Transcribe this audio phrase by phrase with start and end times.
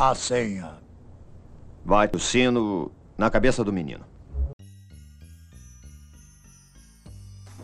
[0.00, 0.78] a senha.
[1.84, 4.02] Vai o sino na cabeça do menino.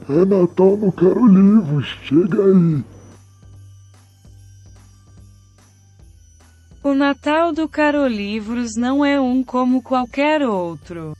[0.07, 1.87] É Natal, não quero livros.
[2.05, 2.85] Chega aí.
[6.85, 11.17] O Natal do Carolivros não é um como qualquer outro.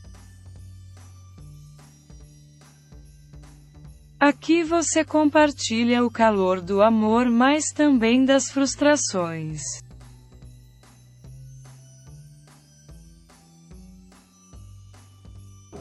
[4.19, 9.86] Aqui você compartilha o calor do amor, mas também das frustrações.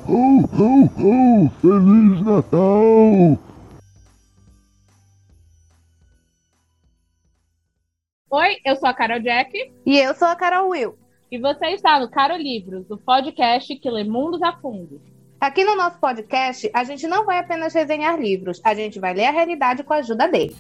[0.09, 1.51] Ho, ho, ho!
[1.61, 3.37] Feliz Natal!
[8.31, 9.73] Oi, eu sou a Carol Jack.
[9.85, 10.97] E eu sou a Carol Will.
[11.29, 15.03] E você está no Caro Livros, o podcast que lê mundos a fundo.
[15.41, 19.27] Aqui no nosso podcast, a gente não vai apenas resenhar livros, a gente vai ler
[19.27, 20.57] a realidade com a ajuda deles.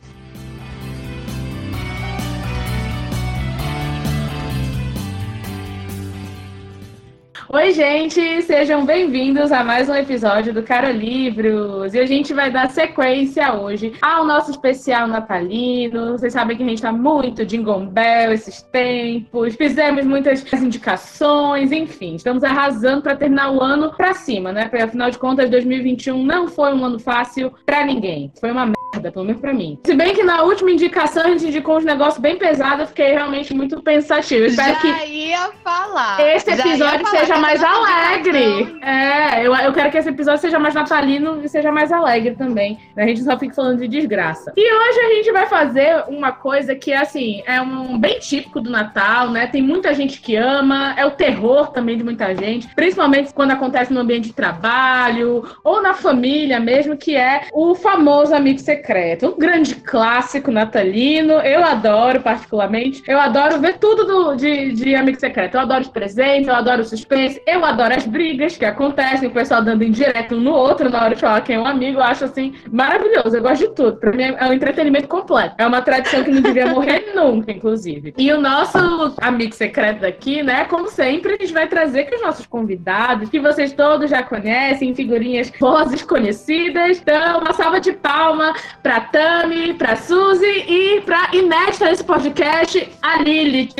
[7.48, 11.94] Oi, gente, sejam bem-vindos a mais um episódio do Caro Livros.
[11.94, 16.18] E a gente vai dar sequência hoje ao nosso especial natalino.
[16.18, 19.54] Vocês sabem que a gente tá muito Jingle Bell esses tempos.
[19.54, 24.68] Fizemos muitas indicações, enfim, estamos arrasando para terminar o ano para cima, né?
[24.68, 28.32] Porque afinal de contas, 2021 não foi um ano fácil para ninguém.
[28.40, 29.78] Foi uma merda, pelo menos pra mim.
[29.84, 33.12] Se bem que na última indicação a gente indicou uns negócios bem pesados, eu fiquei
[33.12, 34.42] realmente muito pensativa.
[34.42, 36.20] Eu espero Já que ia falar.
[36.20, 38.76] esse Já episódio falar seja mais alegre.
[38.82, 42.78] É, eu, eu quero que esse episódio seja mais natalino e seja mais alegre também.
[42.96, 44.52] A gente só fica falando de desgraça.
[44.56, 48.70] E hoje a gente vai fazer uma coisa que, assim, é um bem típico do
[48.70, 49.46] Natal, né?
[49.46, 53.92] Tem muita gente que ama, é o terror também de muita gente, principalmente quando acontece
[53.92, 58.85] no ambiente de trabalho ou na família mesmo, que é o famoso amigo secreto.
[59.26, 61.34] Um grande clássico natalino.
[61.34, 63.02] Eu adoro, particularmente.
[63.06, 65.54] Eu adoro ver tudo do- de, de amigo secreto.
[65.56, 69.32] Eu adoro os presentes, eu adoro o suspense, eu adoro as brigas que acontecem, o
[69.32, 71.98] pessoal dando indireto um no outro na hora de falar quem é um amigo.
[71.98, 73.36] Eu acho assim maravilhoso.
[73.36, 73.96] Eu gosto de tudo.
[73.96, 75.54] Pra mim é um entretenimento completo.
[75.58, 78.14] É uma tradição que não devia morrer nunca, inclusive.
[78.16, 78.78] E o nosso
[79.20, 80.64] amigo secreto daqui, né?
[80.66, 84.94] Como sempre, a gente vai trazer que os nossos convidados, que vocês todos já conhecem,
[84.94, 86.98] figurinhas vozes conhecidas.
[87.00, 88.52] Então, uma salva de palma
[88.82, 93.74] pra Tami, pra Suzy e pra inédita nesse podcast, a Lilith.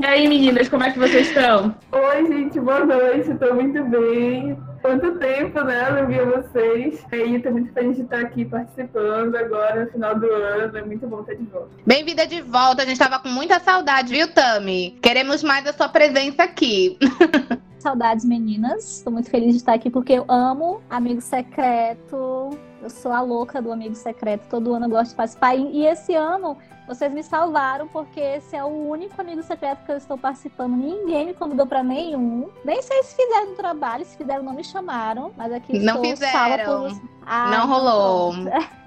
[0.00, 1.74] E aí, meninas, como é que vocês estão?
[1.92, 4.56] Oi, gente, boa noite, tô muito bem.
[4.80, 5.88] Quanto tempo, né?
[5.88, 7.04] Eu não via vocês.
[7.12, 10.76] E aí, tô muito feliz de estar aqui participando agora no final do ano.
[10.76, 11.68] É muito bom estar de volta.
[11.86, 14.98] Bem-vinda de volta, a gente tava com muita saudade, viu, Tami?
[15.02, 16.98] Queremos mais a sua presença aqui.
[17.78, 18.98] Saudades, meninas.
[18.98, 22.50] Estou muito feliz de estar aqui porque eu amo Amigo Secreto.
[22.82, 24.48] Eu sou a louca do Amigo Secreto.
[24.50, 25.54] Todo ano eu gosto de participar.
[25.54, 29.96] E esse ano vocês me salvaram porque esse é o único Amigo Secreto que eu
[29.96, 30.72] estou participando.
[30.72, 32.50] Ninguém me convidou para nenhum.
[32.64, 34.04] Nem sei se fizeram trabalho.
[34.04, 35.32] Se fizeram, não me chamaram.
[35.36, 36.88] Mas aqui Não estou salva fizeram.
[36.88, 37.21] por...
[37.26, 38.34] Ah, não rolou.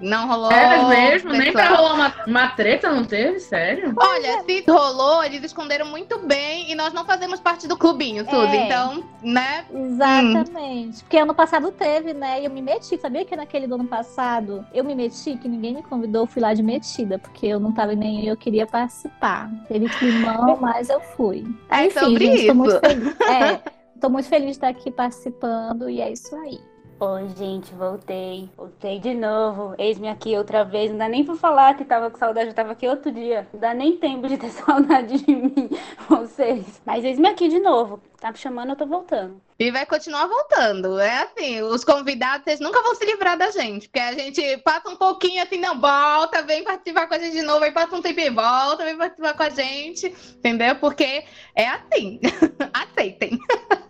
[0.00, 0.50] Não rolou.
[0.50, 1.32] É mesmo?
[1.32, 1.82] Nem pra pessoal.
[1.82, 3.40] rolar uma, uma treta, não teve?
[3.40, 3.94] Sério?
[3.96, 8.56] Olha, se rolou, eles esconderam muito bem e nós não fazemos parte do clubinho, Suzy.
[8.56, 8.66] É.
[8.66, 9.64] Então, né?
[9.72, 11.02] Exatamente.
[11.02, 12.40] Porque ano passado teve, né?
[12.40, 12.98] E eu me meti.
[12.98, 16.42] Sabia que naquele do ano passado eu me meti, que ninguém me convidou, eu fui
[16.42, 19.50] lá de metida, porque eu não tava nem aí, eu queria participar.
[19.68, 21.44] Teve climão, mas eu fui.
[21.70, 22.80] É Enfim, sobre gente, tô muito isso.
[22.80, 23.20] feliz.
[23.20, 23.60] É,
[24.00, 26.60] tô muito feliz de estar aqui participando e é isso aí.
[26.98, 28.48] Oi, gente, voltei.
[28.56, 29.74] Voltei de novo.
[29.76, 30.90] Eis-me aqui outra vez.
[30.90, 32.48] Não dá nem pra falar que tava com saudade.
[32.48, 33.46] Eu tava aqui outro dia.
[33.52, 35.68] Não dá nem tempo de ter saudade de mim,
[36.08, 36.80] vocês.
[36.86, 38.00] Mas eis-me aqui de novo.
[38.18, 39.42] Tá me chamando, eu tô voltando.
[39.58, 40.98] E vai continuar voltando.
[40.98, 43.90] É assim, os convidados, vocês nunca vão se livrar da gente.
[43.90, 47.42] Porque a gente passa um pouquinho assim, não, volta, vem participar com a gente de
[47.42, 50.06] novo, aí passa um tempo e volta, vem participar com a gente.
[50.38, 50.76] Entendeu?
[50.76, 51.24] Porque
[51.54, 52.20] é assim.
[52.72, 53.38] Aceitem.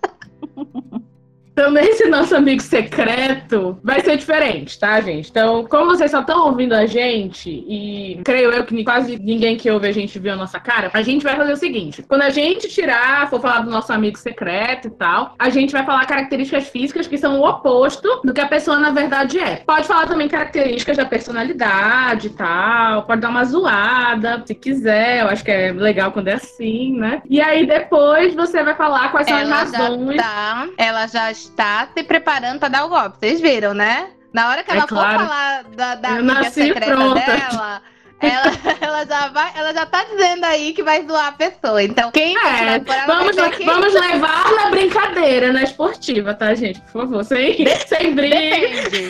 [1.56, 5.30] Também esse nosso amigo secreto vai ser diferente, tá, gente?
[5.30, 9.70] Então, como vocês só estão ouvindo a gente, e creio eu que quase ninguém que
[9.70, 12.28] ouve a gente viu a nossa cara, a gente vai fazer o seguinte: quando a
[12.28, 16.68] gente tirar, for falar do nosso amigo secreto e tal, a gente vai falar características
[16.68, 19.56] físicas que são o oposto do que a pessoa na verdade é.
[19.66, 25.28] Pode falar também características da personalidade e tal, pode dar uma zoada, se quiser, eu
[25.28, 27.22] acho que é legal quando é assim, né?
[27.30, 30.16] E aí depois você vai falar quais são Ela as já razões.
[30.18, 33.18] tá, ela já está se preparando pra dar o golpe.
[33.18, 34.10] Vocês viram, né?
[34.32, 35.18] Na hora que É ela claro.
[35.20, 37.20] for falar da, da amiga secreta pronta.
[37.20, 37.82] dela,
[38.20, 41.82] ela, ela, já vai, ela já tá dizendo aí que vai zoar a pessoa.
[41.82, 43.64] Então, quem É, vamos, que...
[43.64, 46.80] vamos levar na brincadeira, na esportiva, tá, gente?
[46.92, 48.36] Por favor, sem, sem briga.
[48.36, 49.08] Depende.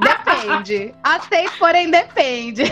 [0.00, 0.94] Depende.
[1.02, 2.62] Aceito, porém depende.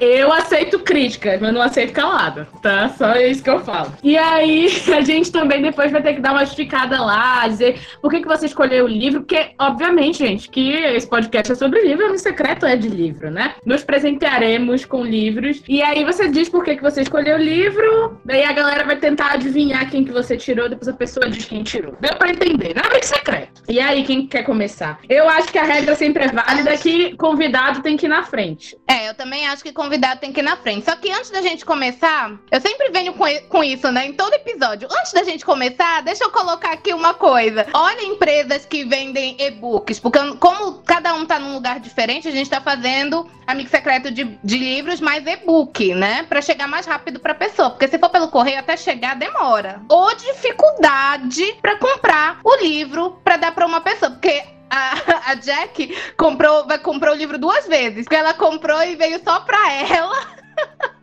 [0.00, 2.88] Eu aceito críticas, mas não aceito calada, tá?
[2.88, 3.92] Só isso que eu falo.
[4.02, 4.66] E aí,
[4.96, 8.26] a gente também depois vai ter que dar uma justificada lá, dizer por que, que
[8.26, 12.64] você escolheu o livro, porque, obviamente, gente, que esse podcast é sobre livro, o secreto
[12.64, 13.54] é de livro, né?
[13.64, 13.84] Nos
[14.24, 15.62] presentearemos com livros.
[15.68, 18.96] E aí você diz por que, que você escolheu o livro, daí a galera vai
[18.96, 21.94] tentar adivinhar quem que você tirou, depois a pessoa diz quem tirou.
[22.00, 23.62] Deu pra entender, nada de secreto.
[23.68, 24.98] E aí, quem quer começar?
[25.08, 28.76] Eu acho que a regra sempre é válida que convidado tem que ir na frente.
[28.88, 30.84] É, eu também acho que convidado tem que ir na frente.
[30.84, 33.14] Só que antes da gente começar, eu sempre venho
[33.48, 34.06] com isso, né?
[34.06, 34.88] Em todo episódio.
[34.90, 37.66] Antes da gente começar, deixa eu colocar aqui uma coisa.
[37.74, 42.48] Olha empresas que vendem e-books, porque como cada um tá num lugar diferente, a gente
[42.48, 46.24] tá fazendo amigo secreto de, de livros mais e-book, né?
[46.28, 47.70] Pra chegar mais rápido pra pessoa.
[47.70, 49.82] Porque se for pelo correio, até chegar demora.
[49.88, 54.12] Ou dificuldade pra comprar o livro pra dar pra uma pessoa.
[54.12, 58.04] Porque a, a Jack comprou, comprou o livro duas vezes.
[58.04, 60.44] Porque ela comprou e veio só pra ela.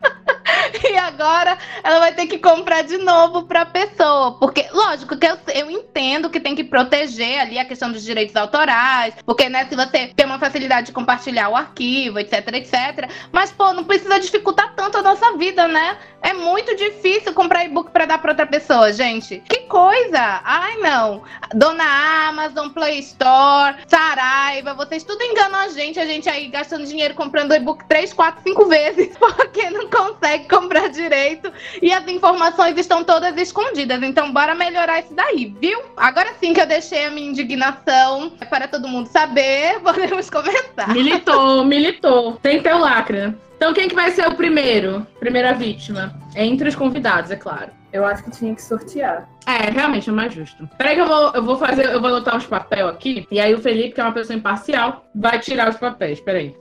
[0.90, 4.38] e agora ela vai ter que comprar de novo para a pessoa.
[4.38, 8.34] Porque, lógico, que eu, eu entendo que tem que proteger ali a questão dos direitos
[8.36, 9.14] autorais.
[9.24, 13.10] Porque, né, se você tem uma facilidade de compartilhar o arquivo, etc, etc.
[13.30, 15.96] Mas, pô, não precisa dificultar tanto a nossa vida, né?
[16.22, 19.42] É muito difícil comprar e-book para dar para outra pessoa, gente.
[19.48, 20.40] Que coisa!
[20.44, 21.22] Ai, não.
[21.52, 25.98] Dona Amazon, Play Store, Saraiva, vocês tudo enganam a gente.
[25.98, 29.16] A gente aí gastando dinheiro comprando e-book 3, 4, 5 vezes.
[29.18, 30.61] Porque não consegue comprar
[30.92, 31.52] direito.
[31.80, 34.02] E as informações estão todas escondidas.
[34.02, 35.80] Então, bora melhorar isso daí, viu?
[35.96, 40.88] Agora sim que eu deixei a minha indignação para todo mundo saber, podemos começar.
[40.88, 42.38] Militou, militou.
[42.42, 43.34] Tem que ter o lacre, né?
[43.56, 45.06] Então, quem que vai ser o primeiro?
[45.20, 46.12] Primeira vítima?
[46.34, 47.70] Entre os convidados, é claro.
[47.92, 49.28] Eu acho que tinha que sortear.
[49.46, 50.68] É, realmente é mais justo.
[50.78, 53.26] Peraí que eu vou, eu vou fazer, eu vou anotar os papéis aqui.
[53.30, 56.20] E aí o Felipe, que é uma pessoa imparcial, vai tirar os papéis.
[56.20, 56.56] Peraí.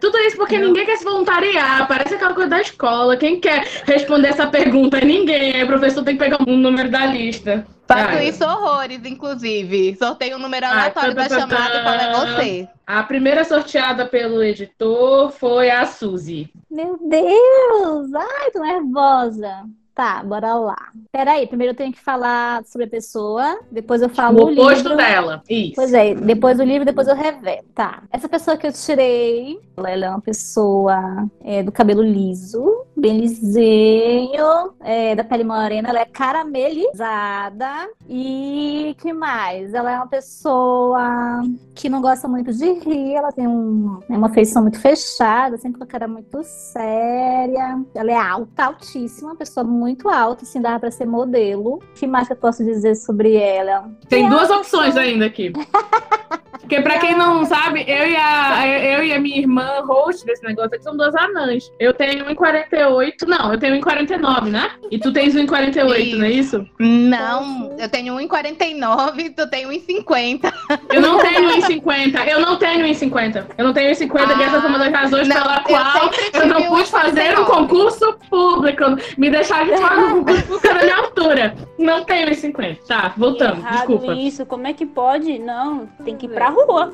[0.00, 0.68] Tudo isso porque Não.
[0.68, 1.86] ninguém quer se voluntariar.
[1.88, 3.16] Parece aquela coisa da escola.
[3.16, 5.54] Quem quer responder essa pergunta é ninguém.
[5.54, 7.66] Aí o professor tem que pegar um número da lista.
[7.86, 8.28] Faço Ai.
[8.28, 9.96] isso horrores, inclusive.
[9.96, 12.68] Sorteio um número aleatório da chamada e falo, é você.
[12.86, 16.48] A primeira sorteada pelo editor foi a Suzy.
[16.70, 18.14] Meu Deus!
[18.14, 19.64] Ai, tô nervosa.
[20.02, 20.90] Tá, bora lá.
[21.12, 24.64] Peraí, primeiro eu tenho que falar sobre a pessoa, depois eu falo o, o livro.
[24.64, 25.76] oposto dela, isso.
[25.76, 27.62] Pois é, depois o livro, depois eu revelo.
[27.72, 33.20] Tá, essa pessoa que eu tirei, ela é uma pessoa é, do cabelo liso, bem
[33.20, 39.72] lisinho, é, da pele morena, ela é caramelizada e que mais?
[39.72, 41.42] Ela é uma pessoa
[41.76, 45.78] que não gosta muito de rir, ela tem um, é uma feição muito fechada, sempre
[45.78, 50.60] com a cara muito séria, ela é alta, altíssima, uma pessoa muito muito alta, assim,
[50.60, 51.74] dava pra ser modelo.
[51.74, 53.90] O que mais que eu posso dizer sobre ela?
[54.08, 55.52] Tem duas opções ainda aqui.
[56.72, 60.42] Porque pra quem não sabe, eu e, a, eu e a minha irmã, host desse
[60.42, 61.70] negócio aqui, são duas anãs.
[61.78, 63.26] Eu tenho 1,48.
[63.26, 64.70] Não, eu tenho 1,49, né?
[64.90, 66.66] E tu tens 1,48, não é isso?
[66.78, 70.52] Não, eu tenho 1,49 e tu tem 1,50.
[70.90, 72.26] Eu não tenho 1,50.
[72.26, 73.46] Eu não tenho 1,50.
[73.58, 76.40] Eu não tenho 1,50 ah, e essa foi uma das razões não, pela qual eu,
[76.40, 78.84] eu não pude fazer um concurso público.
[79.18, 81.54] Me deixar de fora do concurso público na minha altura.
[81.78, 82.78] Não tenho 1,50.
[82.86, 83.58] Tá, voltamos.
[83.58, 84.14] Errado desculpa.
[84.14, 84.46] isso.
[84.46, 85.38] Como é que pode?
[85.38, 86.92] Não, tem que ir pra rua.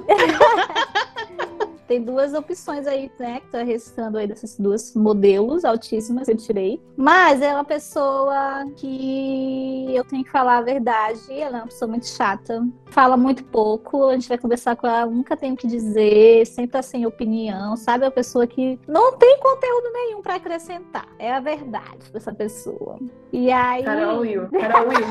[1.88, 3.40] Tem duas opções aí, né?
[3.40, 6.82] Que tá restando aí dessas duas modelos altíssimas que eu tirei.
[6.94, 11.32] Mas é uma pessoa que eu tenho que falar a verdade.
[11.32, 12.62] Ela é uma pessoa muito chata.
[12.90, 14.04] Fala muito pouco.
[14.04, 17.74] A gente vai conversar com ela, nunca tem o que dizer, sempre tá sem opinião,
[17.74, 18.04] sabe?
[18.04, 21.08] É uma pessoa que não tem conteúdo nenhum para acrescentar.
[21.18, 22.98] É a verdade dessa pessoa.
[23.32, 23.82] E aí.
[23.82, 24.46] Carol Will.
[24.50, 25.06] Carol Will.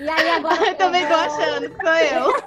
[0.00, 0.68] E aí agora.
[0.68, 2.42] Eu também tô achando sou eu.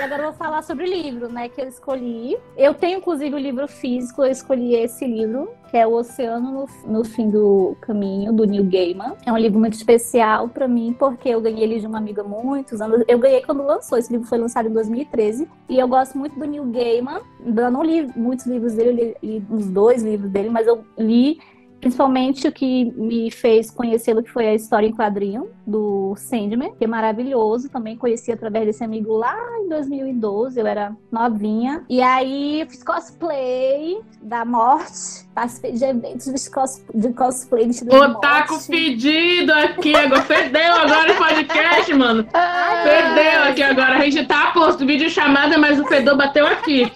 [0.00, 2.34] E agora eu vou falar sobre o livro, né, que eu escolhi.
[2.56, 6.90] Eu tenho, inclusive, o livro físico, eu escolhi esse livro, que é O Oceano no,
[6.90, 9.14] no Fim do Caminho, do Neil Gaiman.
[9.26, 12.24] É um livro muito especial para mim, porque eu ganhei ele de uma amiga há
[12.24, 13.04] muitos anos.
[13.06, 15.46] Eu ganhei quando lançou, esse livro foi lançado em 2013.
[15.68, 17.20] E eu gosto muito do Neil Gaiman.
[17.44, 20.82] Eu não li muitos livros dele, eu li, li uns dois livros dele, mas eu
[20.96, 21.38] li
[21.80, 26.84] Principalmente o que me fez conhecê-lo, que foi a história em quadrinho do Sandman, que
[26.84, 27.70] é maravilhoso.
[27.70, 31.84] Também conheci através desse amigo lá em 2012, eu era novinha.
[31.88, 38.58] E aí fiz cosplay da morte, participei de eventos de, cos de cosplay de Otaku
[38.66, 42.26] pedido aqui, agora perdeu agora o podcast, mano.
[42.32, 43.96] Ai, perdeu aqui agora.
[43.96, 46.92] A gente tá posto vídeo chamada, mas o fedor bateu aqui.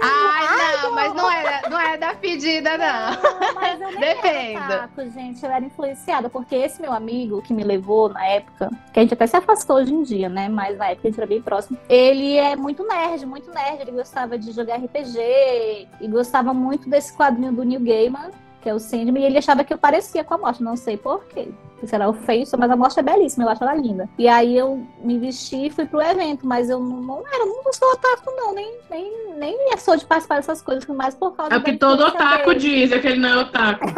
[0.00, 3.40] Ai, não, mas não é, não é da pedida, não.
[3.40, 5.44] Não, mas eu nem era otaku, gente.
[5.44, 9.14] Eu era influenciada, porque esse meu amigo que me levou na época, que a gente
[9.14, 10.48] até se afastou hoje em dia, né?
[10.48, 11.78] Mas na época a gente era bem próximo.
[11.88, 13.80] Ele é muito nerd, muito nerd.
[13.80, 18.74] Ele gostava de jogar RPG e gostava muito desse quadrinho do New Gaiman, que é
[18.74, 21.48] o Sandman, e ele achava que eu parecia com a morte, não sei porquê.
[21.82, 24.08] Isso era ofensa, mas a morte é belíssima, eu acho ela linda.
[24.18, 27.72] E aí eu me vesti e fui pro evento, mas eu não, não era, não
[27.72, 31.58] sou otaku, não, nem, nem, nem sou de participar dessas coisas, mais por causa É
[31.58, 32.60] o que todo otaku dele.
[32.60, 33.84] diz, é que ele não é otaku.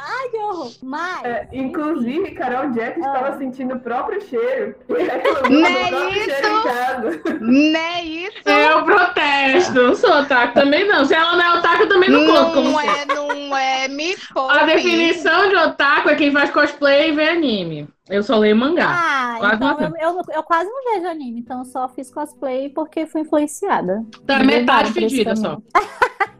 [0.00, 0.70] Ai, que horror.
[0.82, 1.24] Mas.
[1.24, 3.06] É, inclusive, Carol Jack Ah.
[3.06, 4.74] estava sentindo o próprio cheiro.
[5.50, 7.40] Não é isso?
[7.40, 8.48] Não é isso?
[8.48, 11.04] Eu protesto, não sou otaku também não.
[11.04, 13.88] Se ela não é otaku, eu também não conto como Não é, não é.
[13.88, 14.52] Me poupe.
[14.98, 17.88] A definição de otaku é quem faz cosplay e vê anime.
[18.08, 18.88] Eu só leio mangá.
[18.88, 22.68] Ah, Quase então eu, eu, eu quase não vejo anime, então eu só fiz cosplay
[22.70, 24.04] porque fui influenciada.
[24.26, 25.60] Tá Me metade fedida só.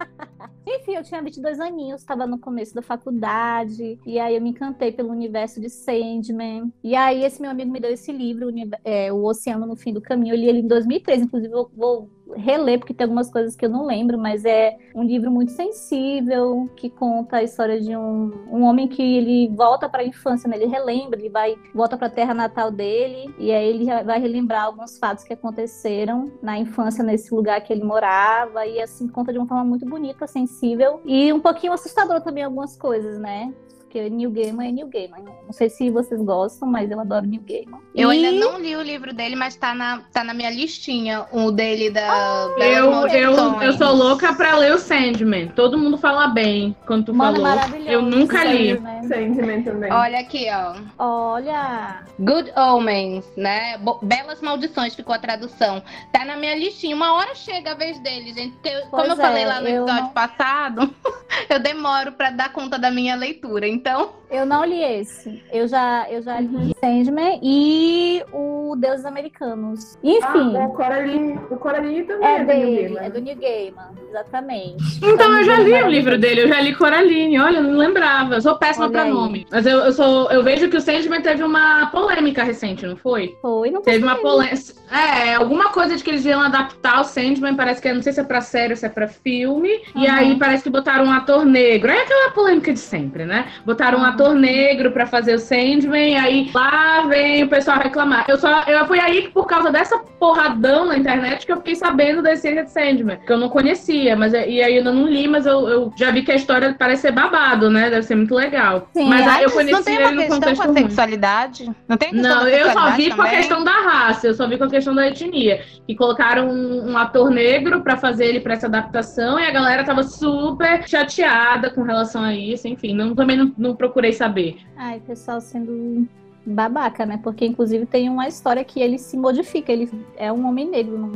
[0.66, 4.92] Enfim, eu tinha 22 aninhos, estava no começo da faculdade, e aí eu me encantei
[4.92, 6.70] pelo universo de Sandman.
[6.84, 8.50] E aí esse meu amigo me deu esse livro,
[8.84, 10.34] é, O Oceano no Fim do Caminho.
[10.34, 13.70] Eu li ele em 2013, inclusive eu vou reler, porque tem algumas coisas que eu
[13.70, 18.62] não lembro, mas é um livro muito sensível, que conta a história de um, um
[18.62, 20.56] homem que ele volta para a infância, né?
[20.56, 24.64] ele relembra, ele vai volta para a terra natal dele, e aí ele vai relembrar
[24.64, 29.38] alguns fatos que aconteceram na infância nesse lugar que ele morava, e assim conta de
[29.38, 33.52] uma forma muito bonita, sensível, e um pouquinho assustador também algumas coisas, né?
[33.88, 35.24] Porque New Gaiman é New Gaiman.
[35.46, 37.80] Não sei se vocês gostam, mas eu adoro New Gaiman.
[37.94, 41.24] Eu E- ainda não li o livro dele, mas tá na, tá na minha listinha.
[41.32, 42.48] O dele da.
[42.58, 45.48] Belas Eu, eu, eu sou louca pra ler o Sandman.
[45.48, 47.48] Todo mundo fala bem quando tu Mano, é falou.
[47.56, 47.90] maravilhoso.
[47.90, 48.78] Eu nunca li.
[48.78, 49.00] Né?
[49.08, 49.90] Sandman também.
[49.90, 50.74] Olha aqui, ó.
[51.02, 53.78] Olha, Good Omens, né?
[53.78, 55.82] Bo- Belas Maldições ficou a tradução.
[56.12, 56.94] Tá na minha listinha.
[56.94, 58.52] Uma hora chega a vez dele, gente.
[58.52, 60.94] Porque, como Pois eu falei é, lá no episódio não- passado,
[61.48, 63.66] eu demoro pra dar conta da minha leitura.
[63.78, 65.42] Então, eu não li esse.
[65.52, 66.62] Eu já, eu já Uhum.
[66.64, 69.96] li Sandman e o Deuses Americanos.
[70.02, 73.00] Enfim, Ah, o Coraline, o Coraline também é é, do New dele, Gaiman.
[73.06, 74.98] é do New Gaiman, exatamente.
[75.02, 75.88] Então eu já li o Maravilhoso.
[75.88, 78.34] livro dele, eu já li Coraline, olha, eu não lembrava.
[78.34, 79.10] Eu sou péssima Olha pra aí.
[79.12, 79.46] nome.
[79.50, 80.30] Mas eu, eu sou.
[80.30, 83.34] Eu vejo que o Sandman teve uma polêmica recente, não foi?
[83.40, 84.78] Foi, não Teve uma polêmica.
[84.90, 88.20] É, alguma coisa de que eles iam adaptar o Sandman, parece que não sei se
[88.20, 89.68] é pra série ou se é pra filme.
[89.94, 90.12] E Uhum.
[90.14, 91.90] aí parece que botaram um ator negro.
[91.90, 93.46] É aquela polêmica de sempre, né?
[93.64, 94.06] Botaram um Uhum.
[94.18, 98.24] Ator negro pra fazer o Sandman, e aí lá vem o pessoal reclamar.
[98.28, 101.76] Eu só eu fui aí que por causa dessa porradão na internet que eu fiquei
[101.76, 105.06] sabendo da essência de Sandman, que eu não conhecia, mas é, e aí eu não
[105.06, 107.88] li, mas eu, eu já vi que a história parece ser babado, né?
[107.90, 108.88] Deve ser muito legal.
[108.92, 110.82] Sim, mas aí eu não conheci tem ele uma no questão contexto com a ruim.
[110.82, 111.70] sexualidade?
[111.88, 113.38] Não tem Não, eu só vi com a também?
[113.38, 115.62] questão da raça, eu só vi com a questão da etnia.
[115.86, 119.84] E colocaram um, um ator negro pra fazer ele pra essa adaptação e a galera
[119.84, 124.58] tava super chateada com relação a isso, enfim, não, também não, não procurei saber.
[124.76, 126.06] Ai, pessoal sendo
[126.44, 127.18] babaca, né?
[127.22, 131.10] Porque inclusive tem uma história que ele se modifica, ele é um homem negro num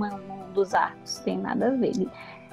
[0.53, 1.93] dos arcos, tem nada a ver.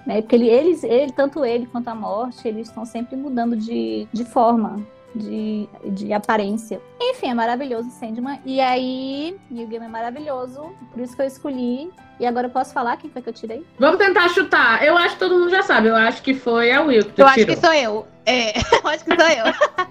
[0.06, 0.22] Né?
[0.22, 4.26] Porque ele, eles, ele, tanto ele quanto a morte, eles estão sempre mudando de, de
[4.26, 4.78] forma.
[5.16, 6.80] De, de aparência.
[7.02, 8.40] Enfim, é maravilhoso Sandman.
[8.46, 10.72] E aí, New Game é maravilhoso.
[10.92, 11.92] Por isso que eu escolhi.
[12.20, 13.66] E agora eu posso falar quem foi que eu tirei?
[13.80, 14.84] Vamos tentar chutar.
[14.84, 17.22] Eu acho que todo mundo já sabe, eu acho que foi a Will que tu
[17.22, 17.56] Eu acho tirou.
[17.56, 18.08] que sou eu.
[18.26, 19.46] É, eu acho que sou eu.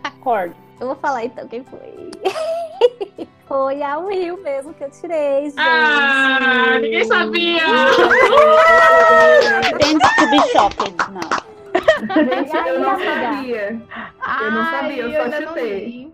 [0.04, 0.54] Acordo.
[0.80, 2.10] Eu vou falar então quem foi.
[3.48, 5.54] foi a Will mesmo que eu tirei, gente.
[5.58, 7.62] Ah, ninguém sabia!
[10.18, 11.47] To be shocked, não.
[11.78, 13.14] Gente, aí, eu não amiga?
[13.14, 13.82] sabia.
[14.40, 16.12] Eu não sabia, eu só não chutei.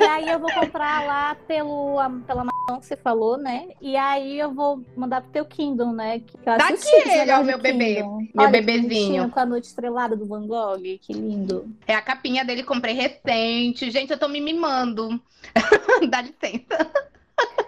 [0.00, 3.68] E aí eu vou comprar lá pelo, pela Amazon que você falou, né?
[3.80, 6.20] E aí eu vou mandar pro teu Kindle, né?
[6.20, 7.96] Que eu Daqui ele, ó, meu bebê.
[7.96, 8.18] Kindle.
[8.18, 9.30] Meu Olha que bebezinho.
[9.30, 11.68] Com a noite estrelada do Van Gogh, que lindo.
[11.86, 13.90] É a capinha dele, comprei recente.
[13.90, 15.20] Gente, eu tô me mimando.
[16.08, 17.08] Dá licença.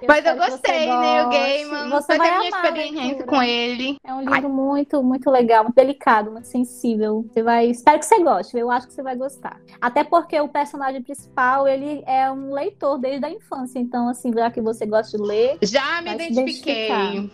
[0.06, 1.26] Mas eu que você gostei, né?
[1.26, 1.30] O.
[1.30, 1.90] Gaiman.
[1.90, 3.96] Você Foi vai a minha experiência com ele.
[4.04, 7.24] É um livro muito, muito legal, muito delicado, muito sensível.
[7.28, 8.56] Você vai, espero que você goste.
[8.56, 9.60] Eu acho que você vai gostar.
[9.80, 13.78] Até porque o personagem principal, ele é um leitor desde a infância.
[13.78, 16.88] Então, assim, já que você gosta de ler, Já me identifiquei.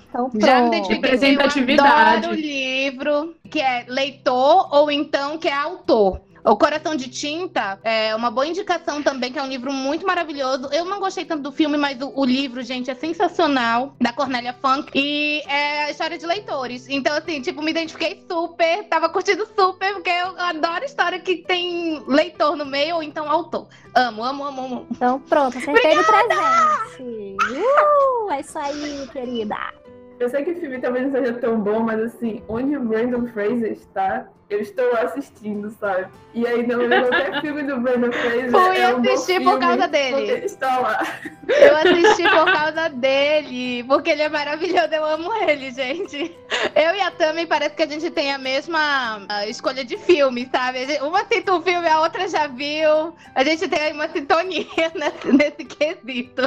[0.08, 0.96] Então, Já me identifiquei.
[0.96, 2.24] Representatividade.
[2.24, 6.20] Eu adoro livro que é leitor ou então que é autor.
[6.46, 10.68] O Coração de Tinta é uma boa indicação também, que é um livro muito maravilhoso.
[10.72, 14.52] Eu não gostei tanto do filme, mas o, o livro, gente, é sensacional, da Cornélia
[14.52, 14.92] Funk.
[14.94, 16.88] E é a história de leitores.
[16.88, 22.00] Então, assim, tipo, me identifiquei super, tava curtindo super, porque eu adoro história que tem
[22.06, 23.66] leitor no meio, ou então autor.
[23.92, 24.86] Amo, amo, amo, amo.
[24.92, 27.36] Então, pronto, acertei no presente.
[27.42, 29.56] Uh, é isso aí, querida.
[30.20, 33.26] Eu sei que o filme talvez não seja tão bom, mas assim, onde o Brandon
[33.26, 36.06] Fraser está, eu estou assistindo, sabe?
[36.32, 38.50] E aí, não qualquer filme do Brandon Fraser.
[38.50, 40.30] Fui é um assistir por causa dele.
[40.30, 41.02] Ele está lá.
[41.48, 46.36] Eu assisti por causa dele, porque ele é maravilhoso, eu amo ele, gente.
[46.74, 50.48] Eu e a Tami parece que a gente tem a mesma ah, escolha de filme,
[50.52, 50.86] sabe?
[51.02, 53.14] Uma cita um filme, a outra já viu.
[53.34, 56.42] A gente tem uma sintonia nesse, nesse quesito.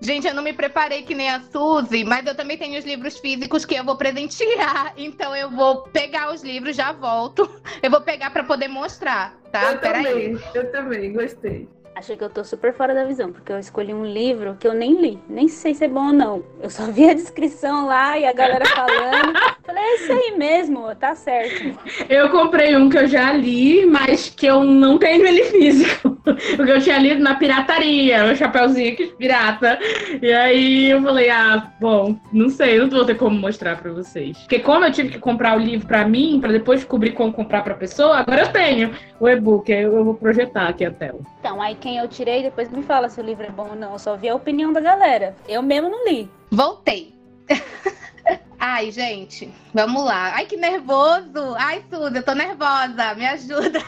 [0.00, 3.18] Gente, eu não me preparei que nem a Suzy, mas eu também tenho os livros
[3.18, 4.92] físicos que eu vou presentear.
[4.96, 7.50] Então eu vou pegar os livros, já volto.
[7.82, 9.72] Eu vou pegar pra poder mostrar, tá?
[9.72, 10.04] eu Peraí.
[10.04, 11.68] também, eu também, gostei.
[11.96, 14.74] Acho que eu tô super fora da visão, porque eu escolhi um livro que eu
[14.74, 15.18] nem li.
[15.30, 16.44] Nem sei se é bom ou não.
[16.60, 19.32] Eu só vi a descrição lá e a galera falando.
[19.64, 21.74] Falei, é isso aí mesmo, tá certo.
[22.08, 26.18] Eu comprei um que eu já li, mas que eu não tenho ele físico.
[26.56, 29.78] Porque eu tinha lido na pirataria, o chapeuzinho aqui de pirata.
[30.20, 34.36] E aí eu falei, ah, bom, não sei, não vou ter como mostrar pra vocês.
[34.38, 37.64] Porque como eu tive que comprar o livro pra mim, pra depois descobrir como comprar
[37.64, 41.20] pra pessoa, agora eu tenho o e-book, eu vou projetar aqui a tela.
[41.40, 43.92] Então, aí quem eu tirei, depois me fala se o livro é bom ou não.
[43.92, 45.36] Eu só vi a opinião da galera.
[45.46, 46.28] Eu mesmo não li.
[46.50, 47.14] Voltei.
[48.58, 50.32] Ai, gente, vamos lá.
[50.34, 51.54] Ai, que nervoso.
[51.56, 53.14] Ai, Suzy, eu tô nervosa.
[53.14, 53.78] Me ajuda.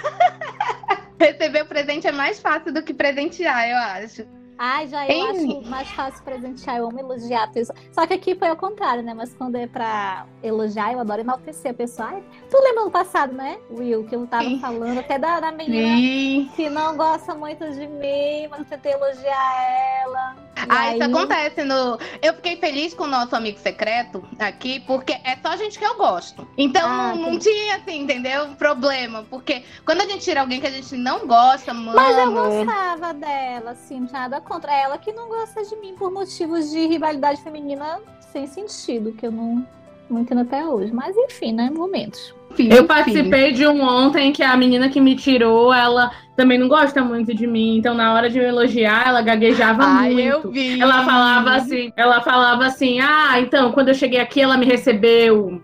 [1.19, 4.25] Receber o presente é mais fácil do que presentear, eu acho.
[4.59, 7.77] Ai, já eu acho mais fácil presentear, eu amo elogiar a pessoa.
[7.93, 9.15] Só que aqui foi ao contrário, né?
[9.15, 12.09] Mas quando é pra elogiar, eu adoro enaltecer a pessoa.
[12.09, 14.05] Ai, tu lembra do passado, né, Will?
[14.05, 14.59] Que eu tava Sim.
[14.59, 16.51] falando até da, da menina Sim.
[16.57, 20.37] que não gosta muito de mim, mas eu tentei elogiar ela.
[20.69, 21.97] Ah, isso aí- acontece no.
[22.21, 25.97] Eu fiquei feliz com o nosso amigo secreto aqui, porque é só gente que eu
[25.97, 26.47] gosto.
[26.59, 28.49] Então Ah, não, não tinha, assim, entendeu?
[28.57, 29.25] Problema.
[29.31, 31.93] Porque quando a gente tira alguém que a gente não gosta, mano.
[31.95, 36.71] Mas eu gostava dela, assim, nada contra ela que não gosta de mim por motivos
[36.71, 38.01] de rivalidade feminina
[38.33, 39.67] sem sentido, que eu não,
[40.09, 40.93] não entendo até hoje.
[40.93, 41.71] Mas enfim, né?
[41.71, 42.35] Momentos.
[42.51, 46.67] Enfim, Eu participei de um ontem que a menina que me tirou, ela também não
[46.67, 47.77] gosta muito de mim.
[47.77, 50.47] Então, na hora de me elogiar, ela gaguejava Ai, muito.
[50.47, 50.81] eu vi.
[50.81, 55.61] Ela falava assim, ela falava assim, ah, então, quando eu cheguei aqui, ela me recebeu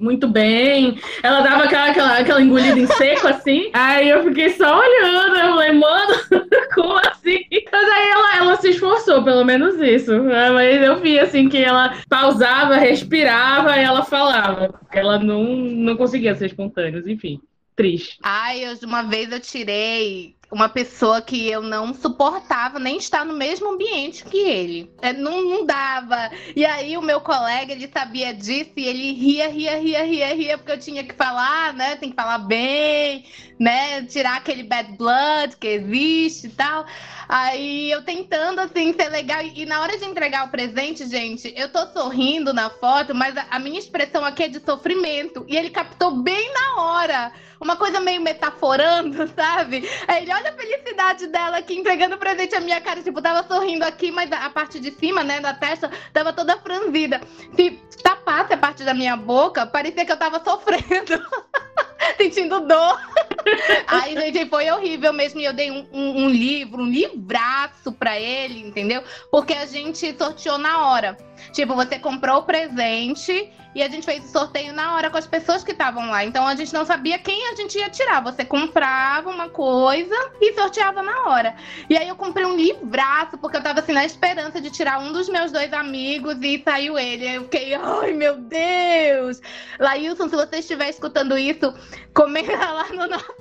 [0.00, 0.98] muito bem.
[1.22, 3.70] Ela dava aquela, aquela, aquela engolida em seco, assim.
[3.72, 6.14] Aí eu fiquei só olhando, eu falei, mano,
[6.74, 7.44] como assim?
[7.70, 10.18] Mas aí ela, ela se esforçou, pelo menos isso.
[10.22, 10.50] né?
[10.50, 14.80] Mas eu vi, assim, que ela pausava, respirava e ela falava.
[14.92, 17.40] Ela não, não conseguia ser espontânea, enfim.
[17.76, 18.18] Triste.
[18.22, 23.72] Ai, uma vez eu tirei uma pessoa que eu não suportava nem estar no mesmo
[23.72, 24.90] ambiente que ele.
[25.00, 26.30] É, não, não dava.
[26.56, 30.58] E aí o meu colega, ele sabia disso e ele ria, ria, ria, ria, ria,
[30.58, 31.94] porque eu tinha que falar, né?
[31.96, 33.24] Tem que falar bem,
[33.60, 34.02] né?
[34.02, 36.84] Tirar aquele bad blood que existe e tal.
[37.28, 39.42] Aí eu tentando, assim, ser legal.
[39.42, 43.46] E na hora de entregar o presente, gente, eu tô sorrindo na foto, mas a,
[43.52, 45.44] a minha expressão aqui é de sofrimento.
[45.46, 47.32] E ele captou bem na hora.
[47.60, 49.88] Uma coisa meio metaforando, sabe?
[50.08, 53.02] Aí ele, olha a felicidade dela aqui entregando o presente à minha cara.
[53.02, 56.56] Tipo, tava sorrindo aqui, mas a a parte de cima, né, da testa, tava toda
[56.58, 57.20] franzida.
[57.54, 57.70] Se
[58.02, 61.22] tapasse a parte da minha boca, parecia que eu tava sofrendo.
[62.16, 62.98] Sentindo dor.
[63.86, 65.40] Aí, gente, foi horrível mesmo.
[65.40, 69.02] E eu dei um, um- um livro, um livraço pra ele, entendeu?
[69.30, 71.16] Porque a gente sorteou na hora.
[71.52, 75.26] Tipo, você comprou o presente e a gente fez o sorteio na hora com as
[75.26, 76.24] pessoas que estavam lá.
[76.24, 78.20] Então a gente não sabia quem a gente ia tirar.
[78.22, 81.54] Você comprava uma coisa e sorteava na hora.
[81.88, 85.12] E aí eu comprei um livraço, porque eu tava assim na esperança de tirar um
[85.12, 87.36] dos meus dois amigos e saiu ele.
[87.36, 89.40] Eu fiquei, ai meu Deus!
[89.78, 91.72] Laílson, se você estiver escutando isso,
[92.12, 93.34] comenta lá no nosso,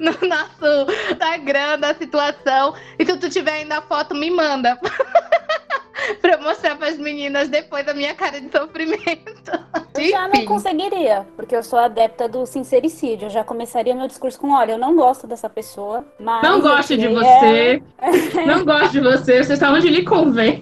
[0.00, 2.74] no nosso Instagram da situação.
[2.98, 4.78] E se tu tiver ainda a foto, me manda.
[6.20, 9.52] pra eu mostrar pras meninas depois a minha cara de sofrimento.
[9.94, 13.26] Eu já não conseguiria, porque eu sou adepta do sincericídio.
[13.26, 16.42] Eu já começaria meu discurso com: olha, eu não gosto dessa pessoa, mas.
[16.42, 17.82] Não eu gosto de você.
[18.46, 19.42] Não gosto de você.
[19.44, 20.60] Vocês estão onde lhe convém.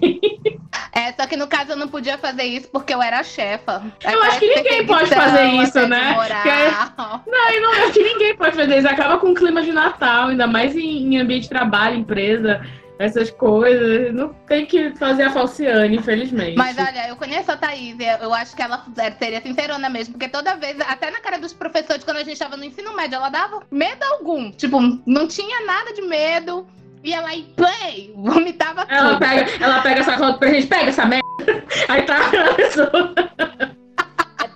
[0.91, 3.81] É, só que no caso eu não podia fazer isso porque eu era a chefa.
[4.03, 6.11] Aí Eu acho que ninguém pode fazer isso, né?
[6.13, 7.23] moral.
[7.25, 8.87] Não, e não acho que ninguém pode fazer isso.
[8.87, 12.61] Acaba com o clima de Natal, ainda mais em, em ambiente de trabalho, empresa,
[12.99, 14.13] essas coisas.
[14.13, 16.57] Não tem que fazer a falciane, infelizmente.
[16.57, 18.85] Mas olha, eu conheço a Thaís, e eu acho que ela
[19.17, 22.57] seria sincerona mesmo, porque toda vez, até na cara dos professores, quando a gente tava
[22.57, 24.51] no ensino médio, ela dava medo algum.
[24.51, 26.67] Tipo, não tinha nada de medo.
[27.01, 28.93] Ia lá e play, vomitava tudo.
[28.93, 31.23] Ela pega, ela pega essa foto pra gente, pega essa merda.
[31.87, 33.13] Aí tá a pessoa.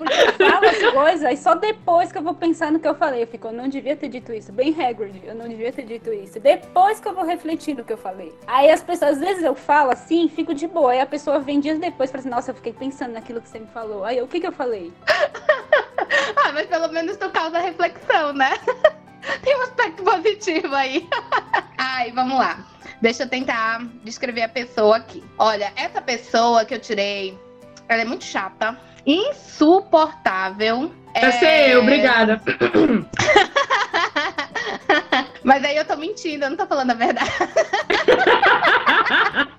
[0.03, 3.23] Porque falo as coisas e só depois que eu vou pensar no que eu falei.
[3.23, 4.51] Eu fico, eu não devia ter dito isso.
[4.51, 6.39] Bem Hagrid, eu não devia ter dito isso.
[6.39, 8.33] Depois que eu vou refletir no que eu falei.
[8.47, 10.91] Aí as pessoas, às vezes eu falo assim, fico de boa.
[10.91, 13.49] Aí a pessoa vem dias depois e fala assim, nossa, eu fiquei pensando naquilo que
[13.49, 14.03] você me falou.
[14.03, 14.91] Aí eu, o que que eu falei?
[16.35, 18.51] ah, mas pelo menos tu causa reflexão, né?
[19.41, 21.07] Tem um aspecto positivo aí.
[21.77, 22.65] Ai, vamos lá.
[23.01, 25.23] Deixa eu tentar descrever a pessoa aqui.
[25.37, 27.37] Olha, essa pessoa que eu tirei,
[27.87, 30.91] ela é muito chata, insuportável.
[31.13, 31.31] Vai é...
[31.31, 32.41] ser eu, obrigada.
[35.43, 37.29] Mas aí eu tô mentindo, eu não tô falando a verdade.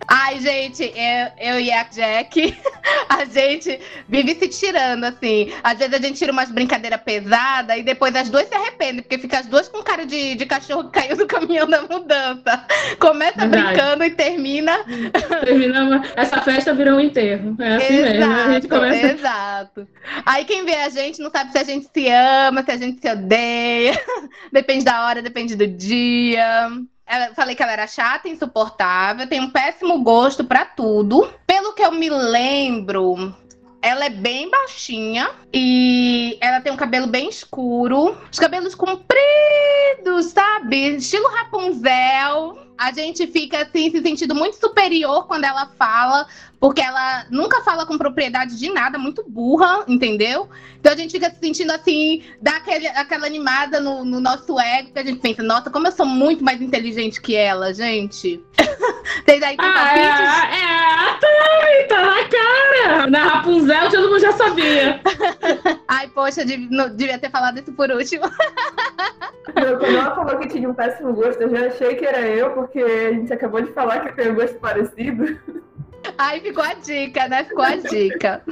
[0.09, 2.57] Ai, gente, eu, eu e a Jack,
[3.09, 5.53] a gente vive se tirando, assim.
[5.63, 9.19] Às vezes a gente tira umas brincadeiras pesadas e depois as duas se arrependem, porque
[9.19, 12.67] fica as duas com cara de, de cachorro que caiu do caminhão da mudança.
[12.99, 13.65] Começa Verdade.
[13.65, 14.79] brincando e termina.
[15.45, 16.09] Terminamos.
[16.17, 17.57] Essa festa virou um enterro.
[17.59, 18.33] É assim mesmo.
[18.33, 19.07] A gente começa.
[19.07, 19.89] Exato.
[20.25, 23.01] Aí quem vê a gente não sabe se a gente se ama, se a gente
[23.01, 24.01] se odeia.
[24.53, 26.71] depende da hora, depende do dia.
[27.07, 31.31] Ela, falei que ela era chata, insuportável, tem um péssimo gosto pra tudo.
[31.47, 33.35] Pelo que eu me lembro,
[33.83, 40.97] ela é bem baixinha e ela tem um cabelo bem escuro, os cabelos compridos, sabe?
[40.97, 42.64] Estilo Rapunzel.
[42.77, 46.27] A gente fica assim se sentindo muito superior quando ela fala,
[46.59, 50.49] porque ela nunca fala com propriedade de nada, muito burra, entendeu?
[50.81, 54.93] Então a gente fica se sentindo assim, dá aquele, aquela animada no, no nosso ego,
[54.93, 58.43] que a gente pensa, nossa, como eu sou muito mais inteligente que ela, gente.
[59.25, 63.07] Vocês aí tem Ah, é, é, tá, tá na cara.
[63.11, 65.01] Na Rapunzel todo mundo já sabia.
[65.87, 68.25] Ai, poxa, dev- não- devia ter falado isso por último.
[69.55, 72.81] Quando ela falou que tinha um péssimo gosto, eu já achei que era eu, porque
[72.81, 75.39] a gente acabou de falar que tem um gosto parecido.
[76.17, 77.45] Ai, ficou a dica, né?
[77.45, 78.43] Ficou a dica.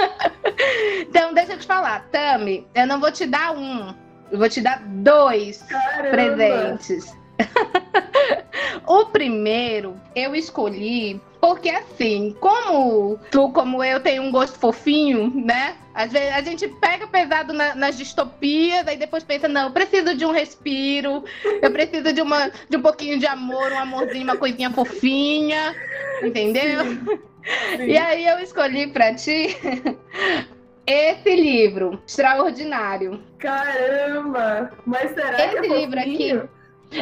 [1.00, 3.94] então, deixa eu te falar, Tami, eu não vou te dar um,
[4.30, 6.10] eu vou te dar dois Caramba!
[6.10, 7.16] presentes.
[8.86, 15.74] o primeiro eu escolhi porque assim, como tu, como eu, tem um gosto fofinho, né?
[15.92, 20.14] Às vezes a gente pega pesado na- nas distopias, aí depois pensa, não, eu preciso
[20.14, 21.24] de um respiro,
[21.60, 25.74] eu preciso de, uma, de um pouquinho de amor, um amorzinho, uma coisinha fofinha,
[26.22, 26.78] entendeu?
[27.84, 29.56] E aí eu escolhi pra ti
[30.86, 33.20] esse livro, Extraordinário.
[33.40, 34.70] Caramba!
[34.86, 36.40] Mas será que Esse é livro aqui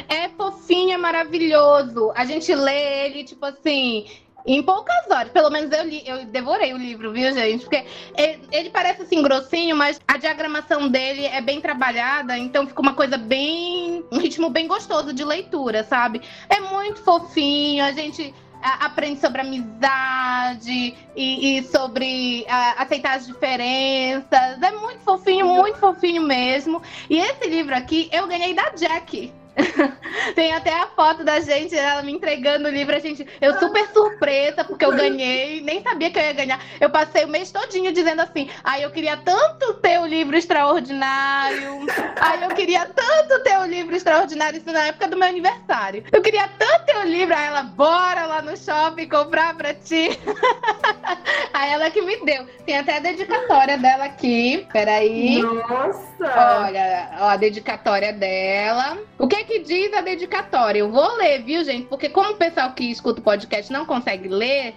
[0.09, 2.13] é fofinho, é maravilhoso.
[2.15, 4.07] A gente lê ele, tipo assim,
[4.47, 5.31] em poucas horas.
[5.33, 7.63] Pelo menos eu li, eu devorei o livro, viu, gente?
[7.65, 7.85] Porque
[8.17, 12.95] ele, ele parece assim grossinho, mas a diagramação dele é bem trabalhada, então fica uma
[12.95, 14.05] coisa bem.
[14.11, 16.23] um ritmo bem gostoso de leitura, sabe?
[16.49, 18.35] É muito fofinho, a gente.
[18.63, 24.61] Aprende sobre amizade e, e sobre a, aceitar as diferenças.
[24.61, 26.83] É muito fofinho, muito fofinho mesmo.
[27.09, 29.33] E esse livro aqui eu ganhei da Jack.
[30.35, 33.87] Tem até a foto da gente, ela me entregando o livro, a gente, eu super
[33.89, 36.61] surpresa porque eu ganhei, nem sabia que eu ia ganhar.
[36.81, 41.87] Eu passei o mês todinho dizendo assim: "Ai, eu queria tanto ter o livro extraordinário.
[42.17, 46.05] Ai, eu queria tanto ter o livro extraordinário isso na época do meu aniversário.
[46.13, 50.19] Eu queria tanto ter o livro, aí ela bora lá no shopping comprar pra ti.
[51.53, 52.47] aí ela que me deu.
[52.67, 54.67] Tem até a dedicatória dela aqui.
[54.73, 55.43] Peraí.
[55.43, 56.67] Nossa!
[56.67, 58.99] Olha, ó, a dedicatória dela.
[59.19, 60.81] O que é que diz a dedicatória?
[60.81, 61.87] Eu vou ler, viu, gente?
[61.87, 64.75] Porque como o pessoal que escuta o podcast não consegue ler,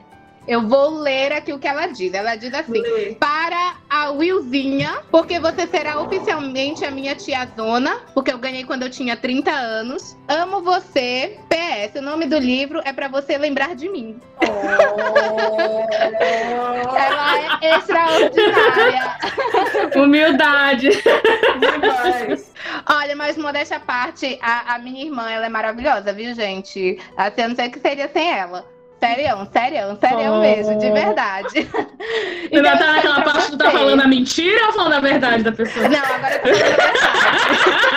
[0.47, 2.13] eu vou ler aqui o que ela diz.
[2.13, 3.15] Ela diz assim: Lê.
[3.15, 8.89] para a Willzinha, porque você será oficialmente a minha tiazona, porque eu ganhei quando eu
[8.89, 10.17] tinha 30 anos.
[10.27, 11.37] Amo você.
[11.49, 14.19] PS, o nome do livro é pra você lembrar de mim.
[16.95, 19.17] Ela é extraordinária.
[19.95, 20.89] Humildade.
[21.59, 22.53] Demais.
[22.89, 26.99] Olha, mas modéstia à parte, a, a minha irmã, ela é maravilhosa, viu, gente?
[27.15, 28.72] Assim, eu não sei o que seria sem ela.
[29.03, 30.39] Serião, serião, serião Oh.
[30.39, 31.69] mesmo, de verdade.
[32.49, 33.77] E não tá naquela espero parte que tu tá você.
[33.77, 35.89] falando a mentira ou falando a verdade da pessoa?
[35.89, 37.93] Não, agora eu tô falando a verdade.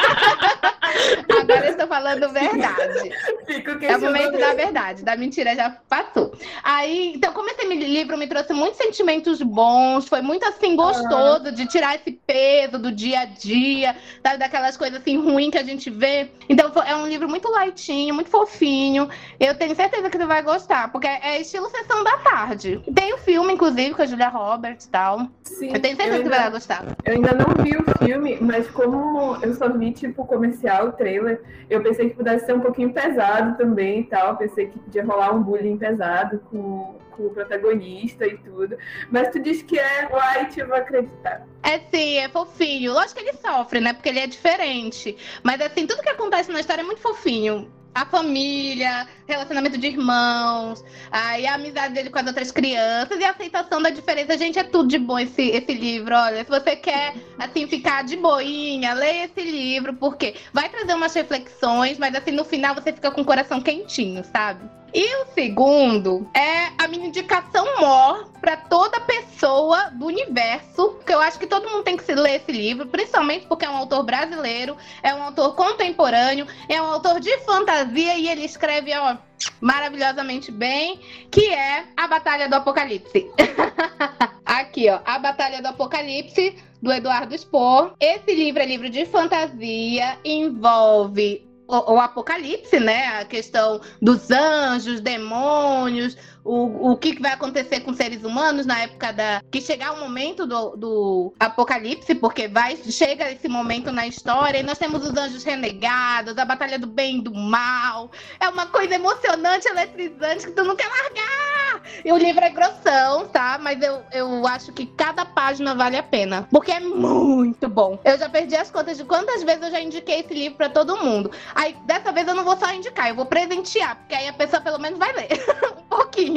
[1.40, 3.10] agora eu estou falando verdade.
[3.46, 6.32] Fico É o momento da verdade, da mentira já passou.
[6.62, 11.66] Aí, então, como esse livro me trouxe muitos sentimentos bons, foi muito assim gostoso de
[11.66, 15.90] tirar esse peso do dia a dia, sabe, daquelas coisas assim ruins que a gente
[15.90, 16.30] vê.
[16.48, 19.08] Então, é um livro muito lightinho, muito fofinho.
[19.38, 22.82] Eu tenho certeza que tu vai gostar, porque é estilo sessão da tarde.
[22.94, 25.28] Tem o filme, inclusive, com a Julia Roberts e tal.
[25.42, 26.84] Sim, Eu tenho certeza eu que tu vai ainda- gostar.
[27.04, 30.92] Eu ainda não vi o filme, mas como eu só vi, tipo, o comercial, o
[30.92, 31.40] trailer, trailer.
[31.70, 34.36] Eu pensei que pudesse ser um pouquinho pesado também e tal.
[34.36, 38.76] Pensei que podia rolar um bullying pesado com, com o protagonista e tudo.
[39.10, 41.46] Mas tu diz que é light, eu vou acreditar.
[41.62, 42.92] É sim, é fofinho.
[42.92, 43.92] Lógico que ele sofre, né?
[43.92, 45.16] Porque ele é diferente.
[45.42, 47.70] Mas assim, tudo que acontece na história é muito fofinho.
[47.96, 53.30] A família, relacionamento de irmãos, aí a amizade dele com as outras crianças e a
[53.30, 54.36] aceitação da diferença.
[54.36, 56.14] Gente, é tudo de bom esse, esse livro.
[56.14, 61.14] Olha, se você quer, assim, ficar de boinha, leia esse livro, porque vai trazer umas
[61.14, 64.68] reflexões, mas assim, no final você fica com o coração quentinho, sabe?
[64.92, 71.20] E o segundo é a minha indicação maior para toda pessoa do universo, porque eu
[71.20, 74.76] acho que todo mundo tem que ler esse livro, principalmente porque é um autor brasileiro,
[75.02, 79.16] é um autor contemporâneo, é um autor de fantasia e ele escreve, ó,
[79.60, 83.30] maravilhosamente bem, que é A Batalha do Apocalipse.
[84.46, 87.94] Aqui, ó, A Batalha do Apocalipse, do Eduardo Spohr.
[88.00, 93.20] Esse livro é livro de fantasia, envolve o, o, apocalipse, né?
[93.20, 99.12] A questão dos anjos, demônios, o, o que vai acontecer com seres humanos na época
[99.12, 99.42] da.
[99.50, 104.62] que chegar o momento do, do apocalipse, porque vai chega esse momento na história, e
[104.62, 108.10] nós temos os anjos renegados, a batalha do bem e do mal.
[108.38, 111.82] É uma coisa emocionante, eletrizante, que tu não quer largar!
[112.04, 113.58] E o livro é grossão, tá?
[113.60, 116.46] Mas eu, eu acho que cada página vale a pena.
[116.50, 117.98] Porque é muito bom.
[118.04, 120.96] Eu já perdi as contas de quantas vezes eu já indiquei esse livro para todo
[120.96, 121.30] mundo.
[121.54, 124.60] Aí, dessa vez eu não vou só indicar, eu vou presentear, porque aí a pessoa
[124.60, 125.28] pelo menos vai ler
[125.78, 126.35] um pouquinho.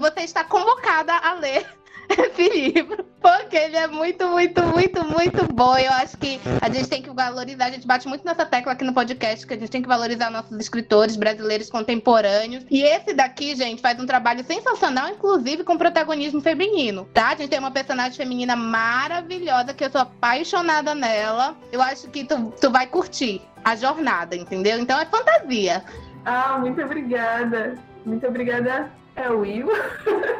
[0.00, 1.66] Você está convocada a ler
[2.08, 5.76] esse livro, porque ele é muito, muito, muito, muito bom.
[5.76, 8.84] Eu acho que a gente tem que valorizar, a gente bate muito nessa tecla aqui
[8.84, 12.64] no podcast, que a gente tem que valorizar nossos escritores brasileiros contemporâneos.
[12.70, 17.28] E esse daqui, gente, faz um trabalho sensacional, inclusive com protagonismo feminino, tá?
[17.28, 21.56] A gente tem uma personagem feminina maravilhosa, que eu sou apaixonada nela.
[21.70, 24.78] Eu acho que tu, tu vai curtir a jornada, entendeu?
[24.78, 25.84] Então é fantasia.
[26.24, 27.74] Ah, muito obrigada.
[28.04, 29.68] Muito obrigada é o Will?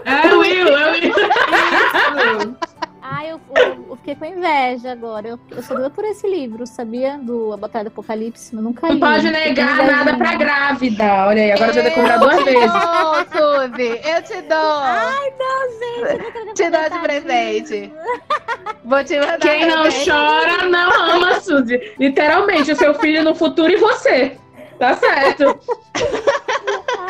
[0.05, 2.57] É o Will, é o Will.
[3.11, 5.29] Ah, eu, eu, eu, fiquei com inveja agora.
[5.29, 7.17] Eu, eu sou doida por esse livro, sabia?
[7.17, 8.99] Do A Batalha do Apocalipse, mas nunca li.
[8.99, 11.05] Não pode negar nada pra grávida.
[11.27, 12.71] Olha aí, agora eu, você vai comprar duas vezes.
[13.33, 14.81] Suzy, eu te dou.
[14.83, 16.55] Ai, não, gente.
[16.55, 17.93] Te dou de presente.
[18.85, 20.11] Vou te mandar Quem não presente.
[20.11, 21.95] chora, não ama, Suzy.
[21.99, 24.37] Literalmente, o seu filho no futuro e você.
[24.79, 25.59] Tá certo.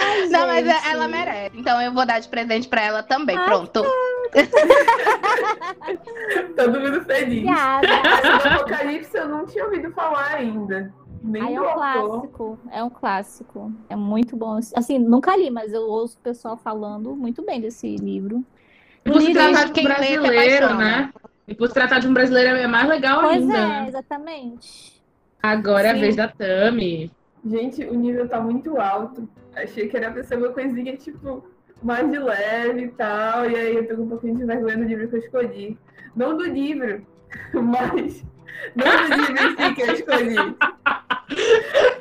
[0.00, 0.88] Ai, Não, mas gente.
[0.88, 1.56] ela merece.
[1.58, 3.37] Então eu vou dar de presente pra ela também.
[3.37, 3.84] Ai, Pronto.
[6.56, 7.38] Todo mundo feliz.
[7.44, 7.87] Obrigada.
[8.54, 10.92] Apocalipse eu não tinha ouvido falar ainda.
[11.22, 12.20] Nem Ai, é um autor.
[12.20, 12.58] clássico.
[12.70, 13.72] É um clássico.
[13.88, 14.58] É muito bom.
[14.76, 18.44] Assim, nunca li, mas eu ouço o pessoal falando muito bem desse livro.
[19.04, 21.12] E por se tratar de um brasileiro, né?
[21.46, 23.56] E por se tratar de um brasileiro é mais legal Pois ainda.
[23.56, 23.84] é, né?
[23.88, 25.02] exatamente.
[25.42, 26.00] Agora é a Sim.
[26.00, 27.11] vez da Tami.
[27.44, 29.28] Gente, o nível tá muito alto.
[29.62, 31.44] Achei que era pra ser uma coisinha, tipo,
[31.83, 33.51] mais de leve e tal.
[33.51, 35.79] E aí eu tô com um pouquinho de vergonha do livro que eu escolhi.
[36.14, 37.05] Não do livro,
[37.53, 38.25] mas.
[38.75, 40.37] Não do livro si que eu escolhi.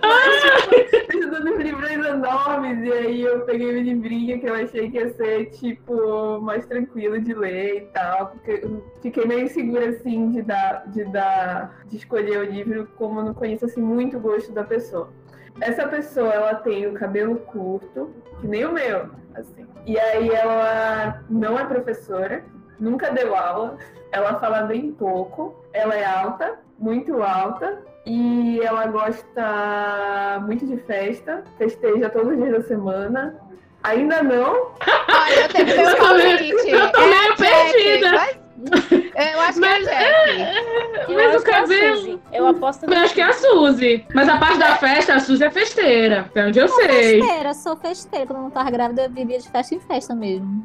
[0.02, 2.84] Mas, tipo, precisando de livros enormes.
[2.84, 7.20] E aí eu peguei o livrinho que eu achei que ia ser, tipo, mais tranquilo
[7.20, 8.28] de ler e tal.
[8.28, 13.20] Porque eu fiquei meio insegura, assim, de dar, de dar, de escolher o livro, como
[13.20, 15.10] eu não conheço, assim, muito o gosto da pessoa.
[15.62, 19.66] Essa pessoa, ela tem o cabelo curto, que nem o meu, assim.
[19.86, 22.44] E aí ela não é professora,
[22.80, 23.78] nunca deu aula,
[24.12, 31.44] ela fala bem pouco, ela é alta, muito alta, e ela gosta muito de festa,
[31.58, 33.40] festeja todos os dias da semana.
[33.84, 34.72] Ainda não,
[35.10, 38.47] Olha, eu tenho meu Eu tô meio- eu tô É meio Jack, perdida.
[38.58, 38.92] Mas-
[39.34, 41.12] Eu acho Mas que é a Jack.
[41.12, 41.96] Eu Mas acho o que é a cabelo.
[41.98, 42.20] Suzy.
[42.34, 44.06] Eu aposto Eu acho que é a Suzy.
[44.14, 46.22] Mas a parte da festa, a Suzy é festeira.
[46.22, 47.22] Até onde eu sei.
[47.22, 48.26] Festeira, sou festeira.
[48.28, 50.64] Quando eu não tava grávida, eu vivia de festa em festa mesmo.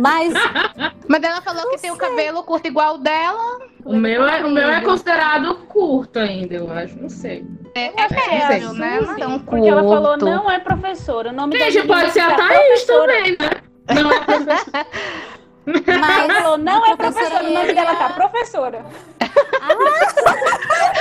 [0.00, 0.32] Mas
[1.08, 3.60] Mas ela falou que tem o cabelo curto igual o dela.
[3.84, 6.98] O meu, é, o meu é considerado curto ainda, eu acho.
[6.98, 7.44] Não sei.
[7.74, 8.98] É, Eu é a médio, né?
[9.00, 11.30] Suzy, Não Porque ela falou não é professora.
[11.30, 13.12] O nome Gente, pode ser a é Thaís professora.
[13.16, 14.02] também, né?
[14.02, 14.86] Não é professora.
[15.66, 17.44] Ela falou não é Professora professora.
[17.44, 18.84] O nome dela tá professora.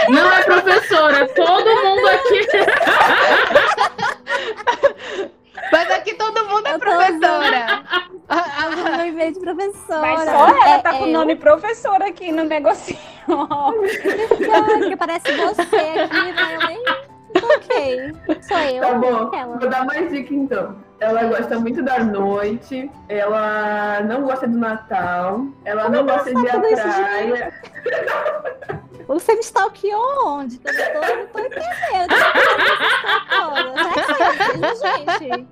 [0.10, 1.28] Não é professora.
[1.30, 2.47] Todo mundo aqui.
[5.71, 7.84] Mas aqui todo mundo é Eu tô professora.
[8.63, 10.01] eu não invei de professora.
[10.01, 12.99] Mas só ela É- tá com o é nome professora aqui no negocinho.
[13.28, 16.78] eu, porque parece você aqui, né?
[17.36, 18.13] Eu toquei.
[18.43, 18.82] Sou eu.
[18.82, 19.58] tá bom.
[19.60, 20.75] Vou dar mais dica então.
[21.05, 26.49] Ela gosta muito da noite, ela não gosta do Natal, ela não gosta de ir
[26.49, 27.53] à praia.
[29.07, 30.59] Você me stalkeou onde?
[30.65, 32.15] Eu não tô, eu não tô entendendo.
[34.81, 35.47] Já que gente.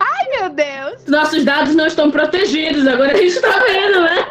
[0.00, 1.04] Ai, meu Deus.
[1.06, 4.26] Nossos dados não estão protegidos, agora a gente tá vendo, né?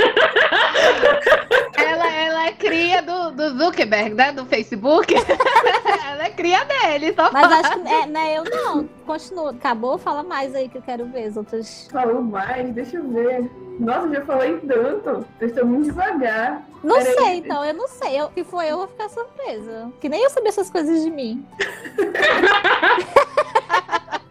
[1.77, 4.31] Ela, ela é cria do, do Zuckerberg, né?
[4.31, 5.13] Do Facebook.
[5.13, 7.55] ela é cria dele, só Mas fala.
[7.59, 8.87] acho que é, né, eu não.
[9.05, 9.51] Continua.
[9.51, 9.97] Acabou?
[9.99, 11.87] Fala mais aí que eu quero ver as outras.
[11.91, 13.49] Falou mais, deixa eu ver.
[13.79, 15.25] Nossa, já falei tanto.
[15.37, 16.63] Vocês estão muito devagar.
[16.83, 17.13] Não Peraí.
[17.13, 18.19] sei, então, eu não sei.
[18.19, 19.91] Eu, se for eu, vou ficar surpresa.
[19.99, 21.45] Que nem eu sabia essas coisas de mim.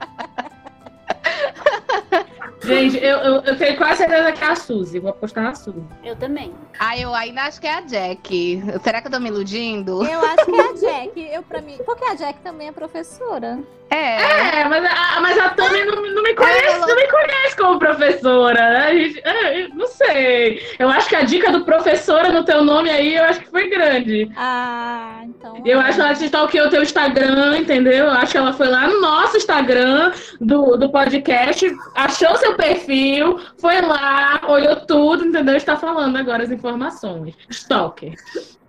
[2.64, 4.98] Gente, eu, eu, eu tenho quase certeza que é a Suzy.
[4.98, 5.83] Vou apostar na Suzy.
[6.05, 6.53] Eu também.
[6.79, 8.62] Ah, eu ainda acho que é a Jack.
[8.83, 10.05] Será que eu tô me iludindo?
[10.07, 11.29] Eu acho que é a Jack.
[11.33, 11.77] Eu, pra mim.
[11.85, 13.59] Porque a Jack também é professora.
[13.90, 14.61] É.
[14.61, 18.55] É, mas a, mas a Tami não, não me conhece, não me conhece como professora,
[18.70, 18.87] né?
[18.87, 20.62] A gente- é, eu não sei.
[20.79, 23.68] Eu acho que a dica do professora no teu nome aí, eu acho que foi
[23.68, 24.31] grande.
[24.35, 25.61] Ah, então.
[25.66, 28.07] Eu acho que ela te stalkeou o teu Instagram, entendeu?
[28.07, 33.38] Eu acho que ela foi lá no nosso Instagram do, do podcast, achou seu perfil,
[33.58, 35.56] foi lá, olhou tudo, entendeu?
[35.56, 37.34] Está falando agora as informações.
[37.48, 38.14] Stalker.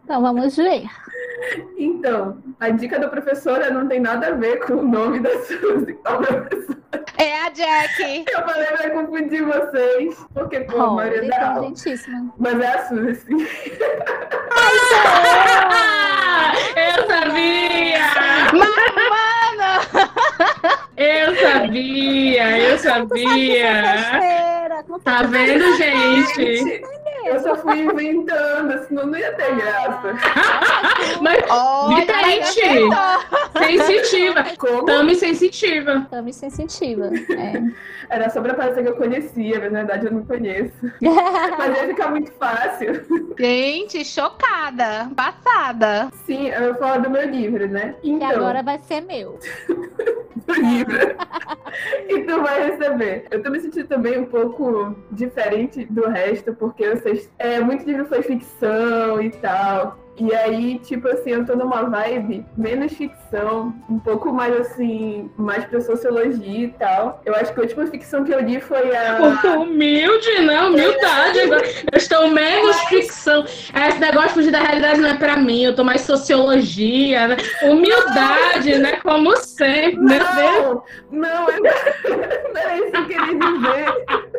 [0.03, 0.83] Então vamos ver.
[1.77, 5.97] Então, a dica da professora não tem nada a ver com o nome da Suzy.
[6.05, 6.83] A professora.
[7.17, 8.25] É a Jack.
[8.31, 11.71] Eu falei pra confundir vocês, porque pô, a Oh, maioria da aula.
[12.37, 13.47] Mas é a Suzy, sim.
[14.55, 17.99] Ah, eu sabia!
[18.53, 19.71] Mano!
[20.95, 23.71] Eu sabia, eu sabia.
[23.83, 26.81] Besteira, como Tá vendo, gente?
[27.25, 30.13] Eu só fui inventando, senão não ia ter graça.
[31.21, 33.63] Mas Olha, acertou.
[33.67, 34.43] sensitiva.
[34.57, 34.85] Como?
[34.85, 36.07] Tami sensitiva.
[36.09, 37.09] Tami sensitiva.
[37.31, 37.63] É.
[38.09, 40.73] Era só pra parecer que eu conhecia, mas na verdade eu não conheço.
[41.01, 43.01] Mas ia ficar muito fácil.
[43.39, 45.09] Gente, chocada.
[45.15, 46.09] Passada.
[46.25, 47.95] Sim, eu vou falar do meu livro, né?
[48.03, 49.39] E Então, agora vai ser meu.
[49.67, 51.15] do livro.
[52.07, 53.25] que tu vai receber.
[53.31, 57.85] Eu tô me sentindo também um pouco diferente do resto, porque eu sei, é, muito
[57.85, 60.02] livro foi ficção e tal.
[60.19, 65.65] E aí, tipo assim, eu tô numa vibe menos ficção, um pouco mais assim, mais
[65.65, 67.19] pra sociologia e tal.
[67.25, 69.17] Eu acho que a última ficção que eu li foi a.
[69.57, 70.61] Humilde, né?
[70.61, 71.39] Humildade.
[71.41, 71.67] Agora.
[71.91, 73.43] Eu estou menos ficção.
[73.43, 75.63] Esse negócio de fugir da realidade não é pra mim.
[75.63, 77.37] Eu tô mais sociologia, né?
[77.63, 78.97] Humildade, né?
[78.97, 79.97] Como sempre.
[79.97, 80.81] Meu Deus.
[81.11, 81.63] Não, não, eu
[82.53, 84.33] não era isso que eu queria dizer.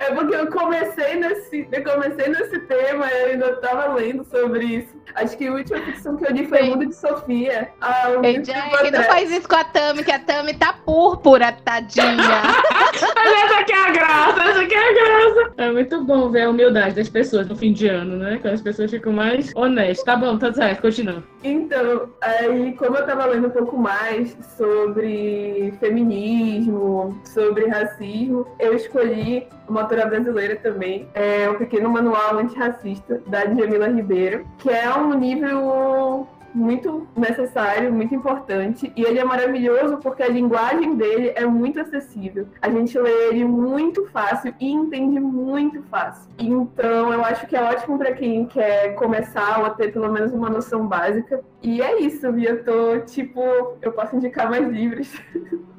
[0.00, 4.64] É porque eu comecei nesse, eu comecei nesse tema e eu ainda tava lendo sobre
[4.64, 5.01] isso.
[5.14, 6.64] Acho que a última ficção que eu li foi Sim.
[6.64, 7.68] o Mundo de Sofia.
[7.80, 11.52] há um Ei, Jack, não faz isso com a Tami, que a Tami tá púrpura,
[11.52, 12.06] tadinha.
[13.14, 15.52] Mas essa aqui é a graça, essa aqui é a graça.
[15.58, 18.38] É muito bom ver a humildade das pessoas no fim de ano, né?
[18.40, 20.04] Quando as pessoas ficam mais honestas.
[20.04, 21.22] Tá bom, tá certo, continua.
[21.44, 29.46] Então, aí, como eu tava lendo um pouco mais sobre feminismo, sobre racismo, eu escolhi
[29.68, 35.18] uma autora brasileira também, é o Pequeno Manual Antirracista, da Djamila Ribeiro, que é um
[35.18, 41.80] livro muito necessário, muito importante, e ele é maravilhoso porque a linguagem dele é muito
[41.80, 42.46] acessível.
[42.60, 46.30] A gente lê ele muito fácil e entende muito fácil.
[46.38, 50.50] Então, eu acho que é ótimo para quem quer começar ou ter pelo menos uma
[50.50, 51.42] noção básica.
[51.62, 52.44] E é isso, Vi.
[52.44, 53.40] Eu tô, tipo,
[53.80, 55.10] eu posso indicar mais livros.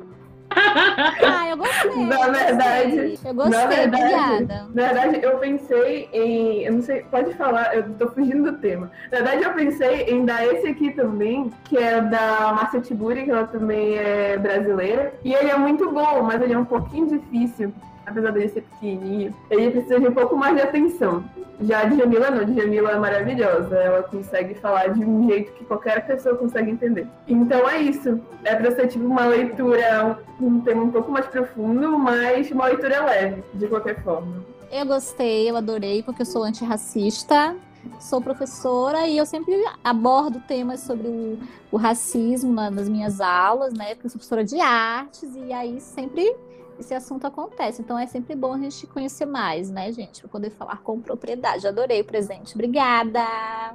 [0.56, 2.06] Ah, eu gostei.
[2.06, 4.68] Na verdade- Eu gostei, na verdade- obrigada.
[4.74, 6.64] Na verdade, eu pensei em.
[6.64, 8.92] Eu não sei, pode falar, eu tô fugindo do tema.
[9.12, 13.32] Na verdade, eu pensei em dar esse aqui também, que é da Marcia Tiburi, que
[13.32, 15.14] ela também é brasileira.
[15.24, 17.74] E ele é muito bom, mas ele é um pouquinho difícil,
[18.06, 19.34] apesar dele ser pequenininho.
[19.50, 21.24] Ele precisa de um pouco mais de atenção.
[21.62, 23.76] Já a Djamila não, a Djamila é maravilhosa.
[23.76, 27.08] Ela consegue falar de um jeito que qualquer pessoa consegue entender.
[27.28, 28.20] Então é isso.
[28.44, 33.06] É pra ser tipo uma leitura, um, tema um pouco mais profundo, mas uma leitura
[33.06, 34.44] leve, de qualquer forma.
[34.72, 37.56] Eu gostei, eu adorei, porque eu sou antirracista,
[38.00, 41.38] sou professora e eu sempre abordo temas sobre o,
[41.72, 43.94] o racismo na- nas minhas aulas, né?
[43.94, 46.36] Porque eu sou professora de artes e aí sempre
[46.80, 47.82] esse assunto acontece.
[47.82, 50.22] Então é sempre bom a gente conhecer mais, né, gente?
[50.22, 51.68] Para poder falar com propriedade.
[51.68, 52.54] Adorei o presente.
[52.54, 53.24] Obrigada!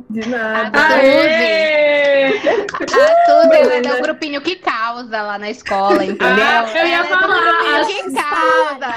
[0.08, 0.78] De nada.
[0.78, 2.28] Ah, Aê!
[2.28, 6.44] A Suzy ela é do grupinho que causa lá na escola, entendeu?
[6.44, 8.94] Ah, eu ia Ela é falar, grupinho que causa.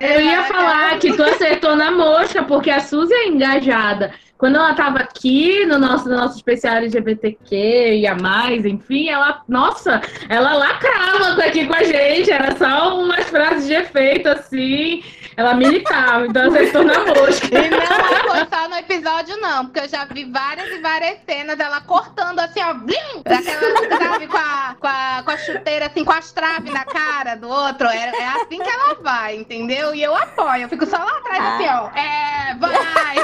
[0.00, 4.12] Eu ia falar que tu acertou na mosca, porque a Suzy é engajada.
[4.42, 9.40] Quando ela tava aqui no nosso, no nosso especial LGBTQ e a mais, enfim, ela,
[9.48, 15.04] nossa, ela lacrava aqui com a gente, era só umas frases de efeito assim.
[15.36, 17.46] Ela militava, então acertou na mosca.
[17.46, 21.56] E não foi só no episódio, não, porque eu já vi várias e várias cenas
[21.56, 26.04] dela cortando assim, ó, blim, daquela, sabe, com a, com, a, com a chuteira, assim,
[26.04, 27.88] com as traves na cara do outro.
[27.88, 29.94] É, é assim que ela vai, entendeu?
[29.94, 31.98] E eu apoio, eu fico só lá atrás, assim, ó.
[31.98, 33.16] É, vai!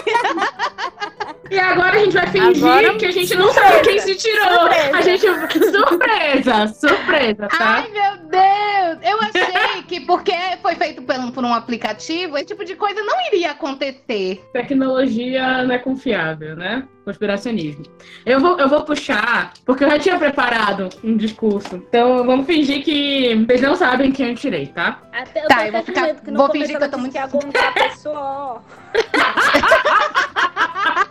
[1.51, 4.67] E agora a gente vai fingir Agora, que a gente não sabe quem se tirou.
[4.95, 5.27] A gente.
[5.27, 6.69] Surpresa!
[6.69, 7.85] Surpresa, tá?
[7.85, 8.99] Ai, meu Deus!
[9.03, 13.03] Eu achei que porque foi feito por um, por um aplicativo, esse tipo de coisa
[13.03, 14.43] não iria acontecer.
[14.53, 16.85] Tecnologia não é confiável, né?
[17.05, 17.85] Conspiracionismo.
[18.25, 21.77] Eu vou, eu vou puxar, porque eu já tinha preparado um discurso.
[21.77, 25.01] Então vamos fingir que vocês não sabem quem eu tirei, tá?
[25.13, 27.15] Até, eu Tá, eu vou ficar- vou fingir que eu tô muito-
[27.75, 28.63] pessoa.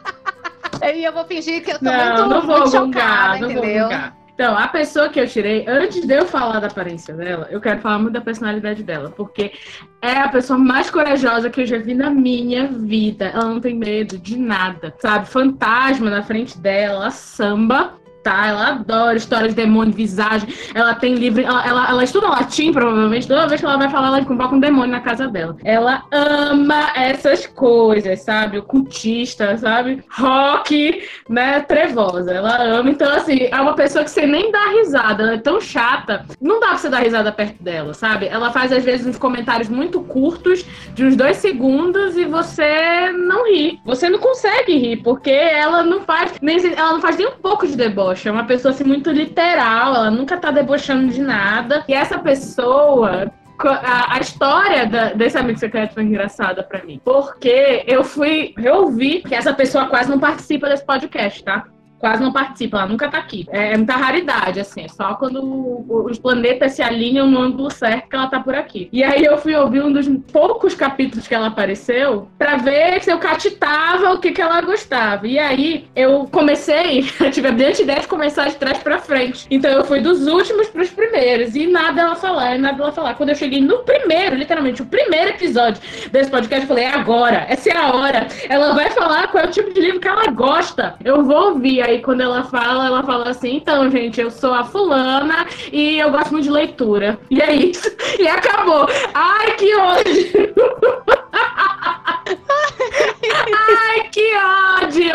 [0.93, 3.49] E eu vou fingir que eu tô Não, muito, não vou muito gongar, chocada, não
[3.49, 3.83] vou entendeu?
[3.85, 4.16] gongar.
[4.37, 7.81] Então, a pessoa que eu tirei, antes de eu falar da aparência dela, eu quero
[7.81, 9.51] falar muito da personalidade dela, porque
[9.99, 13.29] é a pessoa mais corajosa que eu já vi na minha vida.
[13.29, 15.27] Ela não tem medo de nada, sabe?
[15.27, 17.95] Fantasma na frente dela, ela samba.
[18.27, 20.49] Tá, ela adora histórias de demônio, visagem.
[20.75, 21.41] Ela tem livro.
[21.41, 23.25] Ela, ela, ela estuda latim, provavelmente.
[23.25, 25.55] Toda vez que ela vai falar, ela convoca um demônio na casa dela.
[25.63, 28.57] Ela ama essas coisas, sabe?
[28.57, 30.03] Ocultista, sabe?
[30.11, 31.61] Rock, né?
[31.61, 32.33] Trevosa.
[32.33, 32.89] Ela ama.
[32.89, 35.23] Então, assim, é uma pessoa que você nem dá risada.
[35.23, 36.25] Ela é tão chata.
[36.41, 38.27] Não dá pra você dar risada perto dela, sabe?
[38.27, 43.49] Ela faz, às vezes, uns comentários muito curtos, de uns dois segundos, e você não
[43.49, 43.79] ri.
[43.85, 46.33] Você não consegue rir, porque ela não faz.
[46.41, 48.16] Nem, ela não faz nem um pouco de deboche.
[48.25, 51.83] É uma pessoa assim muito literal, ela nunca tá debochando de nada.
[51.87, 57.01] E essa pessoa a, a história da- desse amigo secreto foi engraçada pra mim.
[57.03, 61.65] Porque eu fui reouvir que essa pessoa quase não participa desse podcast, tá?
[61.99, 63.47] Quase não participa, ela nunca tá aqui.
[63.49, 64.83] É, é muita raridade, assim.
[64.83, 68.87] É só quando os planetas se alinham no ângulo certo que ela tá por aqui.
[68.91, 73.11] E aí eu fui ouvir um dos poucos capítulos que ela apareceu pra ver se
[73.11, 75.27] eu catitava o que, que ela gostava.
[75.27, 79.47] E aí eu comecei, eu tive a brilhante ideia de começar de trás pra frente.
[79.49, 81.55] Então eu fui dos últimos pros primeiros.
[81.55, 83.15] E nada ela falar, e nada ela falar.
[83.15, 85.81] Quando eu cheguei no primeiro, literalmente, o primeiro episódio
[86.11, 88.27] desse podcast, eu falei, é agora, essa é a hora.
[88.47, 90.95] Ela vai falar qual é o tipo de livro que ela gosta.
[91.03, 91.86] Eu vou ouvir.
[91.87, 96.11] Aí quando ela fala, ela fala assim, então, gente, eu sou a fulana e eu
[96.11, 97.17] gosto muito de leitura.
[97.31, 97.89] E é isso.
[98.19, 98.87] E acabou.
[99.13, 100.53] Ai, que ódio!
[103.69, 105.11] Ai, que ódio!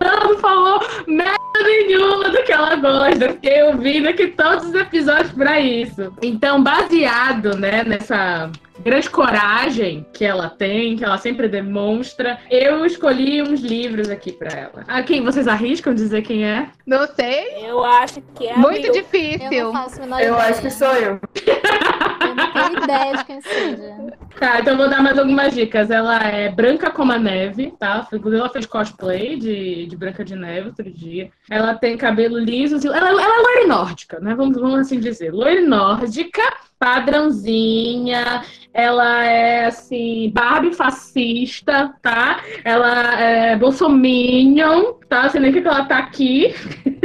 [0.00, 3.28] Ela não falou merda nenhuma do que ela gosta.
[3.32, 6.12] Fiquei ouvindo aqui todos os episódios pra isso.
[6.22, 13.42] Então, baseado, né, nessa grande coragem que ela tem, que ela sempre demonstra, eu escolhi
[13.42, 14.84] uns livros aqui pra ela.
[14.86, 16.68] A quem vocês arriscam dizer quem é?
[16.86, 17.66] Não sei.
[17.66, 18.86] Eu acho que é a Muito.
[18.86, 19.64] Eu difícil.
[19.64, 20.50] não faço a menor Eu ideia.
[20.50, 21.18] acho que sou eu.
[22.20, 23.96] Eu não tenho ideia de quem seja.
[24.38, 25.90] Tá, então vou dar mais algumas dicas.
[25.90, 28.06] Ela é branca como a neve, tá?
[28.12, 31.30] Inclusive ela fez cosplay de, de Branca de Neve outro dia.
[31.50, 32.76] Ela tem cabelo liso.
[32.76, 34.34] assim, Ela, ela é loira nórdica, né?
[34.34, 35.32] Vamos, vamos assim dizer.
[35.32, 36.42] Loira nórdica,
[36.78, 38.42] padrãozinha.
[38.74, 42.40] Ela é, assim, Barbie fascista, tá?
[42.64, 45.28] Ela é bolsominion, tá?
[45.28, 46.54] Sei nem que ela tá aqui.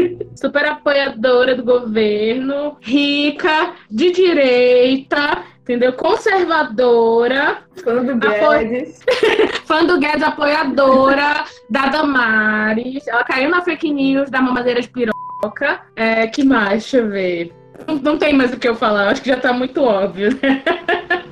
[0.41, 2.75] Super apoiadora do governo.
[2.81, 5.93] Rica, de direita, entendeu?
[5.93, 7.59] Conservadora.
[7.83, 8.99] Fã do Apo- Guedes.
[9.65, 13.07] Fã do Guedes, apoiadora da Damares.
[13.07, 15.81] Ela caiu na fake news da mamadeira de piroca.
[15.95, 16.81] É, que mais?
[16.81, 17.53] Deixa eu ver.
[17.87, 20.29] Não, não tem mais o que eu falar, acho que já tá muito óbvio.
[20.41, 20.63] né?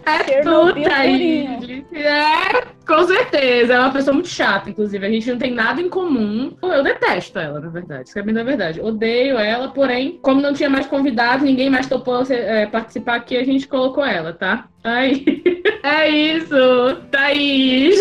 [0.05, 0.41] É
[0.93, 1.47] aí.
[1.47, 1.85] purinho.
[1.93, 3.73] É, com certeza.
[3.73, 5.05] É uma pessoa muito chata, inclusive.
[5.05, 6.55] A gente não tem nada em comum.
[6.61, 8.09] Eu detesto ela, na verdade.
[8.09, 8.81] Isso é bem da verdade.
[8.81, 13.43] Odeio ela, porém, como não tinha mais convidados, ninguém mais topou é, participar aqui, a
[13.43, 14.67] gente colocou ela, tá?
[14.83, 15.43] Aí.
[15.81, 16.55] É isso,
[17.09, 17.97] Thaís.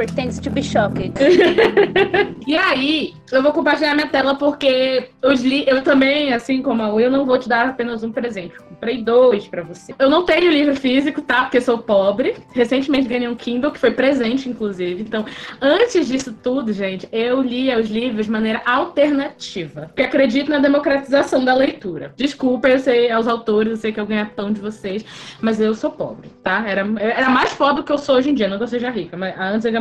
[0.00, 1.12] Pretends to be shocked.
[2.46, 7.00] E aí, eu vou compartilhar minha tela porque os li eu também, assim como a
[7.00, 8.54] eu não vou te dar apenas um presente.
[8.56, 9.94] Eu comprei dois pra você.
[9.98, 11.42] Eu não tenho livro físico, tá?
[11.42, 12.34] Porque sou pobre.
[12.54, 15.02] Recentemente ganhei um Kindle, que foi presente, inclusive.
[15.02, 15.26] Então,
[15.60, 19.82] antes disso tudo, gente, eu lia os livros de maneira alternativa.
[19.88, 22.14] Porque acredito na democratização da leitura.
[22.16, 25.04] Desculpa, eu sei aos autores, eu sei que eu ganho pão de vocês,
[25.42, 26.64] mas eu sou pobre, tá?
[26.66, 28.90] Era, era mais pobre do que eu sou hoje em dia, não que eu seja
[28.90, 29.34] rica, mas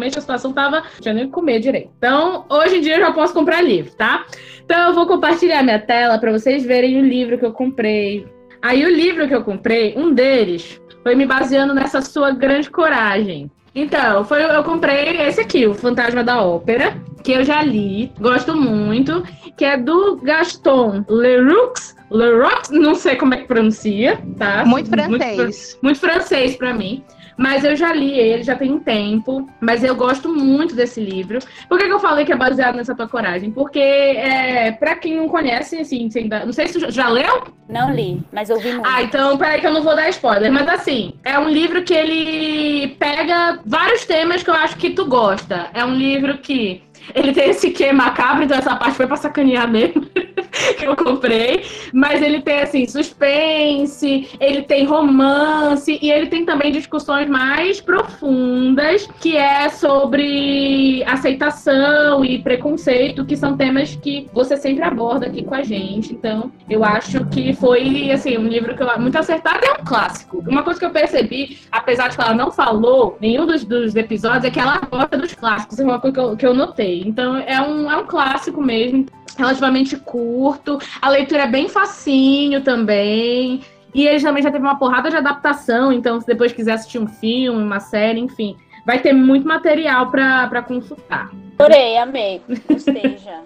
[0.10, 0.84] antigamente a situação tava.
[1.00, 1.92] Tinha nem comer direito.
[1.98, 4.26] Então, hoje em dia eu já posso comprar livro, tá?
[4.66, 8.28] Então, eu vou compartilhar minha tela para vocês verem o livro que eu comprei.
[8.62, 13.50] Aí, o livro que eu comprei, um deles, foi me baseando nessa sua grande coragem.
[13.74, 18.56] Então, foi, eu comprei esse aqui, o Fantasma da Ópera, que eu já li, gosto
[18.56, 19.24] muito,
[19.56, 24.66] que é do Gaston Leroux Leroy, não sei como é que pronuncia, tá?
[24.66, 25.78] Muito Muito, francês.
[25.82, 27.04] muito francês pra mim.
[27.40, 29.50] Mas eu já li ele, já tem um tempo.
[29.62, 31.40] Mas eu gosto muito desse livro.
[31.70, 33.50] Por que, que eu falei que é baseado nessa tua coragem?
[33.50, 37.44] Porque, é, pra quem não conhece, assim, ainda- não sei se tu já- já leu?
[37.70, 38.86] Não li, mas ouvi muito.
[38.88, 40.52] Ah, então peraí que eu não vou dar spoiler.
[40.52, 45.06] Mas assim, é um livro que ele pega vários temas que eu acho que tu
[45.06, 45.68] gosta.
[45.74, 46.82] É um livro que
[47.14, 50.08] ele tem esse quê macabro, então essa parte foi pra sacanear mesmo.
[50.78, 51.64] que eu comprei.
[51.94, 59.08] Mas ele tem, assim, suspense, ele tem romance e ele tem também discussões mais profundas,
[59.20, 65.56] que é sobre aceitação e preconceito, que são temas que você sempre aborda aqui com
[65.56, 66.14] a gente.
[66.14, 70.44] Então, eu acho que foi, assim, um livro que eu muito acertado é um clássico.
[70.48, 74.46] Uma coisa que eu percebi, apesar de que ela não falou nenhum dos, dos episódios,
[74.46, 75.80] é que ela gosta dos clássicos.
[75.80, 76.89] É uma coisa que eu, que eu notei.
[76.96, 79.06] Então, é um, é um clássico mesmo
[79.38, 80.80] relativamente curto.
[81.02, 83.62] A leitura é bem facinho também.
[83.94, 87.08] E ele também já teve uma porrada de adaptação, então se depois quiser assistir um
[87.08, 91.32] filme, uma série, enfim, vai ter muito material pra pra consultar.
[91.58, 92.42] Adorei, amei.
[92.70, 93.42] Gostei já.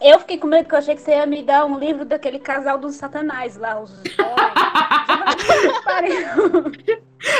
[0.00, 2.38] Eu fiquei com medo que eu achei que você ia me dar um livro daquele
[2.38, 3.92] casal dos satanás lá, os.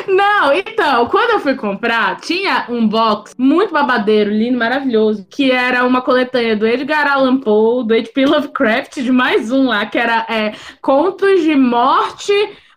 [0.06, 5.84] Não, então, quando eu fui comprar, tinha um box muito babadeiro, lindo, maravilhoso, que era
[5.84, 8.26] uma coletânea do Edgar Allan Poe, do H.P.
[8.26, 12.32] Lovecraft, de mais um lá, que era é, Contos de Morte,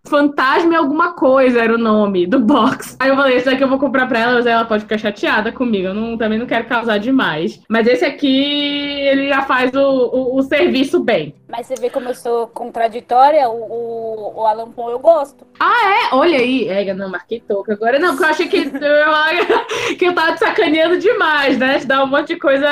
[0.08, 2.95] Fantasma e alguma coisa era o nome do box.
[2.99, 5.51] Aí eu falei, esse daqui eu vou comprar pra ela, mas ela pode ficar chateada
[5.51, 5.88] comigo.
[5.88, 7.62] Eu não- também não quero causar demais.
[7.70, 8.28] Mas esse aqui,
[9.01, 11.34] ele já faz o, o, o serviço bem.
[11.49, 15.45] Mas você vê como eu sou contraditória, o, o, o Alan Poe eu gosto.
[15.60, 16.68] É, olha aí.
[16.68, 17.99] É, não, marquei touca agora.
[17.99, 21.80] Não, porque eu achei que, eu, que eu tava te sacaneando demais, né?
[21.80, 22.68] Te dar um monte de coisa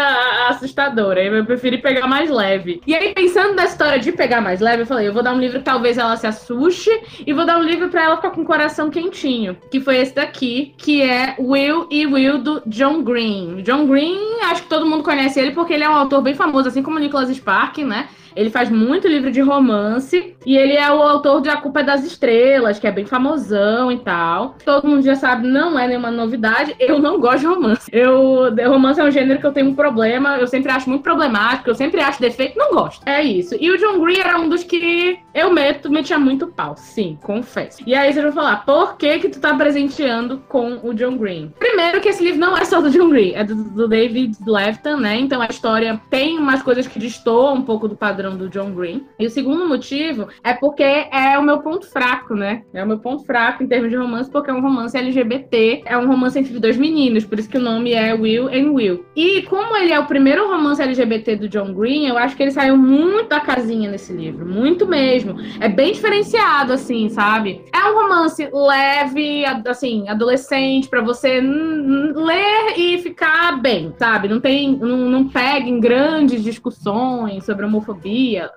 [0.49, 1.23] assustadora.
[1.23, 2.81] Eu preferi pegar mais leve.
[2.85, 5.39] E aí, pensando na história de pegar mais leve, eu falei, eu vou dar um
[5.39, 6.91] livro que talvez ela se assuste
[7.25, 9.57] e vou dar um livro pra ela ficar com o coração quentinho.
[9.71, 13.61] Que foi esse daqui, que é Will e Will, do John Green.
[13.63, 16.67] John Green, acho que todo mundo conhece ele porque ele é um autor bem famoso,
[16.67, 18.07] assim como Nicholas Spark, né?
[18.35, 21.83] Ele faz muito livro de romance e ele é o autor de A Culpa é
[21.83, 24.55] das Estrelas, que é bem famosão e tal.
[24.63, 26.75] Todo mundo já sabe, não é nenhuma novidade.
[26.79, 27.89] Eu não gosto de romance.
[27.91, 31.69] Eu, romance é um gênero que eu tenho um problema, eu sempre acho muito problemático,
[31.69, 33.07] eu sempre acho defeito, não gosto.
[33.07, 33.55] É isso.
[33.59, 37.81] E o John Green era um dos que eu meto, metia muito pau, sim, confesso.
[37.85, 41.53] E aí vocês vão falar, por que que tu tá presenteando com o John Green?
[41.57, 44.97] Primeiro que esse livro não é só do John Green, é do, do David Lefton,
[44.97, 45.17] né?
[45.17, 49.05] Então a história tem umas coisas que destoam um pouco do padrão do John Green.
[49.19, 52.63] E o segundo motivo é porque é o meu ponto fraco, né?
[52.73, 55.97] É o meu ponto fraco em termos de romance, porque é um romance LGBT, é
[55.97, 59.05] um romance entre dois meninos, por isso que o nome é Will and Will.
[59.15, 62.51] E como ele é o primeiro romance LGBT do John Green, eu acho que ele
[62.51, 65.35] saiu muito da casinha nesse livro, muito mesmo.
[65.59, 67.61] É bem diferenciado, assim, sabe?
[67.73, 74.27] É um romance leve, assim, adolescente, pra você ler e ficar bem, sabe?
[74.27, 78.12] Não tem, não, não pega em grandes discussões sobre homofobia.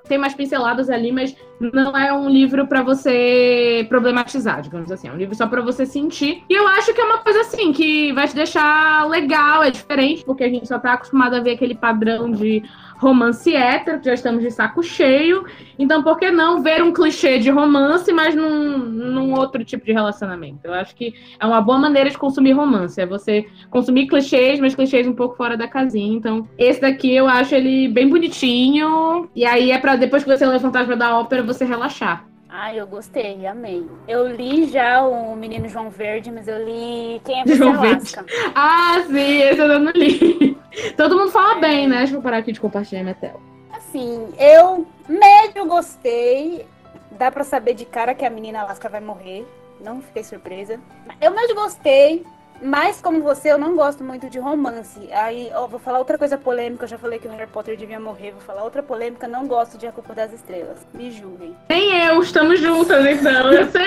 [0.08, 5.08] Tem mais pinceladas ali, mas não é um livro pra você problematizar, digamos assim.
[5.08, 6.42] É um livro só pra você sentir.
[6.48, 10.24] E eu acho que é uma coisa assim que vai te deixar legal, é diferente,
[10.24, 12.62] porque a gente só tá acostumado a ver aquele padrão de
[12.98, 15.44] romance hétero, que já estamos de saco cheio.
[15.78, 19.92] Então, por que não ver um clichê de romance, mas num, num outro tipo de
[19.92, 20.60] relacionamento?
[20.64, 23.00] Eu acho que é uma boa maneira de consumir romance.
[23.00, 26.16] É você consumir clichês, mas clichês um pouco fora da casinha.
[26.16, 29.28] Então, esse daqui eu acho ele bem bonitinho.
[29.34, 32.24] E aí é pra depois que você lê Fantasma da Ópera, você relaxar.
[32.48, 33.86] Ai, eu gostei, amei.
[34.06, 38.24] Eu li já o Menino João Verde, mas eu li Quem é Você João Alaska.
[38.54, 40.56] Ah, sim, esse eu não li.
[40.96, 41.98] Todo mundo fala bem, né?
[41.98, 43.40] Deixa eu parar aqui de compartilhar minha tela.
[43.72, 46.66] Assim, eu médio gostei.
[47.12, 49.46] Dá pra saber de cara que a menina Alaska vai morrer.
[49.80, 50.80] Não fiquei surpresa.
[51.20, 52.24] Eu médio gostei.
[52.62, 55.08] Mas como você, eu não gosto muito de romance.
[55.12, 56.84] Aí, ó, vou falar outra coisa polêmica.
[56.84, 58.32] Eu já falei que o Harry Potter devia morrer.
[58.32, 59.28] Vou falar outra polêmica.
[59.28, 60.86] Não gosto de A Culpa das Estrelas.
[60.94, 61.54] Me julguem.
[61.68, 63.52] Nem eu, estamos juntas, então.
[63.52, 63.86] Eu sei.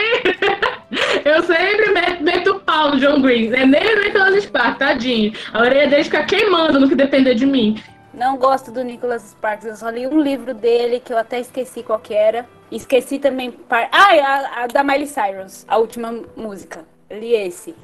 [1.24, 3.54] Eu sempre meto, meto o pau no John Green.
[3.54, 5.34] É nele nem pelas Spark, tadinho.
[5.54, 7.82] A orelha dele fica queimando no que depender de mim.
[8.14, 9.66] Não gosto do Nicholas Sparks.
[9.66, 12.48] Eu só li um livro dele que eu até esqueci qual que era.
[12.72, 13.52] Esqueci também.
[13.52, 13.88] Par...
[13.92, 16.86] Ah, a, a da Miley Cyrus, a última música.
[17.10, 17.76] Eu li esse.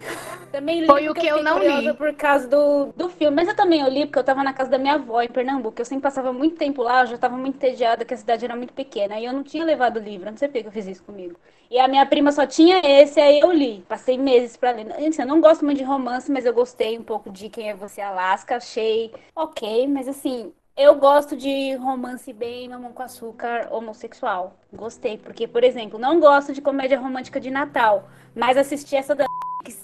[0.52, 1.98] Também li Foi o que eu não li.
[1.98, 3.36] por causa do, do filme.
[3.36, 5.82] Mas eu também eu li porque eu tava na casa da minha avó em Pernambuco.
[5.82, 8.56] Eu sempre passava muito tempo lá, eu já tava muito entediada, que a cidade era
[8.56, 9.20] muito pequena.
[9.20, 10.28] E eu não tinha levado o livro.
[10.28, 11.40] Eu Não sei por que eu fiz isso comigo.
[11.70, 13.84] E a minha prima só tinha esse, aí eu li.
[13.88, 14.92] Passei meses pra ler.
[14.94, 17.76] Assim, eu não gosto muito de romance, mas eu gostei um pouco de Quem é
[17.76, 18.56] Você Alaska.
[18.58, 24.60] Achei ok, mas assim, Eu gosto de romance bem mamão com açúcar homossexual.
[24.74, 29.26] Gostei, porque, por exemplo, não gosto de comédia romântica de Natal, mas assisti essa da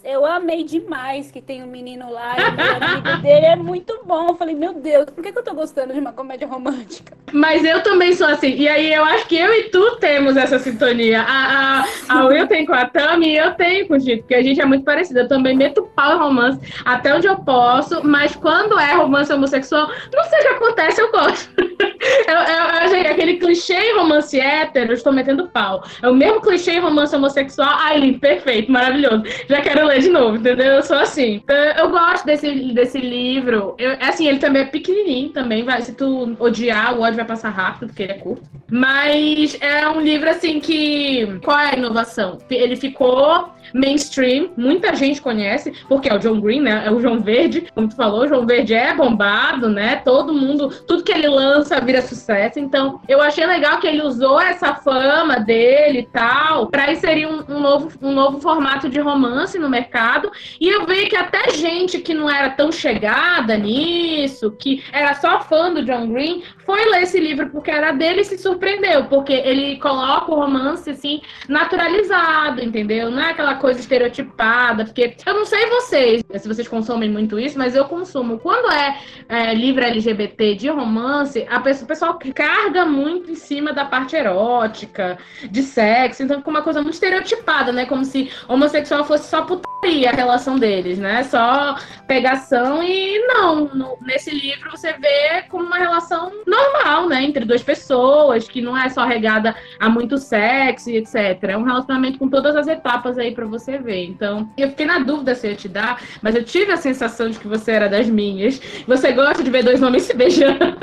[0.04, 4.30] eu amei demais que tem um menino lá e o amigo dele é muito bom.
[4.30, 7.16] Eu falei, meu Deus, por que, que eu tô gostando de uma comédia romântica?
[7.32, 8.56] Mas eu também sou assim.
[8.56, 11.22] E aí eu acho que eu e tu temos essa sintonia.
[11.22, 14.36] A, a, a Will tem com a Tami e eu tenho com o Chico, porque
[14.36, 15.22] a gente é muito parecida.
[15.22, 19.90] Eu também meto pau em romance até onde eu posso, mas quando é romance homossexual,
[20.14, 21.52] não sei o que acontece, eu gosto.
[22.28, 25.84] Eu, eu, eu, aquele clichê romance hétero, eu estou metendo pau.
[26.02, 27.70] É o mesmo clichê romance homossexual.
[27.96, 29.24] Lindo, perfeito, maravilhoso.
[29.48, 30.74] Já quero ler de novo, entendeu?
[30.74, 31.42] Eu sou assim.
[31.48, 33.76] Eu, eu gosto desse, desse livro.
[33.78, 35.64] Eu, assim, ele também é pequenininho, também.
[35.64, 38.44] Vai, se tu odiar, o ódio vai passar rápido, porque ele é curto.
[38.70, 41.40] Mas é um livro, assim, que...
[41.44, 42.38] Qual é a inovação?
[42.50, 46.84] Ele ficou mainstream, muita gente conhece, porque é o John Green, né?
[46.86, 49.98] É o João Verde, como tu falou, o João Verde é bombado, né?
[49.98, 52.60] Todo mundo, tudo que ele lança vira sucesso.
[52.60, 57.44] Então, eu achei legal que ele usou essa fama dele e tal para inserir um,
[57.48, 60.32] um, novo, um novo formato de romance no mercado.
[60.60, 65.42] E eu vi que até gente que não era tão chegada nisso, que era só
[65.42, 69.34] fã do John Green, foi ler esse livro porque era dele e se surpreendeu, porque
[69.34, 73.12] ele coloca o romance assim naturalizado, entendeu?
[73.12, 77.58] Não é aquela coisa estereotipada, porque eu não sei vocês, se vocês consomem muito isso,
[77.58, 78.40] mas eu consumo.
[78.40, 78.98] Quando é,
[79.30, 84.16] é livro LGBT de romance, a pessoa, o pessoal carga muito em cima da parte
[84.16, 87.86] erótica, de sexo, então fica uma coisa muito estereotipada, né?
[87.86, 91.24] Como se homossexual fosse só putaria a relação deles, né?
[91.24, 91.76] Só
[92.08, 93.66] pegação e não.
[93.76, 97.24] No, nesse livro você vê como uma relação normal, né?
[97.24, 101.44] Entre duas pessoas, que não é só regada a muito sexo e etc.
[101.44, 104.06] É um relacionamento com todas as etapas aí para você ver.
[104.06, 107.30] Então, eu fiquei na dúvida se eu ia te dar, mas eu tive a sensação
[107.30, 108.60] de que você era das minhas.
[108.88, 110.58] Você gosta de ver dois homens se beijando.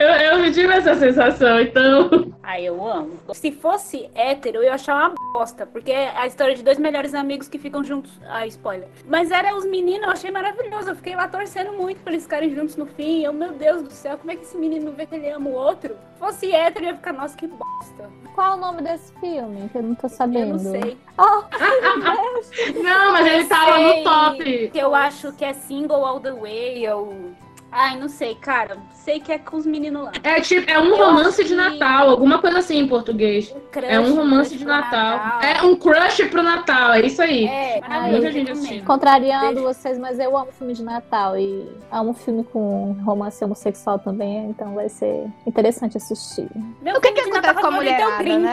[0.00, 2.32] eu, eu tive essa sensação, então.
[2.42, 3.18] Ai, eu amo.
[3.32, 5.64] Se fosse hétero, eu ia achar uma bosta.
[5.64, 8.12] Porque é a história de dois melhores amigos que ficam juntos.
[8.26, 8.88] Ai, spoiler.
[9.06, 10.90] Mas era os meninos, eu achei maravilhoso.
[10.90, 13.22] Eu fiquei lá torcendo muito pra eles ficarem juntos no fim.
[13.24, 15.54] Eu, meu Deus do céu, como é que esse menino vê que ele ama o
[15.54, 15.96] outro?
[16.12, 18.10] Se fosse hétero, eu ia ficar, nossa, que bosta.
[18.34, 19.68] Qual o nome desse filme?
[19.68, 20.38] Que eu não tô sabendo.
[20.38, 20.98] Eu não sei.
[21.18, 21.44] Oh,
[22.82, 24.70] não, mas ele tava no top.
[24.70, 27.32] Que eu acho que é single all the way, ou.
[27.72, 28.76] Ai, não sei, cara.
[28.92, 30.12] Sei que é com os meninos lá.
[30.22, 33.50] É tipo, é um eu romance de Natal, alguma coisa assim em português.
[33.50, 35.16] Um é um romance de Natal.
[35.16, 35.40] Natal.
[35.40, 37.46] É um crush pro Natal, é isso aí.
[37.46, 38.84] É, muita gente assistindo.
[38.84, 39.62] Contrariando Deixa.
[39.62, 44.74] vocês, mas eu amo filme de Natal e amo filme com romance homossexual também, então
[44.74, 46.48] vai ser interessante assistir.
[46.82, 48.52] Meu o que, que acontece com a mulher, né?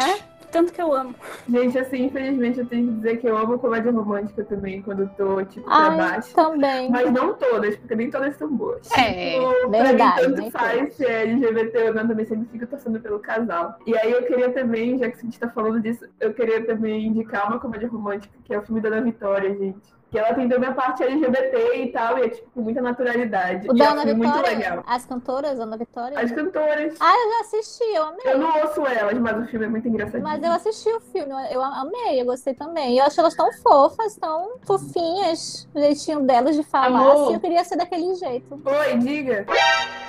[0.52, 1.16] Tanto que eu amo.
[1.48, 5.10] Gente, assim, infelizmente eu tenho que dizer que eu amo comédia romântica também, quando eu
[5.10, 6.34] tô, tipo, pra Ai, baixo.
[6.36, 6.90] também.
[6.90, 8.90] Mas não todas, porque nem todas são boas.
[8.92, 12.68] É, tipo, verdade, pra mim, tanto faz se é LGBT ou não, também sempre fico
[12.68, 13.78] torcendo pelo casal.
[13.86, 17.08] E aí eu queria também, já que a gente tá falando disso, eu queria também
[17.08, 20.50] indicar uma comédia romântica, que é o filme da Ana Vitória, gente que ela tem
[20.50, 23.70] também a parte LGBT e tal, e é tipo com muita naturalidade.
[23.70, 24.16] O da Ana Vitória?
[24.16, 24.84] muito legal.
[24.88, 26.20] As cantoras, Ana Vitória?
[26.20, 26.96] As cantoras.
[27.00, 28.22] Ah, eu já assisti, eu amei.
[28.26, 30.24] Eu não ouço elas, mas o filme é muito engraçadinho.
[30.24, 32.98] Mas eu assisti o filme, eu amei, eu gostei também.
[32.98, 37.24] Eu acho elas tão fofas, tão fofinhas, o jeitinho delas de falar, Amor.
[37.24, 38.60] assim, eu queria ser daquele jeito.
[38.66, 39.46] Oi, diga.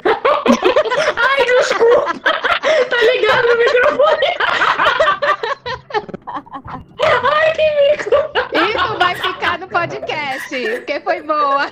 [0.04, 2.12] Ai, desculpa!
[2.88, 4.26] tá ligado no microfone?
[5.92, 8.16] Ai, que mico!
[8.52, 11.66] Isso vai ficar no podcast, porque foi boa.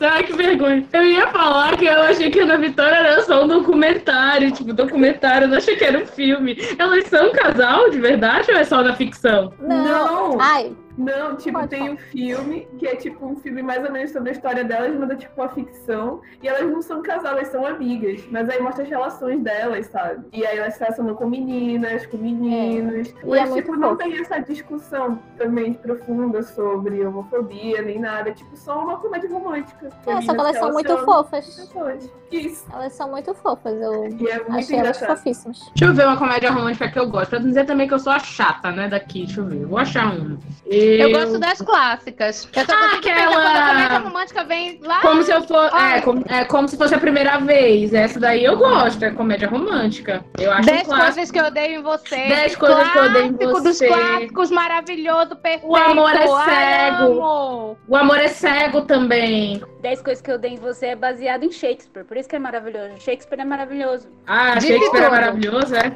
[0.00, 0.86] Ai, que vergonha.
[0.92, 4.72] Eu ia falar que eu achei que a Ana Vitória era só um documentário, tipo,
[4.72, 6.56] documentário, eu não achei que era um filme.
[6.78, 9.52] Elas são um casal de verdade ou é só da ficção?
[9.60, 10.40] Não.
[10.40, 11.92] Ai, Não, tipo, Pode tem falar.
[11.92, 15.10] um filme que é tipo um filme mais ou menos sobre a história delas, mas
[15.10, 16.20] é tipo uma ficção.
[16.42, 18.22] E elas não são casal, elas são amigas.
[18.30, 20.26] Mas aí mostra as relações delas, sabe?
[20.32, 23.08] E aí elas se relacionam com meninas, com meninos.
[23.08, 24.02] E Mas, é tipo, não fofo.
[24.02, 28.30] tem essa discussão também profunda sobre homofobia, nem nada.
[28.30, 29.88] É tipo só uma comédia romântica.
[30.06, 31.70] é, só que elas são muito fofas.
[32.30, 32.66] Isso.
[32.72, 35.16] Elas são muito fofas, eu E é muito achei elas engraçado.
[35.16, 35.58] fofíssimas.
[35.74, 37.30] Deixa eu ver uma comédia romântica que eu gosto.
[37.30, 39.24] Pra dizer também que eu sou a chata, né, daqui.
[39.26, 39.64] Deixa eu ver.
[39.66, 40.38] Vou achar uma.
[40.84, 42.48] Eu gosto das clássicas.
[42.54, 45.00] Eu só Ah, aquela- quando a comédia romântica vem lá.
[45.00, 47.92] Como se eu for, é, como, é como se fosse a primeira vez.
[47.94, 50.24] Essa daí eu gosto, é comédia romântica.
[50.38, 51.06] Eu acho um 10 clássico.
[51.14, 52.16] coisas que eu odeio em você.
[52.16, 53.86] 10 coisas que eu odeio em Clássico dos você.
[53.88, 55.66] clássicos, maravilhoso, perfeito.
[55.68, 57.04] O amor é cego.
[57.24, 57.76] amo.
[57.88, 59.62] O amor é cego também.
[59.80, 62.38] 10 coisas que eu dei em você é baseado em Shakespeare, por isso que é
[62.38, 62.94] maravilhoso.
[63.00, 64.08] Shakespeare é maravilhoso.
[64.26, 65.12] Ah, Disse Shakespeare é tudo.
[65.12, 65.92] maravilhoso, é?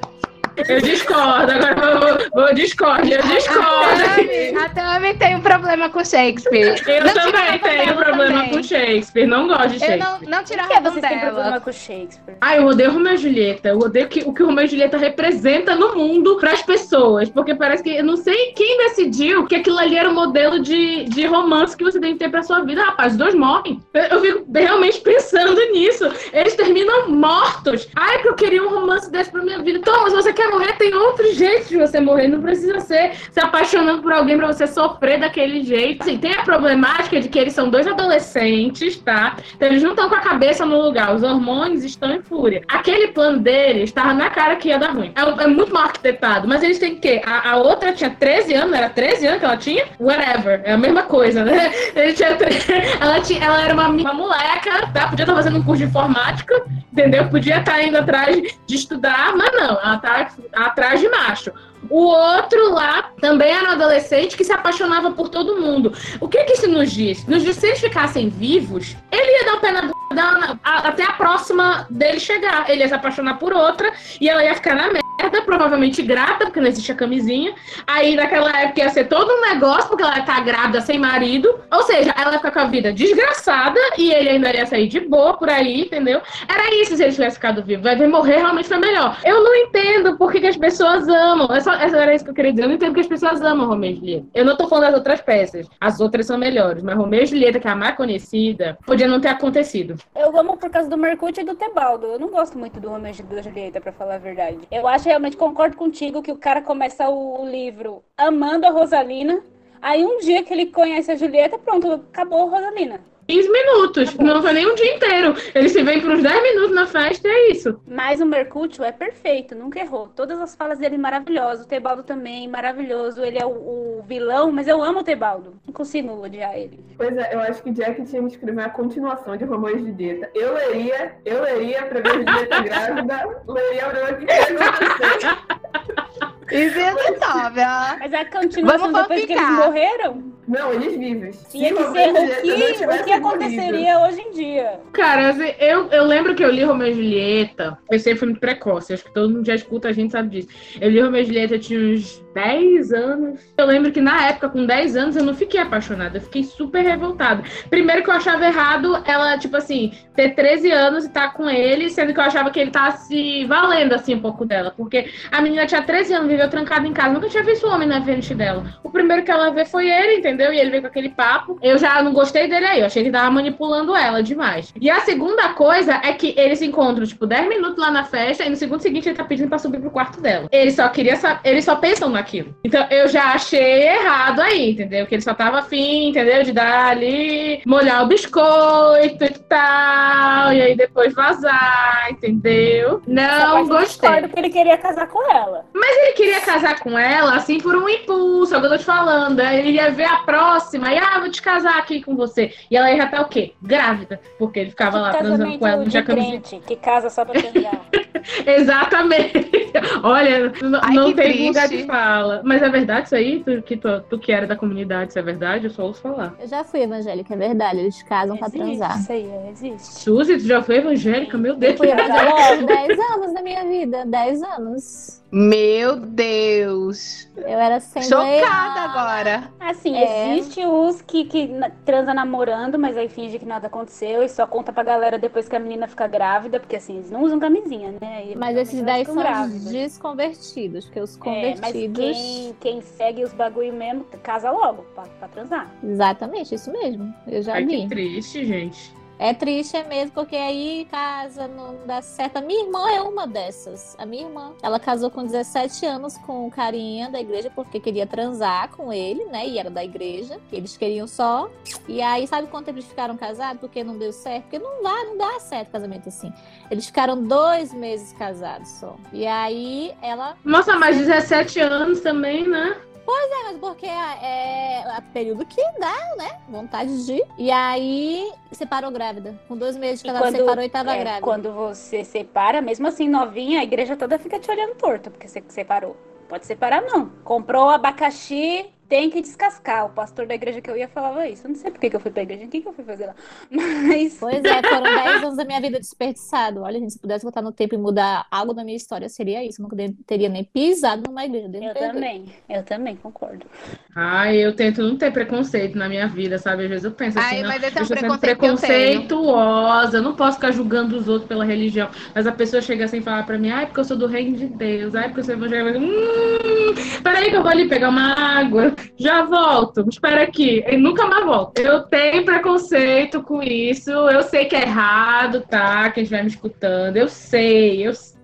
[0.69, 4.59] Eu discordo, agora eu vou, vou discordo, eu discordo.
[4.65, 6.75] A Tami tem um problema com Shakespeare.
[6.87, 8.51] Eu Não também tenho dela problema também.
[8.51, 9.99] com Shakespeare, não gosto de Eu Shakespeare.
[10.23, 12.37] não, não tiro a vocês têm problema com Shakespeare?
[12.41, 13.69] Ah, eu odeio Romeu e Julieta.
[13.69, 17.29] Eu odeio que, o que o Romeu e Julieta representa no mundo pras pessoas.
[17.29, 21.05] Porque parece que eu não sei quem decidiu que aquilo ali era o modelo de,
[21.05, 22.83] de romance que você tem que ter pra sua vida.
[22.83, 23.81] Rapaz, os dois morrem.
[23.95, 26.11] Eu, eu fico realmente pensando nisso.
[26.33, 27.89] Eles terminam mortos.
[27.95, 29.79] Ai, que eu queria um romance desse pra minha vida.
[29.79, 32.29] Então, se você quer morrer, tem outro jeito de você morrer.
[32.29, 36.03] Não precisa ser se apaixonando por alguém pra você sofrer daquele jeito.
[36.03, 39.37] Assim, tem a problemática de que eles são dois adolescentes, tá?
[39.55, 42.63] Então eles não estão com a cabeça no lugar, os hormônios estão em fúria.
[42.69, 45.13] Aquele plano deles estava na cara que ia dar ruim.
[45.15, 47.21] É, é muito mal arquitetado, mas eles têm que.
[47.25, 49.85] A, a outra tinha 13 anos, era 13 anos que ela tinha?
[50.01, 51.71] Whatever, é a mesma coisa, né?
[52.17, 52.37] Tinha,
[53.01, 55.09] ela, tinha, ela era uma, uma moleca, tá?
[55.09, 57.29] Podia estar fazendo um curso de informática, entendeu?
[57.29, 58.37] Podia estar indo atrás
[58.67, 61.53] de estudar, mas não, ela tá atrás de macho.
[61.89, 65.93] O outro lá também era um adolescente que se apaixonava por todo mundo.
[66.21, 67.25] O que que isso nos diz?
[67.27, 71.13] Nos diz se eles ficassem vivos, ele ia dar o pé na bunda até a
[71.13, 72.69] próxima dele chegar.
[72.69, 75.06] Ele ia se apaixonar por outra e ela ia ficar na merda,
[75.45, 77.55] provavelmente grata, porque não existia camisinha.
[77.87, 81.61] Aí naquela época ia ser todo um negócio, porque ela estar grávida sem marido.
[81.73, 85.01] Ou seja, ela ia ficar com a vida desgraçada e ele ainda ia sair de
[85.01, 86.21] boa por aí, entendeu?
[86.49, 87.83] Era isso se ele tivesse ficado vivo.
[87.83, 89.19] Vai ver morrer realmente foi melhor.
[89.25, 91.49] Eu não entendo por que, que as pessoas amam.
[91.55, 92.65] É só, essa era isso que eu queria dizer.
[92.65, 94.27] Eu não entendo porque as pessoas amam Romeu e Julieta.
[94.35, 95.67] Eu não tô falando das outras peças.
[95.81, 96.83] As outras são melhores.
[96.83, 99.97] Mas Romeu e Julieta, que é a mais conhecida, podia não ter acontecido.
[100.15, 102.07] Eu amo por causa do Mercúrio e do Tebaldo.
[102.07, 104.59] Eu não gosto muito do Romeu e da Julieta, pra falar a verdade.
[104.71, 109.43] Eu acho realmente, concordo contigo, que o cara começa o, livro amando a Rosalina.
[109.81, 113.01] Aí um dia que ele conhece a Julieta, pronto, acabou a Rosalina.
[113.27, 114.15] 15 minutos.
[114.15, 115.35] Não foi nem um dia inteiro.
[115.55, 117.81] Eles se veem por uns 10 minutos na festa e é isso.
[117.87, 120.09] Mas o Mercúrio é perfeito, nunca errou.
[120.15, 121.67] Todas as falas dele maravilhosas.
[121.67, 123.23] O Tebaldo também, maravilhoso.
[123.23, 125.55] Ele é o, o vilão, mas eu amo o Tebaldo.
[125.67, 126.79] Não consigo odiar ele.
[126.97, 130.31] Pois é, eu acho que Jack tinha que escrever a continuação de Romeu e Julieta.
[130.35, 135.67] Eu leria, eu leria pra ver Julieta grávida, leria pra ver o que ia acontecer.
[136.49, 137.99] É ó.
[137.99, 141.45] Mas a continuação Vamos depois que eles morreram, Não, eles vivos.
[141.51, 144.81] tinha que ser e o que, o que aconteceria hoje em dia.
[144.93, 147.79] Cara, eu, eu lembro que eu li Romeu e Julieta.
[147.91, 148.93] Eu sempre fui muito precoce.
[148.93, 150.49] Acho que todo mundo já escuta, a gente sabe disso.
[150.81, 153.41] Eu li Romeu e Julieta, eu tinha uns 10 anos.
[153.57, 156.19] Eu lembro que na época, com 10 anos, eu não fiquei apaixonada.
[156.19, 157.43] Eu fiquei super revoltada.
[157.71, 161.89] Primeiro que eu achava errado ela, tipo assim, ter 13 anos e estar com ele,
[161.89, 164.71] sendo que eu achava que ele tá se valendo, assim, um pouco dela.
[164.77, 167.15] Porque a menina tinha 13 anos, viveu trancada em casa.
[167.15, 168.65] Nunca tinha visto um homem na frente dela.
[168.83, 170.53] O primeiro que ela vê foi ele, entendeu?
[170.53, 171.59] E ele veio com aquele papo.
[171.63, 172.81] Eu já não gostei dele aí.
[172.81, 174.75] Eu achei que ele tava manipulando ela demais.
[174.79, 178.45] E a segunda coisa é que eles se encontram, tipo, 10 minutos lá na festa
[178.45, 180.49] e no segundo seguinte ele tá pedindo pra subir pro quarto dela.
[180.53, 182.55] Ele só queria eles só pensam naquilo.
[182.65, 185.07] Então eu já achei errado aí, entendeu?
[185.07, 186.43] Que ele só tava afim, entendeu?
[186.43, 193.01] De dar ali, molhar o biscoito e tal, e aí depois vazar, entendeu?
[193.07, 193.87] Não eu gostei.
[193.87, 195.65] discordo porque ele queria casar com ela.
[195.75, 198.85] Ele queria casar com ela, assim, por um impulso, é o que eu tô te
[198.85, 199.41] falando.
[199.41, 202.53] Ele ia ver a próxima e, ah, vou te casar aqui com você.
[202.71, 203.55] E ela ia estar o quê?
[203.63, 204.21] Grávida.
[204.39, 207.81] Porque ele ficava lá transando com ela, não de tinha que casa só pra transar.
[208.47, 209.73] Exatamente.
[210.03, 210.53] Olha,
[210.83, 211.47] Ai, não que tem triste.
[211.49, 212.41] lugar de fala.
[212.45, 213.43] Mas é verdade isso aí?
[213.45, 215.65] Tu que, tu, tu que era da comunidade, isso é verdade?
[215.67, 216.35] Eu só ouço falar.
[216.41, 217.79] Eu já fui evangélica, é verdade.
[217.81, 218.99] Eles casam pra Existe, transar.
[218.99, 219.83] Isso aí, existe.
[220.01, 221.37] Suzy, tu já foi evangélica?
[221.39, 221.73] Meu Deus.
[221.73, 224.05] Eu fui evangélica por 10 anos da minha vida.
[224.07, 225.23] 10 anos.
[225.33, 227.29] Meu Deus.
[227.37, 229.45] Eu era sem Chocada agora.
[229.61, 230.37] Assim, É.
[230.37, 231.51] existe os que, que
[231.85, 235.57] transa namorando, mas aí finge que nada aconteceu e só conta pra galera depois que
[235.57, 238.16] a menina fica grávida, porque assim, eles não usam camisinha, né?
[238.25, 239.65] E Mas esses daí são grávidas.
[239.67, 241.99] os desconvertidos, porque os É, convertidos.
[242.05, 245.71] mas quem, quem segue os bagulho mesmo, casa logo pra, pra transar.
[245.83, 247.13] Exatamente, isso mesmo.
[247.27, 247.83] Eu já Ai, vi.
[247.83, 248.96] que triste, gente.
[249.19, 252.37] É triste é mesmo, porque aí casa, não dá certo.
[252.37, 253.97] A minha irmã é uma dessas.
[253.99, 254.53] A minha irmã.
[254.63, 259.25] Ela casou com 17 anos com o carinha da igreja, porque queria transar com ele,
[259.27, 259.47] né?
[259.47, 260.39] E era da igreja.
[260.53, 261.51] Eles queriam só.
[261.89, 263.61] E aí, sabe quanto tempo eles ficaram casados?
[263.61, 264.45] Porque não deu certo?
[264.45, 266.33] Porque não dá, não dá certo casamento assim.
[266.71, 268.97] Eles ficaram dois meses casados só.
[269.13, 272.77] E aí ela Nossa, mas 17 anos também, né?
[273.09, 276.39] É, mas porque é, é o período que dá, né?
[276.49, 277.23] Vontade de.
[277.39, 279.39] E aí separou grávida.
[279.47, 281.23] Com dois meses de casado, separou e tava é, grávida.
[281.23, 285.43] Quando você separa, mesmo assim novinha, a igreja toda fica te olhando torto, porque você
[285.49, 285.97] separou.
[286.29, 287.11] Pode separar, não.
[287.23, 289.87] Comprou abacaxi tem que descascar.
[289.87, 291.47] O pastor da igreja que eu ia falava isso.
[291.47, 292.85] Eu não sei por que, que eu fui pra igreja, o que, que eu fui
[292.85, 293.15] fazer lá.
[293.51, 294.17] Mas.
[294.19, 296.63] Pois é, foram 10 anos da minha vida desperdiçado.
[296.63, 299.61] Olha, gente, se pudesse voltar no tempo e mudar algo na minha história, seria isso.
[299.61, 301.49] Eu nunca de- teria nem pisado numa igreja.
[301.63, 303.47] Eu também, eu também concordo.
[303.95, 306.65] Ai, eu tento não ter preconceito na minha vida, sabe?
[306.65, 308.39] Às vezes eu penso assim, Ai, não, mas esse é eu um estou sendo preconceito
[308.39, 309.07] que eu tenho.
[309.07, 311.89] preconceituosa, eu não posso ficar julgando os outros pela religião.
[312.15, 314.37] Mas a pessoa chega assim e fala pra mim, ai, porque eu sou do reino
[314.37, 315.79] de Deus, ai, porque eu sou evangélica.
[315.79, 320.65] Hum, peraí que eu vou ali pegar uma água, já volto, espera aqui.
[320.67, 321.59] E nunca mais volto.
[321.59, 325.91] Eu tenho preconceito com isso, eu sei que é errado, tá?
[325.91, 328.16] Quem estiver me escutando, eu sei, eu sei.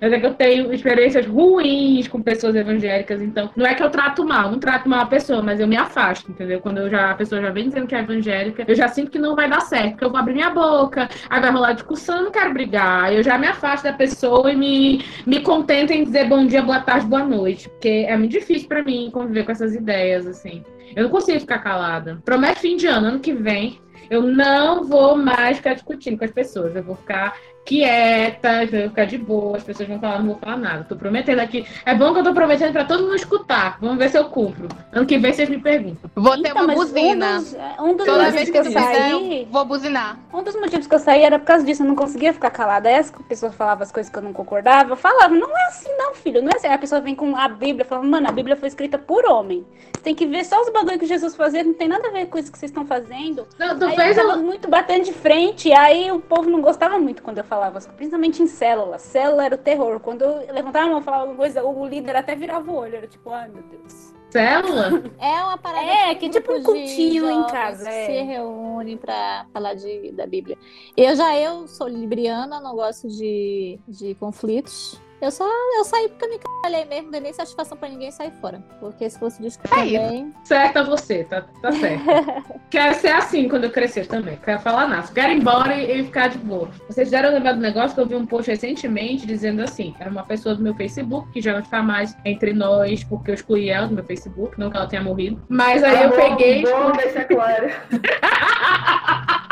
[0.00, 3.90] Mas é que eu tenho experiências ruins com pessoas evangélicas, então não é que eu
[3.90, 6.60] trato mal, não trato mal a pessoa, mas eu me afasto, entendeu?
[6.60, 9.18] Quando eu já, a pessoa já vem dizendo que é evangélica, eu já sinto que
[9.18, 12.24] não vai dar certo, porque eu vou abrir minha boca, aí vai rolar discussão, eu
[12.24, 16.28] não quero brigar, eu já me afasto da pessoa e me, me contento em dizer
[16.28, 19.74] bom dia, boa tarde, boa noite, porque é muito difícil pra mim conviver com essas
[19.74, 20.62] ideias, assim.
[20.94, 22.22] Eu não consigo ficar calada.
[22.24, 26.30] Promete fim de ano, ano que vem, eu não vou mais ficar discutindo com as
[26.30, 26.74] pessoas.
[26.74, 27.36] Eu vou ficar
[27.66, 30.84] quieta, eu vou ficar de boa, as pessoas vão falar, não vou falar nada.
[30.88, 31.66] Tô prometendo aqui.
[31.84, 33.76] É bom que eu tô prometendo pra todo mundo escutar.
[33.80, 34.68] Vamos ver se eu cumpro.
[34.92, 36.10] Ano que vem vocês me perguntam.
[36.14, 37.34] Vou ter Então, uma mas buzina.
[37.34, 39.48] Um dos, um dos Toda motivos vez que eu saí.
[39.50, 40.18] vou buzinar.
[40.32, 42.88] Um dos motivos que eu saí era por causa disso, eu não conseguia ficar calada.
[42.88, 45.90] Aí as pessoas falavam as coisas que eu não concordava, eu falava, não é assim
[45.98, 46.68] não, filho, não é assim.
[46.68, 49.66] Aí a pessoa vem com a Bíblia, falando, mano, a Bíblia foi escrita por homem.
[49.92, 52.26] Você tem que ver só os bagulho que Jesus fazia, não tem nada a ver
[52.26, 53.46] com isso que vocês estão fazendo.
[53.58, 56.98] Não, tu Aí fez eu tava muito batendo de frente, aí o povo não gostava
[56.98, 58.98] muito quando eu falava, coisas, principalmente em célula.
[58.98, 60.00] Célula era o terror.
[60.00, 62.96] Quando eu levantava a mão e falava alguma coisa, o líder até virava o olho,
[62.96, 64.12] era tipo, ai meu Deus.
[64.30, 65.02] célula?
[65.18, 68.06] É uma parada É, de que tipo um cultinho em casa, que é.
[68.06, 70.56] se reúnem pra falar de, da Bíblia.
[70.96, 75.00] Eu já eu sou libriana, não gosto de, de conflitos.
[75.20, 75.48] Eu só
[75.78, 78.62] eu saí porque eu me calhei mesmo, não dei nem satisfação pra ninguém sair fora.
[78.80, 80.32] Porque se fosse discutir É também.
[80.44, 82.04] Certo a você, tá, tá certo.
[82.70, 84.38] Quero ser assim quando eu crescer também.
[84.44, 85.08] Quero falar nada.
[85.14, 86.68] Quero ir embora e, e ficar de boa.
[86.88, 90.24] Vocês fizeram lembrar do negócio que eu vi um post recentemente dizendo assim: era uma
[90.24, 93.86] pessoa do meu Facebook que já não está mais entre nós, porque eu excluí ela
[93.86, 95.42] do meu Facebook, não que ela tenha morrido.
[95.48, 96.62] Mas aí eu Bom, peguei.
[96.62, 97.70] Bom, deixa claro.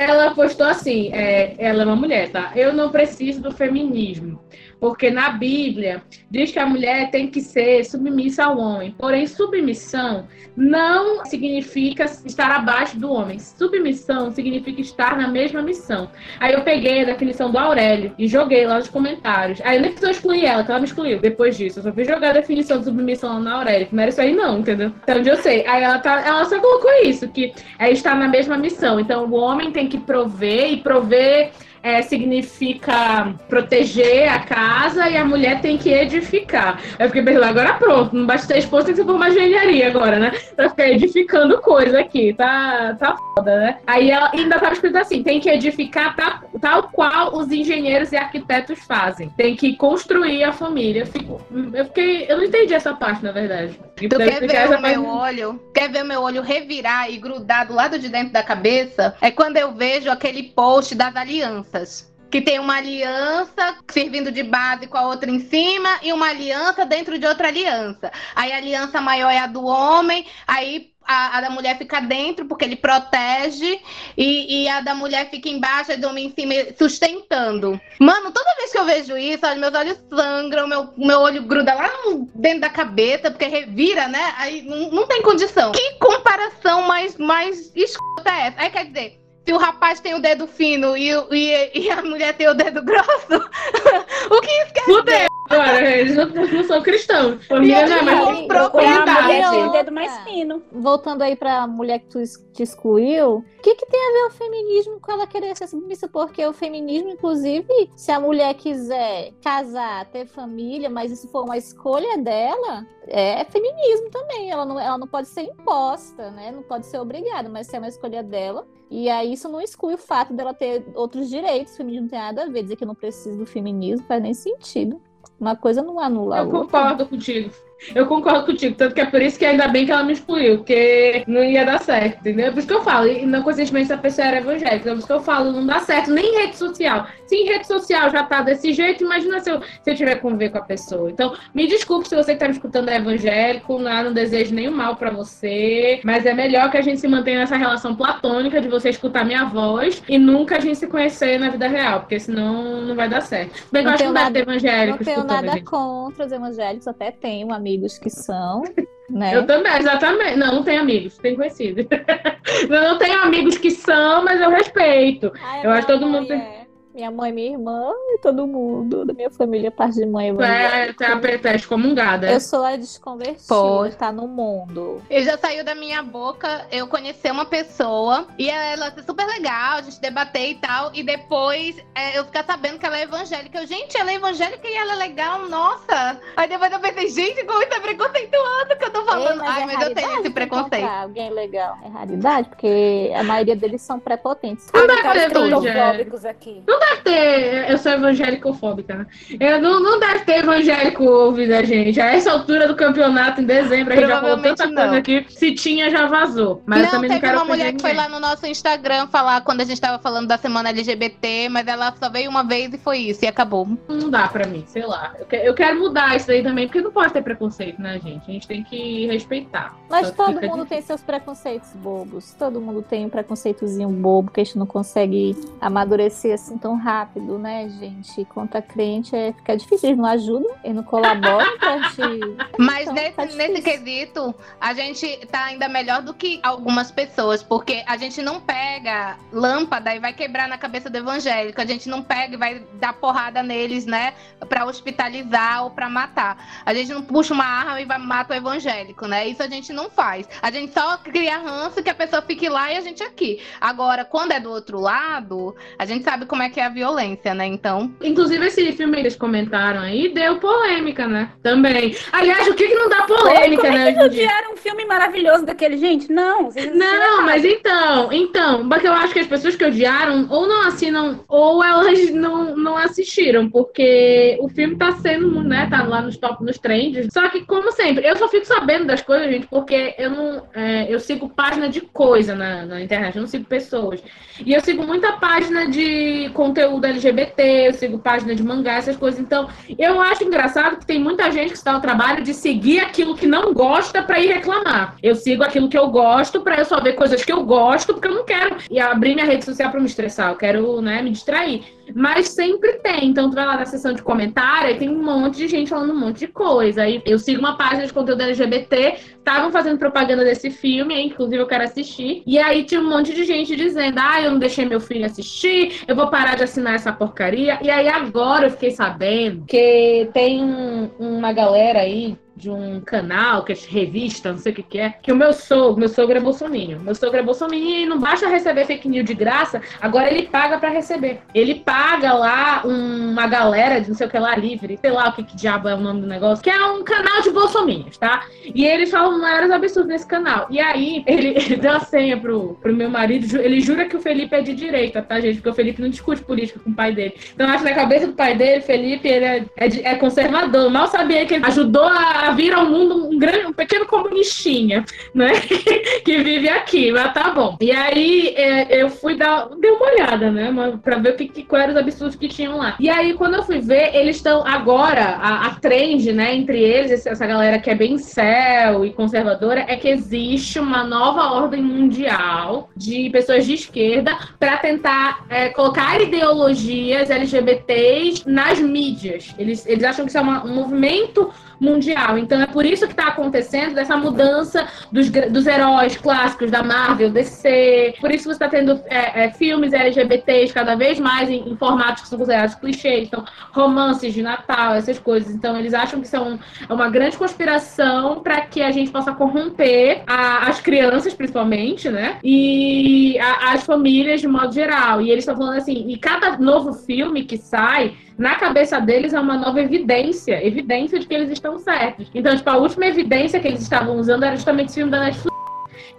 [0.00, 2.52] Ela postou assim: é, ela é uma mulher, tá?
[2.56, 4.40] Eu não preciso do feminismo.
[4.80, 8.94] Porque na Bíblia diz que a mulher tem que ser submissa ao homem.
[8.98, 10.26] Porém, submissão
[10.56, 13.38] não significa estar abaixo do homem.
[13.38, 16.10] Submissão significa estar na mesma missão.
[16.38, 19.60] Aí eu peguei a definição do Aurélio e joguei lá nos comentários.
[19.62, 21.80] Aí eu nem precisou excluir ela, que ela me excluiu depois disso.
[21.80, 23.88] Eu só fui jogar a definição de submissão lá na Aurélio.
[23.92, 24.92] Não era isso aí, não, entendeu?
[25.02, 25.66] Então, eu sei.
[25.66, 28.98] Aí ela, tá, ela só colocou isso, que é estar na mesma missão.
[28.98, 31.52] Então, o homem tem que prover e prover
[31.82, 36.80] é, significa proteger a casa e a mulher tem que edificar.
[36.98, 40.18] Eu fiquei pensando, agora pronto, não basta ter esposa, tem que por uma engenharia agora,
[40.18, 40.32] né?
[40.54, 43.78] Pra ficar edificando coisa aqui, tá, tá foda, né?
[43.86, 48.16] Aí ela ainda tava escrito assim, tem que edificar tal, tal qual os engenheiros e
[48.16, 49.30] arquitetos fazem.
[49.30, 51.04] Tem que construir a família.
[51.50, 53.78] Eu, eu fiquei, eu não entendi essa parte, na verdade.
[54.08, 55.62] Tu Deve quer ver o meu olho?
[55.74, 59.14] Quer ver o meu olho revirar e grudar do lado de dentro da cabeça?
[59.20, 62.10] É quando eu vejo aquele post das alianças.
[62.30, 66.86] Que tem uma aliança servindo de base com a outra em cima e uma aliança
[66.86, 68.12] dentro de outra aliança.
[68.36, 72.44] Aí a aliança maior é a do homem, aí a, a da mulher fica dentro
[72.46, 73.80] porque ele protege
[74.16, 77.80] e, e a da mulher fica embaixo e do homem em cima sustentando.
[77.98, 81.74] Mano, toda vez que eu vejo isso, olha, meus olhos sangram, meu, meu olho gruda
[81.74, 84.34] lá no- dentro da cabeça, porque revira, né?
[84.36, 85.72] Aí não, não tem condição.
[85.72, 88.60] Que comparação mais, mais escrota é essa?
[88.60, 92.34] Aí quer dizer, se o rapaz tem o dedo fino e, e, e a mulher
[92.34, 93.34] tem o dedo grosso,
[94.30, 97.44] o que isso quer Fudeu agora, eles não, não são cristãos.
[97.46, 99.56] Família não é mais propriedade.
[99.56, 100.62] o dedo mais fino.
[100.70, 102.18] Voltando aí pra mulher que tu
[102.52, 106.08] te excluiu, o que, que tem a ver o feminismo com ela querer ser submissa?
[106.08, 111.58] Porque o feminismo, inclusive, se a mulher quiser casar, ter família, mas isso for uma
[111.58, 114.50] escolha dela, é feminismo também.
[114.50, 116.52] Ela não, ela não pode ser imposta, né?
[116.52, 118.66] Não pode ser obrigada, mas se é uma escolha dela.
[118.90, 121.74] E aí isso não exclui o fato dela ter outros direitos.
[121.74, 122.62] O feminismo não tem nada a ver.
[122.62, 125.00] Dizer que não precisa do feminismo faz nem sentido.
[125.40, 126.60] Uma coisa não anula a Eu outra.
[126.60, 127.50] concordo contigo.
[127.94, 128.74] Eu concordo contigo.
[128.76, 131.64] Tanto que é por isso que ainda bem que ela me excluiu, porque não ia
[131.64, 132.46] dar certo, entendeu?
[132.46, 133.06] É por isso que eu falo.
[133.08, 134.88] E não conscientemente a pessoa era evangélica.
[134.90, 136.10] É por isso que eu falo, não dá certo.
[136.10, 137.06] Nem em rede social.
[137.26, 140.50] Se em rede social já tá desse jeito, imagina se eu, se eu tiver conviver
[140.50, 141.10] com a pessoa.
[141.10, 144.72] Então, me desculpe se você que tá me escutando é evangélico, não, não desejo nenhum
[144.74, 146.00] mal pra você.
[146.04, 149.44] Mas é melhor que a gente se mantenha nessa relação platônica de você escutar minha
[149.44, 153.20] voz e nunca a gente se conhecer na vida real, porque senão não vai dar
[153.20, 153.64] certo.
[153.72, 156.32] Bem, eu Não acho que não deve nada- ter evangélico Não tenho nada contra os
[156.32, 158.62] evangélicos, até tenho amigos que são.
[159.08, 159.34] né?
[159.36, 160.36] Eu também, exatamente.
[160.36, 161.86] Não, não tenho amigos, tenho conhecido.
[162.68, 165.32] eu não tenho amigos que são, mas eu respeito.
[165.42, 169.04] Ai, Eu acho todo mundo mãe tem- é- Minha mãe, minha irmã e todo mundo
[169.04, 170.30] da minha família, parte de mãe.
[170.40, 172.30] É, é a petete excomungada.
[172.30, 173.88] Eu sou a desconvertida, Pô.
[173.90, 175.00] tá no mundo.
[175.08, 179.78] E já saiu da minha boca eu conhecer uma pessoa e ela ser super legal,
[179.78, 183.60] a gente debater e tal, e depois é, eu ficar sabendo que ela é evangélica.
[183.60, 186.20] Eu, gente, ela é evangélica e ela é legal, nossa!
[186.36, 189.40] Aí depois eu pensei, gente, como isso é preconceituoso que eu tô falando.
[189.42, 190.74] Ei, Ai, é mas eu tenho esse preconceito.
[190.74, 191.78] encontrar Alguém legal.
[191.84, 194.66] É raridade, porque a maioria deles são prepotentes.
[194.74, 195.60] Não Tá pra ter evangélico.
[195.62, 196.62] cristofóbicos aqui.
[196.80, 197.70] Deve ter.
[197.70, 199.06] Eu sou evangélico-fóbica, né?
[199.38, 202.00] Eu não, não deve ter evangélico ouvindo a gente.
[202.00, 204.74] A essa altura do campeonato, em dezembro, a gente já falou tanta não.
[204.74, 205.26] coisa aqui.
[205.28, 206.62] Se tinha, já vazou.
[206.66, 209.42] Mas eu não, também não quero uma mulher que foi lá no nosso Instagram falar
[209.42, 212.78] quando a gente tava falando da semana LGBT, mas ela só veio uma vez e
[212.78, 213.68] foi isso, e acabou.
[213.88, 215.12] Não dá pra mim, sei lá.
[215.18, 218.22] Eu, que- eu quero mudar isso aí também, porque não pode ter preconceito, né, gente?
[218.28, 219.74] A gente tem que respeitar.
[219.88, 220.66] Mas Só todo mundo difícil.
[220.66, 222.32] tem seus preconceitos bobos.
[222.38, 227.38] Todo mundo tem um preconceitozinho bobo que a gente não consegue amadurecer assim tão rápido,
[227.38, 228.24] né, gente?
[228.26, 232.36] Contra crente é fica difícil, eles não ajudam, eles não colaboram pra gente.
[232.58, 237.42] Mas Então, nesse, tá nesse quesito, a gente tá ainda melhor do que algumas pessoas,
[237.42, 241.88] porque a gente não pega lâmpada e vai quebrar na cabeça do evangélico, a gente
[241.88, 244.14] não pega e vai dar porrada neles, né,
[244.48, 246.62] pra hospitalizar ou pra matar.
[246.64, 249.26] A gente não puxa uma arma e vai matar o evangélico, né?
[249.26, 250.28] Isso a gente não faz.
[250.40, 253.42] A gente só cria ranço que a pessoa fique lá e a gente aqui.
[253.60, 257.34] Agora, quando é do outro lado, a gente sabe como é que é a violência,
[257.34, 257.46] né?
[257.46, 261.30] Então, Inclusive, esse filme que eles comentaram aí deu polêmica, né?
[261.42, 261.96] Também.
[262.12, 263.88] Aliás, o que, que não dá polêmica, Como né?
[263.88, 264.24] é que em dia?
[264.26, 265.76] odiaram um filme maravilhoso daquele?
[265.78, 266.50] Gente, não.
[266.50, 270.66] vocês Não, mas então, então, porque eu acho que as pessoas que odiaram ou não
[270.66, 276.16] assinam ou elas não, não assistiram, porque o filme tá sendo, né, tá lá nos
[276.16, 277.08] top, nos trends.
[277.12, 280.92] Só que, como sempre, eu só fico sabendo das coisas, gente, porque eu não, é,
[280.92, 284.02] eu sigo página de coisa na, na internet, eu não sigo pessoas.
[284.44, 289.20] E eu sigo muita página de conteúdo LGBT, eu sigo página de mangá, essas coisas.
[289.20, 289.48] Então,
[289.78, 293.26] eu acho engraçado que tem muita gente que está no trabalho de seguir aquilo que
[293.26, 294.96] não gosta pra ir reclamar.
[295.00, 298.08] Eu sigo aquilo que eu gosto pra eu só ver coisas que eu gosto, porque
[298.08, 301.10] eu não quero ir abrir minha rede social pra me estressar, eu quero, né, me
[301.10, 301.62] distrair.
[301.94, 303.06] Mas sempre tem.
[303.06, 305.92] Então, tu vai lá na seção de comentário e tem um monte de gente falando
[305.92, 306.82] um monte de coisa.
[306.82, 311.46] Aí eu sigo uma página de conteúdo LGBT, estavam fazendo propaganda desse filme, inclusive eu
[311.46, 312.22] quero assistir.
[312.26, 315.82] E aí tinha um monte de gente dizendo: ah, eu não deixei meu filho assistir,
[315.86, 317.58] eu vou parar de assinar essa porcaria.
[317.62, 323.44] E aí agora eu fiquei sabendo que tem um- uma galera aí de um canal,
[323.44, 326.16] que é revista, não sei o que que é, que o meu sogro, meu sogro
[326.16, 326.78] é bolsominion.
[326.80, 330.58] Meu sogro é bolsominion e não basta receber fake news de graça, agora ele paga
[330.58, 331.20] pra receber.
[331.34, 335.12] Ele paga lá uma galera de não sei o que lá, livre, sei lá o
[335.12, 338.24] que, que diabo é o nome do negócio, que é um canal de bolsominions, tá?
[338.54, 340.46] E eles falam maiores absurdos nesse canal.
[340.50, 344.00] E aí, ele, ele deu a senha pro, pro meu marido, ele jura que o
[344.00, 345.36] Felipe é de direita, tá, gente?
[345.36, 347.14] Porque o Felipe não discute política com o pai dele.
[347.34, 350.70] Então, acho que na cabeça do pai dele, Felipe, ele é, é, de- é conservador.
[350.70, 355.32] Mal sabia que ele ajudou a vir ao mundo um grande, um pequeno comunistinha, né?
[356.04, 357.56] que vive aqui, mas tá bom.
[357.60, 360.52] E aí, é, eu fui dar, dei uma olhada, né?
[360.82, 362.76] Pra ver que, que, quais eram os absurdos que tinham lá.
[362.80, 367.06] E aí, quando eu fui ver, eles estão agora, a, a trend, né, entre eles,
[367.06, 372.70] essa galera que é bem céu e conservadora, é que existe uma nova ordem mundial
[372.76, 379.34] de pessoas de esquerda para tentar é, colocar ideologias LGBTs nas mídias.
[379.38, 382.16] Eles, eles acham que isso é uma- um movimento mundial.
[382.18, 387.10] Então é por isso que está acontecendo essa mudança dos, dos heróis clássicos da Marvel,
[387.10, 387.94] DC.
[388.00, 391.56] Por isso que você está tendo é, é, filmes LGBTs cada vez mais em, em
[391.56, 393.08] formatos que são considerados clichês.
[393.08, 395.34] Então, romances de Natal, essas coisas.
[395.34, 396.38] Então, eles acham que são
[396.68, 402.18] é uma grande conspiração para que a gente possa corromper a- as crianças, principalmente, né?
[402.24, 405.00] E a- as famílias de modo geral.
[405.00, 409.18] E eles estão falando assim, e cada novo filme que sai, na cabeça deles é
[409.18, 412.10] uma nova evidência, evidência de que eles estão certos.
[412.14, 415.30] Então, tipo, a última evidência que eles estavam usando era justamente esse filme da Netflix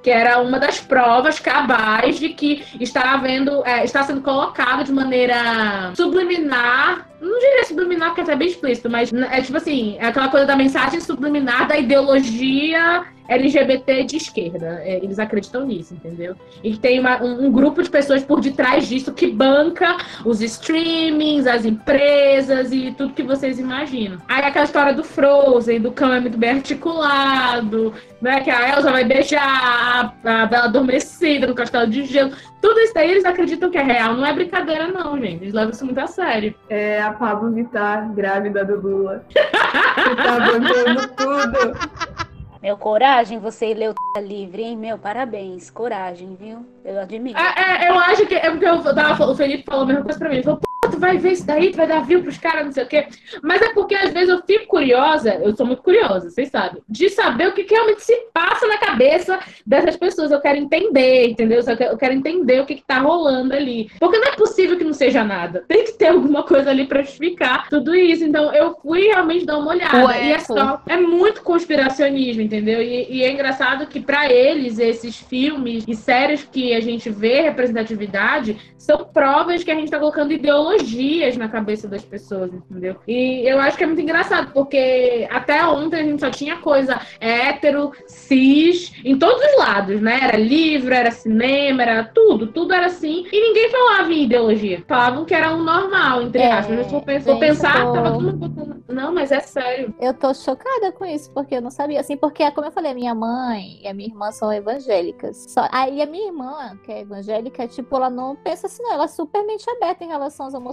[0.03, 4.91] que era uma das provas cabais de que está havendo, é, está sendo colocado de
[4.91, 10.27] maneira subliminar, não diria subliminar porque é bem explícito, mas é tipo assim, é aquela
[10.29, 14.81] coisa da mensagem subliminar da ideologia LGBT de esquerda.
[14.83, 16.35] É, eles acreditam nisso, entendeu?
[16.63, 19.95] E tem uma- um, um grupo de pessoas por detrás disso que banca
[20.25, 24.17] os streamings, as empresas e tudo que vocês imaginam.
[24.27, 28.41] Aí aquela história do Frozen, do cão é muito bem articulado, né?
[28.41, 32.31] Que a Elsa vai beijar a, a Bela Adormecida no castelo de gelo.
[32.61, 34.13] Tudo isso daí eles acreditam que é real.
[34.13, 35.43] Não é brincadeira, não, gente.
[35.43, 36.53] Eles levam isso muito a sério.
[36.69, 39.25] É a Pablo Vittar, grávida do Lula.
[39.33, 42.21] que tá bancando tudo.
[42.61, 44.77] Meu, coragem você leu livre, hein?
[44.77, 45.71] Meu, parabéns.
[45.71, 46.63] Coragem, viu?
[46.85, 47.39] Eu admiro.
[47.39, 50.19] É, é, eu acho que é porque eu tava, o Felipe falou a mesma coisa
[50.19, 50.35] pra mim.
[50.35, 50.59] Ele falou,
[50.91, 53.07] tu vai ver isso daí, tu vai dar view pros caras, não sei o quê.
[53.41, 57.09] Mas é porque às vezes eu fico curiosa, eu sou muito curiosa, vocês sabem, de
[57.09, 60.31] saber o que, que realmente se passa na cabeça dessas pessoas.
[60.31, 61.61] Eu quero entender, entendeu?
[61.79, 63.89] Eu quero, entender o que, que tá rolando ali.
[63.99, 65.63] Porque não é possível que não seja nada.
[65.67, 68.23] Tem que ter alguma coisa ali pra justificar tudo isso.
[68.23, 70.05] Então eu fui realmente dar uma olhada.
[70.05, 70.81] Ué, e é só.
[70.87, 72.81] É muito conspiracionismo, entendeu?
[72.81, 77.41] E, e é engraçado que pra eles, esses filmes e séries que a gente vê
[77.41, 80.33] representatividade são provas que a gente tá colocando
[80.81, 82.95] ideologias na cabeça das pessoas, entendeu?
[83.07, 86.99] E eu acho que é muito engraçado, porque até ontem a gente só tinha coisa
[87.19, 90.19] hétero, cis, em todos os lados, né?
[90.23, 93.25] Era livro, era cinema, era tudo, tudo era assim.
[93.31, 94.83] E ninguém falava em ideologia.
[94.87, 96.75] Falavam que era um normal, entre É, aspas.
[97.05, 98.81] Mas gente, pensar, tô- tava todo mundo botando.
[98.87, 99.93] Não, mas é sério.
[99.99, 101.99] Eu tô chocada com isso, porque eu não sabia.
[102.01, 105.45] Assim, porque, como eu falei, a minha mãe e a minha irmã são evangélicas.
[105.49, 105.67] Só...
[105.71, 108.91] Aí a minha irmã, que é evangélica, tipo, ela não pensa assim, não.
[108.93, 110.70] Ela é super mente aberta em relação aos homossexuais,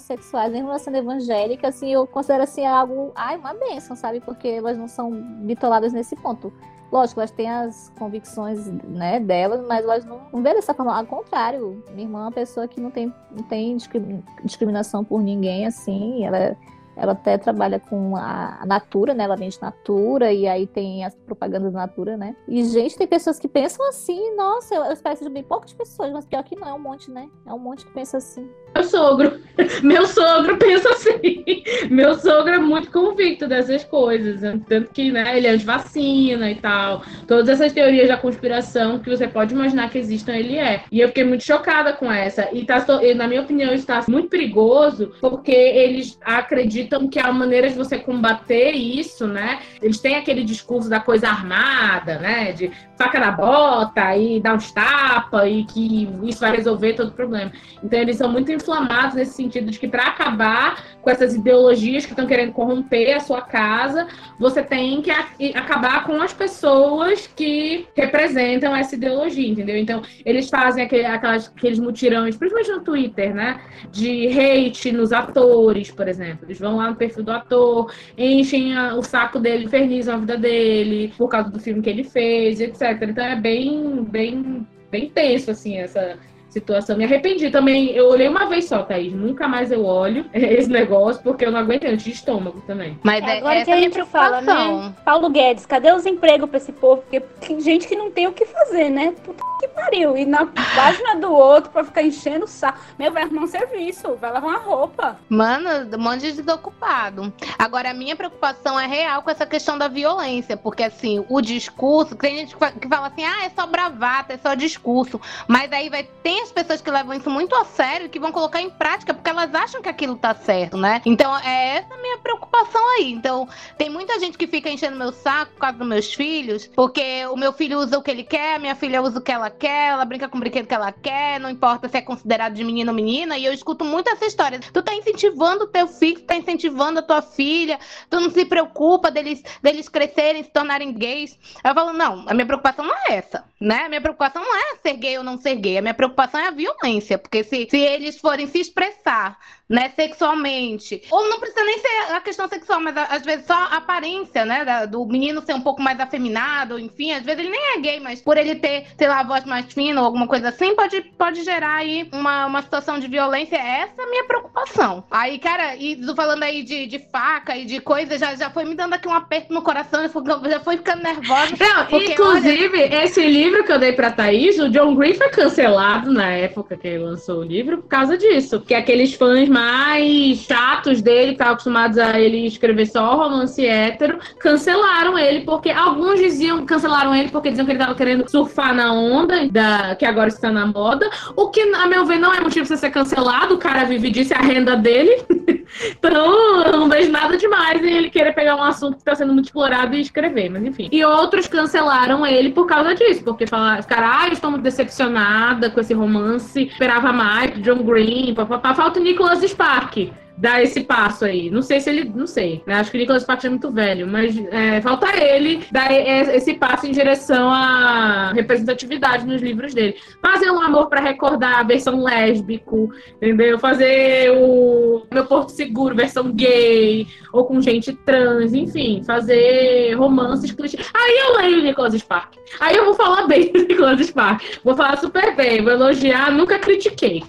[0.51, 4.21] mesmo ela sendo evangélica, assim, eu considero assim algo, ai, uma bênção, sabe?
[4.21, 6.53] Porque elas não são bitoladas nesse ponto.
[6.91, 10.97] Lógico, elas têm as convicções né, delas, mas elas não, não vê dessa forma.
[10.97, 15.23] Ao contrário, minha irmã é uma pessoa que não tem, não tem discri- discriminação por
[15.23, 16.25] ninguém, assim.
[16.25, 16.57] Ela,
[16.99, 19.25] ela até trabalha com a, Natura, né?
[19.25, 22.35] Ela vende Natura e aí tem as propagandas da Natura, né?
[22.47, 25.73] E, gente, tem pessoas que pensam assim, nossa, eu, eu espero que sejam bem poucas
[25.73, 27.29] pessoas, mas pior que não, é um monte, né?
[27.47, 28.49] É um monte que pensa assim.
[28.75, 29.41] Meu sogro.
[29.83, 31.45] Meu sogro pensa assim.
[31.91, 34.41] Meu sogro é muito convicto dessas coisas.
[34.69, 37.03] Tanto que, né, ele é anti-vacina e tal.
[37.27, 40.85] Todas essas teorias da conspiração que você pode imaginar que existam, ele é.
[40.93, 42.49] E eu fiquei muito chocada com essa.
[42.53, 42.85] E, tá,
[43.17, 48.73] na minha opinião, está muito perigoso, porque eles acreditam que a maneira de você combater
[48.73, 49.61] isso, né?
[49.83, 52.53] Eles têm aquele discurso da coisa armada, né?
[52.53, 57.13] De faca na bota e dar uns tapas e que isso vai resolver todo o
[57.13, 57.53] problema.
[57.83, 62.13] Então eles são muito inflamados nesse sentido de que para acabar com essas ideologias que
[62.13, 64.09] estão querendo corromper a sua casa,
[64.39, 65.11] você tem que
[65.55, 69.77] acabar com as pessoas que representam essa ideologia, entendeu?
[69.77, 73.61] Então eles fazem aquelas, aqueles mutirões, principalmente no Twitter, né?
[73.93, 76.47] De hate nos atores, por exemplo.
[76.47, 80.37] Eles vão lá no perfil do ator, enchem a- o saco dele, infernizam a vida
[80.39, 83.03] dele por causa do filme que ele fez, etc.
[83.03, 86.19] Então é bem, bem, bem tenso, assim, essa
[86.49, 86.97] situação.
[86.97, 87.91] Me arrependi também.
[87.91, 89.13] Eu olhei uma vez só, Thaís.
[89.13, 91.93] Nunca mais eu olho esse negócio, porque eu não aguentei.
[91.93, 92.99] Eu tinha estômago também.
[93.03, 94.95] Mas É é, agora essa que é a gente fala, né?
[95.05, 97.03] Paulo Guedes, cadê os empregos pra esse povo?
[97.03, 99.15] Porque tem gente que não tem o que fazer, né?
[99.25, 100.17] Puta que pariu.
[100.17, 102.79] E na página do outro pra ficar enchendo o saco.
[102.99, 105.19] Meu, vai arrumar um serviço, vai lavar uma roupa.
[105.29, 107.33] Mano, um monte de desocupado.
[107.59, 112.15] Agora, a minha preocupação é real com essa questão da violência, porque assim, o discurso,
[112.15, 115.21] tem gente que fa- que fala assim, ah, é só bravata, é só discurso.
[115.49, 118.61] Mas aí vai, tem as pessoas que levam isso muito a sério que vão colocar
[118.61, 121.03] em prática porque elas acham que aquilo tá certo, né?
[121.05, 123.13] Então, é essa a minha preocupação aí.
[123.13, 123.47] Então,
[123.77, 127.37] tem muita gente que fica enchendo meu saco por causa dos meus filhos, porque o
[127.37, 130.05] meu filho usa o que ele quer, minha filha usa o que ela quer, ela
[130.05, 132.97] brinca com o brinquedo que ela quer, não importa se é considerado de menino ou
[132.97, 134.59] menina, e eu escuto muito essa história.
[134.59, 137.79] Tu tá incentivando o teu filho, tu tá incentivando a tua filha,
[138.09, 141.39] tu não se preocupa deles, deles crescerem, se tornarem gays.
[141.63, 143.85] Eu falo, não, a minha preocupação não é essa, né?
[143.85, 146.49] A minha preocupação não é ser gay ou não ser gay, a minha preocupação é
[146.49, 149.39] a violência, porque se, se eles forem se expressar
[149.69, 151.03] né, sexualmente.
[151.11, 154.65] Ou não precisa nem ser a questão sexual, mas às vezes só a aparência, né,
[154.65, 158.01] da- do menino ser um pouco mais afeminado, enfim, às vezes ele nem é gay,
[158.01, 161.01] mas por ele ter, sei lá, a voz mais fina ou alguma coisa assim, pode,
[161.19, 163.57] pode gerar aí uma, uma situação de violência.
[163.57, 165.05] Essa é a minha preocupação.
[165.11, 168.75] Aí, cara, e falando aí de, de faca e de coisa, já, já foi me
[168.75, 171.55] dando aqui um aperto no coração, já foi ficando nervosa.
[171.59, 176.13] Não, Porque, inclusive, esse livro que eu dei pra Thaís, o John Green foi cancelado
[176.13, 178.59] na época que ele lançou o livro por causa disso.
[178.59, 184.19] Porque aqueles fãs mais chatos dele, que estavam acostumados a ele escrever só romance hétero,
[184.39, 188.93] cancelaram ele, porque alguns diziam, cancelaram ele porque diziam que ele tava querendo surfar na
[188.93, 191.11] onda da, que agora está na moda.
[191.35, 194.33] O que, a meu ver, não é motivo você ser cancelado, o cara vive disso,
[194.33, 195.23] é a renda dele.
[195.91, 199.33] Então, eu não vejo nada demais em ele querer pegar um assunto que está sendo
[199.33, 200.89] muito explorado e escrever, mas enfim.
[200.91, 205.71] E outros cancelaram ele por causa disso, porque falaram, ficaram, ah, eu estou muito decepcionada
[205.71, 208.75] com esse romance, esperava mais, John Green, papapá.
[208.75, 210.13] Falta o Nicholas Spark.
[210.39, 211.51] dar esse passo aí.
[211.51, 212.05] Não sei se ele.
[212.15, 212.63] Não sei.
[212.67, 212.75] Né?
[212.75, 216.87] Acho que o Nicolas Sparks é muito velho, mas é, falta ele dar esse passo
[216.87, 219.97] em direção à representatividade nos livros dele.
[220.23, 223.59] Fazer um amor para recordar a versão lésbico, entendeu?
[223.59, 230.79] Fazer o Meu Porto Seguro, versão gay, ou com gente trans, enfim, fazer romances clichê.
[230.95, 232.39] Aí eu leio o Nicolas Sparks.
[232.61, 234.61] Aí eu vou falar bem do Nicolas Sparks.
[234.63, 237.23] Vou falar super bem, vou elogiar, nunca critiquei.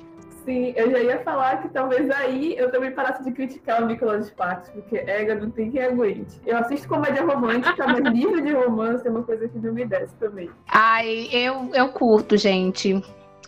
[0.46, 4.28] Sim, eu já ia falar que talvez aí eu também parasse de criticar o Nicolas
[4.28, 6.40] Sparks, porque Ega não tem quem aguente.
[6.46, 10.16] Eu assisto comédia romântica, mas livro de romance é uma coisa que não me desce
[10.16, 10.50] também.
[10.68, 13.02] Ai, eu, eu curto, gente.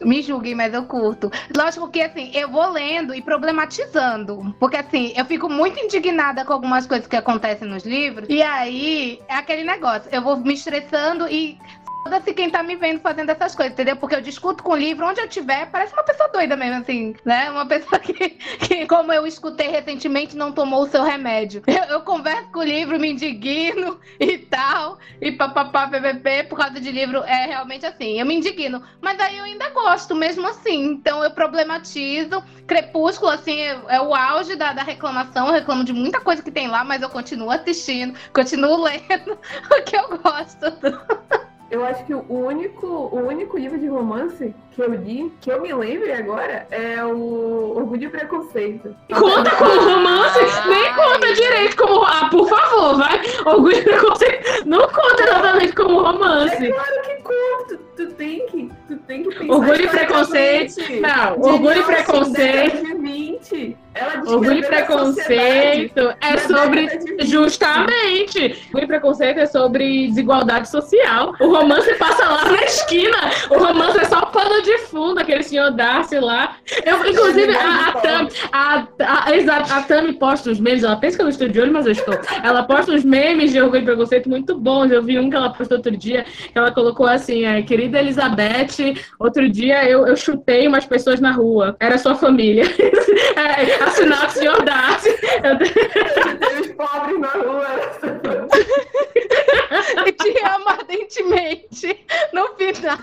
[0.04, 1.32] Me julguem, mas eu curto.
[1.56, 4.56] Lógico que, assim, eu vou lendo e problematizando.
[4.60, 8.28] Porque, assim, eu fico muito indignada com algumas coisas que acontecem nos livros.
[8.28, 10.10] E aí, é aquele negócio.
[10.12, 11.60] Eu vou me estressando e
[12.04, 13.96] Foda-se quem tá me vendo fazendo essas coisas, entendeu?
[13.96, 17.16] Porque eu discuto com o livro onde eu tiver, parece uma pessoa doida mesmo, assim,
[17.24, 17.50] né?
[17.52, 18.14] Uma pessoa que,
[18.60, 21.62] que como eu escutei recentemente, não tomou o seu remédio.
[21.82, 26.80] Eu, eu converso com o livro, me indigno e tal, e papapá, ppp, por causa
[26.80, 28.84] de livro, é realmente assim, eu me indigno.
[29.02, 30.86] Mas aí eu ainda gosto, mesmo assim.
[30.86, 32.44] Então eu problematizo.
[32.68, 35.48] Crepúsculo, assim, é, é o auge da, da reclamação.
[35.48, 39.38] Eu reclamo de muita coisa que tem lá, mas eu continuo assistindo, continuo lendo,
[39.68, 41.51] porque eu gosto.
[41.72, 45.62] Eu acho que o único, o único livro de romance que eu li, que eu
[45.62, 48.94] me lembre agora, é o Orgulho e Preconceito.
[49.10, 50.40] Conta como romance?
[50.68, 52.04] Nem conta direito como.
[52.04, 53.22] Ah, por favor, vai.
[53.46, 56.68] Orgulho e Preconceito não conta exatamente como romance.
[56.68, 57.78] É claro que conta.
[57.78, 59.54] Tu, tu, tem que, tu tem que pensar.
[59.54, 61.02] Orgulho e Preconceito.
[61.02, 62.82] Não, Orgulho e Preconceito.
[62.82, 63.78] 2020.
[64.26, 66.88] Orgulho e Preconceito é sobre.
[67.20, 68.58] Justamente.
[68.68, 71.34] Orgulho e Preconceito é sobre desigualdade social.
[71.40, 73.18] O romance passa lá na esquina.
[73.50, 76.56] O romance é só pano de fundo, aquele senhor Darcy lá.
[76.86, 80.84] Eu, inclusive, a, a, Tam, a, a, a Tami posta os memes.
[80.84, 82.18] Ela pensa que eu não estou de olho, mas eu estou.
[82.44, 84.90] Ela posta uns memes de Orgulho e Preconceito muito bons.
[84.90, 88.96] Eu vi um que ela postou outro dia, que ela colocou assim: é, querida Elizabeth,
[89.20, 91.76] outro dia eu, eu chutei umas pessoas na rua.
[91.80, 92.64] Era sua família.
[93.36, 95.10] é, assinar o senhor Darcy.
[96.60, 97.68] Os pobres na rua.
[100.06, 102.98] e te ama ardentemente no final.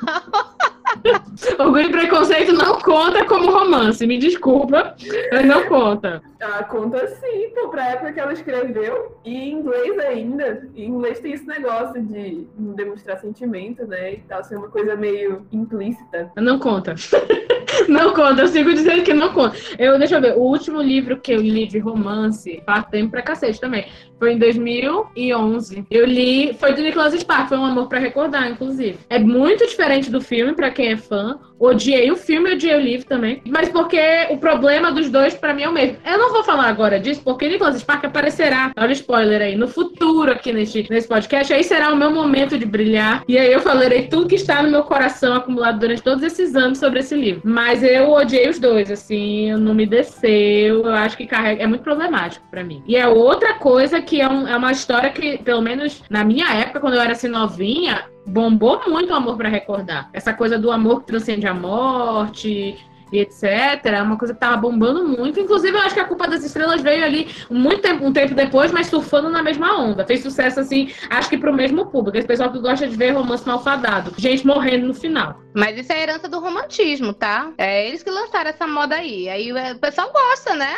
[1.58, 4.94] Orgulho e Preconceito não conta como romance, me desculpa,
[5.32, 6.22] mas não conta.
[6.40, 10.68] Ah, conta sim, pô, pra época que ela escreveu, e em inglês ainda.
[10.74, 14.14] Em inglês tem esse negócio de não demonstrar sentimento, né?
[14.14, 16.30] E tal, ser uma coisa meio implícita.
[16.36, 16.94] Não conta.
[17.86, 19.56] Não conta, eu sigo dizendo que não conta.
[19.78, 23.22] Eu, deixa eu ver, o último livro que eu li de romance, faz tempo pra
[23.22, 23.86] cacete também,
[24.18, 25.86] foi em 2011.
[25.90, 28.98] Eu li, foi do Nicholas Sparks, foi um amor pra recordar, inclusive.
[29.08, 31.38] É muito diferente do filme, pra quem é fã.
[31.58, 33.42] Odiei o filme, odiei o livro também.
[33.46, 35.96] Mas porque o problema dos dois, pra mim, é o mesmo.
[36.06, 39.68] Eu não vou falar agora disso, porque Nicholas Sparks aparecerá, olha o spoiler aí, no
[39.68, 41.52] futuro aqui nesse, nesse podcast.
[41.52, 43.24] Aí será o meu momento de brilhar.
[43.26, 46.78] E aí eu falarei tudo que está no meu coração acumulado durante todos esses anos
[46.78, 47.42] sobre esse livro.
[47.44, 50.82] Mas eu odiei os dois, assim, não me desceu.
[50.84, 52.82] Eu acho que carrega, é muito problemático para mim.
[52.86, 56.48] E é outra coisa que é, um, é uma história que, pelo menos na minha
[56.54, 60.08] época, quando eu era assim novinha, bombou muito o amor para recordar.
[60.12, 62.76] Essa coisa do amor que transcende a morte,
[63.12, 63.44] e etc.
[63.84, 65.40] É uma coisa que tava bombando muito.
[65.40, 68.70] Inclusive, eu acho que a Culpa das Estrelas veio ali muito tempo, um tempo depois,
[68.72, 70.04] mas surfando na mesma onda.
[70.04, 72.18] Fez sucesso, assim, acho que pro mesmo público.
[72.18, 74.12] Esse pessoal que gosta de ver romance malfadado.
[74.18, 75.40] Gente morrendo no final.
[75.54, 77.52] Mas isso é herança do romantismo, tá?
[77.56, 79.28] É eles que lançaram essa moda aí.
[79.28, 80.74] Aí o pessoal gosta, né?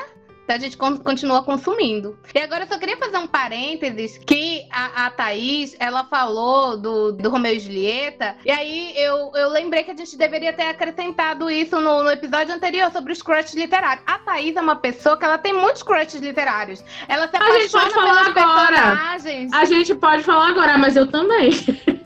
[0.54, 2.18] A gente continua consumindo.
[2.34, 7.12] E agora eu só queria fazer um parênteses que a, a Thaís, ela falou do,
[7.12, 11.50] do Romeu e Julieta, e aí eu, eu lembrei que a gente deveria ter acrescentado
[11.50, 14.04] isso no, no episódio anterior sobre os crushes literários.
[14.06, 16.82] A Thaís é uma pessoa que ela tem muitos crushes literários.
[17.08, 18.98] Ela se a gente pode falar agora.
[19.52, 21.50] A gente pode falar agora, mas eu também.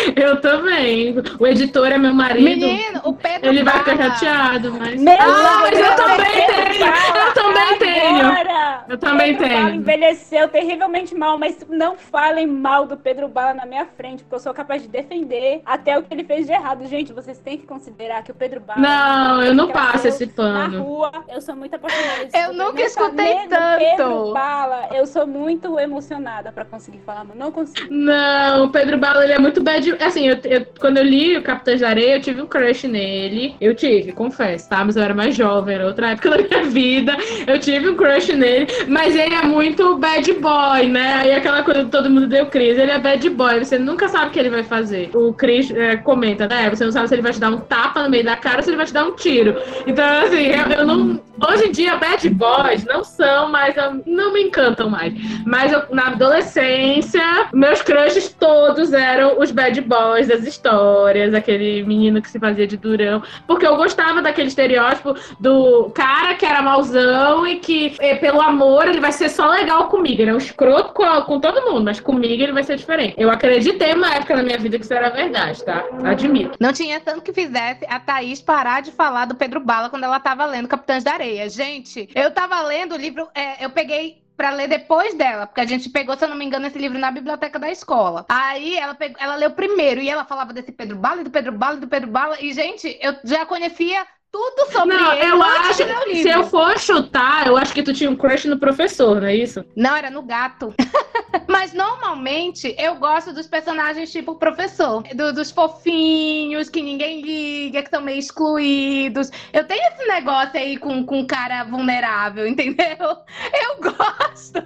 [0.16, 1.14] eu também.
[1.38, 2.44] O editor é meu marido.
[2.44, 5.00] Menino, o Pedro Ele vai ficar chateado, mas.
[5.00, 6.90] Meu ah, mas eu também tenho!
[7.26, 8.80] Eu também tenho!
[8.88, 9.64] Eu também Pedro tenho.
[9.64, 14.34] Bala envelheceu terrivelmente mal, mas não falem mal do Pedro Bala na minha frente, porque
[14.34, 16.86] eu sou capaz de defender até o que ele fez de errado.
[16.86, 18.80] Gente, vocês têm que considerar que o Pedro Bala.
[18.80, 20.78] Não, eu não passo esse pano.
[20.78, 22.28] Na rua, eu sou muito apaixonada.
[22.34, 23.78] Eu nunca escutei tanto.
[23.78, 27.92] Pedro Bala, eu sou muito emocionada pra conseguir falar, mas não consigo.
[27.92, 29.89] Não, o Pedro Bala, ele é muito bad.
[30.00, 33.54] Assim, eu, eu, quando eu li o Capitão de Areia, eu tive um crush nele.
[33.60, 34.84] Eu tive, confesso, tá?
[34.84, 37.16] Mas eu era mais jovem, era outra época da minha vida.
[37.46, 41.26] Eu tive um crush nele, mas ele é muito bad boy, né?
[41.26, 42.80] E aquela coisa que todo mundo deu crise.
[42.80, 45.10] Ele é bad boy, você nunca sabe o que ele vai fazer.
[45.14, 46.68] O Chris é, comenta, né?
[46.70, 48.62] Você não sabe se ele vai te dar um tapa no meio da cara ou
[48.62, 49.56] se ele vai te dar um tiro.
[49.86, 51.20] Então, assim, eu, eu não.
[51.48, 53.74] Hoje em dia, bad boys não são mais.
[54.06, 55.14] Não me encantam mais.
[55.46, 62.20] Mas eu, na adolescência, meus crushes todos eram os bad boys das histórias, aquele menino
[62.20, 63.22] que se fazia de durão.
[63.46, 68.86] Porque eu gostava daquele estereótipo do cara que era mauzão e que, eh, pelo amor,
[68.88, 70.22] ele vai ser só legal comigo.
[70.22, 73.14] Ele é um escroto com, com todo mundo, mas comigo ele vai ser diferente.
[73.16, 75.84] Eu acreditei uma época na minha vida que isso era verdade, tá?
[76.04, 76.56] Admito.
[76.60, 80.20] Não tinha tanto que fizesse a Thaís parar de falar do Pedro Bala quando ela
[80.20, 81.48] tava lendo Capitães da Areia.
[81.48, 85.66] Gente, eu tava lendo o livro, é, eu peguei para ler depois dela, porque a
[85.66, 88.24] gente pegou, se eu não me engano, esse livro na biblioteca da escola.
[88.26, 91.76] Aí ela, pegou, ela leu primeiro e ela falava desse Pedro Bala do Pedro Bala
[91.76, 92.40] do Pedro Bala.
[92.40, 95.24] E, gente, eu já conhecia tudo sobre Não, ele.
[95.30, 98.58] eu acho que se eu for chutar, eu acho que tu tinha um crush no
[98.58, 99.64] professor, não é isso?
[99.76, 100.72] Não, era no gato.
[101.48, 107.90] Mas normalmente eu gosto dos personagens tipo professor, do- dos fofinhos, que ninguém liga, que
[107.90, 109.30] são meio excluídos.
[109.52, 112.96] Eu tenho esse negócio aí com, com cara vulnerável, entendeu?
[113.00, 114.60] Eu gosto.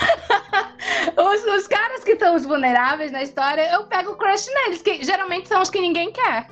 [1.16, 5.48] Os, os caras que são os vulneráveis na história, eu pego crush neles, que geralmente
[5.48, 6.46] são os que ninguém quer.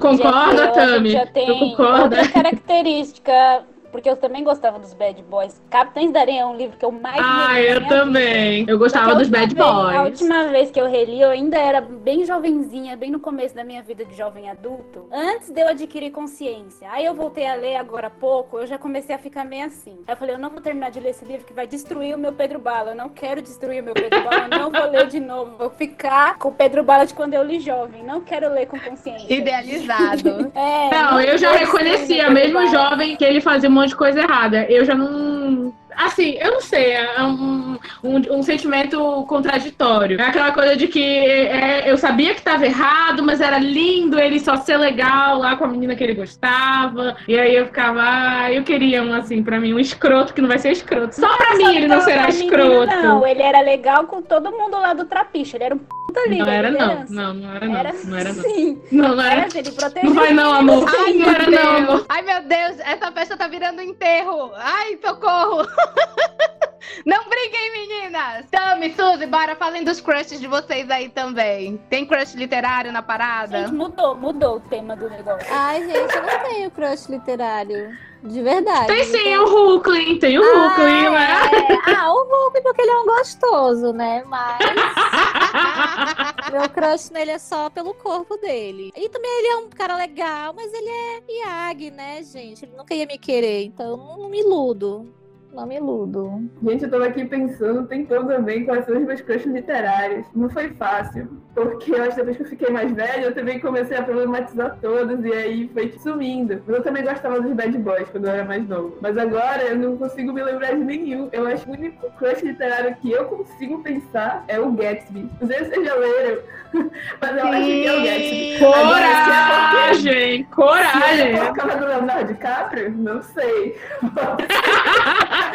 [0.00, 1.10] Concorda, Tami?
[1.10, 2.02] Já tem concorda?
[2.02, 3.64] outra característica,
[3.96, 5.58] porque eu também gostava dos Bad Boys.
[5.70, 8.66] Capitães da Areia é um livro que eu mais Ah, eu também.
[8.68, 10.10] Eu gostava a dos bad vez- A boys.
[10.20, 13.80] última vez que eu reli, eu ainda era bem jovenzinha, bem no começo da minha
[13.82, 16.86] vida de jovem adulto, antes de eu adquirir consciência.
[16.90, 19.96] Aí eu voltei a ler agora há pouco, eu já comecei a ficar meio assim.
[20.06, 22.18] Aí eu falei, eu não vou terminar de ler esse livro que vai destruir o
[22.18, 22.90] meu Pedro Bala.
[22.90, 25.56] Eu não quero destruir o meu Pedro Bala, eu não vou ler de novo.
[25.56, 28.02] Vou ficar com o Pedro Bala de quando eu li jovem.
[28.04, 29.32] Não quero ler com consciência.
[29.32, 30.52] Idealizado.
[30.54, 34.66] É, Não, eu já reconhecia, mesmo jovem, que ele fazia um monte de coisa errada.
[34.68, 35.72] Eu já não.
[35.94, 37.65] Assim, eu não sei, é um,
[38.02, 40.20] um, um sentimento contraditório.
[40.20, 44.40] É aquela coisa de que é, eu sabia que estava errado, mas era lindo ele
[44.40, 47.16] só ser legal lá com a menina que ele gostava.
[47.26, 50.48] E aí eu ficava, ah, eu queria um assim, pra mim, um escroto que não
[50.48, 51.14] vai ser escroto.
[51.14, 52.96] Só pra mim ele não Só será pra menina, escroto.
[53.02, 55.56] Não, ele era legal com todo mundo lá do trapiche.
[55.56, 56.44] Ele era um puta líder.
[56.44, 57.04] Não era, não.
[57.08, 57.76] Não, não era, não.
[57.76, 58.42] Era Não era, não.
[58.42, 58.82] sim.
[58.90, 59.40] Não, não era.
[59.42, 60.88] Era, ele protegia Não vai, não, amor.
[60.88, 62.06] Ai, Não era, não, amor.
[62.08, 64.52] Ai, meu Deus, essa festa tá virando enterro.
[64.56, 65.66] Ai, socorro.
[67.04, 68.46] Não briguem, meninas.
[68.50, 71.76] Tami, Suzy, bora, falem dos crushes de vocês aí também.
[71.90, 73.60] Tem crush literário na parada?
[73.60, 75.46] Gente, mudou, mudou o tema do negócio.
[75.50, 77.96] Ai, gente, eu não tenho crush literário.
[78.22, 78.86] De verdade.
[78.88, 81.16] Tem sim, Então- o Hulkling, tem o Hulkling, né?
[81.16, 81.94] ah, é.
[81.94, 84.24] ah, o Hulk, porque ele é um gostoso, né?
[84.26, 84.58] Mas
[86.50, 88.92] meu crush nele é só pelo corpo dele.
[88.96, 92.64] E também ele é um cara legal, mas ele é Yag, né, gente?
[92.64, 95.12] Ele nunca ia me querer, então não me iludo.
[95.56, 96.50] Não me iludo.
[96.62, 100.26] Gente, eu tava aqui pensando, tentando também quais são os meus crushes literários.
[100.34, 103.58] Não foi fácil, porque eu acho que depois que eu fiquei mais velha, eu também
[103.58, 106.62] comecei a problematizar todos e aí foi sumindo.
[106.66, 108.98] Mas eu também gostava dos bad boys quando eu era mais novo.
[109.00, 111.30] Mas agora eu não consigo me lembrar de nenhum.
[111.32, 115.26] Eu acho que o único crush literário que eu consigo pensar é o Gatsby.
[115.40, 116.42] Não sei se vocês já leram,
[117.18, 118.58] mas eu acho que é o Gatsby.
[118.58, 120.36] Coragem!
[120.36, 121.36] Se eu Coragem!
[121.38, 123.74] colocava do Leonardo DiCaprio, não sei.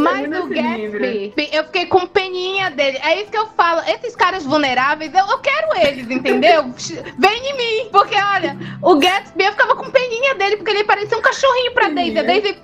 [0.00, 0.46] Mas o.
[0.48, 2.98] Gatsby, eu fiquei com peninha dele.
[3.02, 3.80] É isso que eu falo.
[3.88, 6.64] Esses caras vulneráveis, eu, eu quero eles, entendeu?
[7.18, 7.88] Vem em mim.
[7.90, 11.88] Porque, olha, o Gatsby, eu ficava com peninha dele, porque ele parecia um cachorrinho pra
[11.88, 12.18] Daisy.
[12.18, 12.56] A Daisy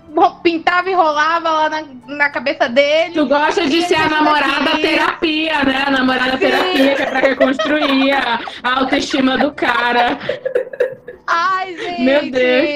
[0.42, 3.14] pintava e rolava lá na, na cabeça dele.
[3.14, 5.84] Tu gosta de ser a namorada terapia, né?
[5.86, 10.18] A namorada terapia, que é pra reconstruir a autoestima do cara.
[11.26, 12.02] Ai, gente.
[12.02, 12.68] Meu Deus.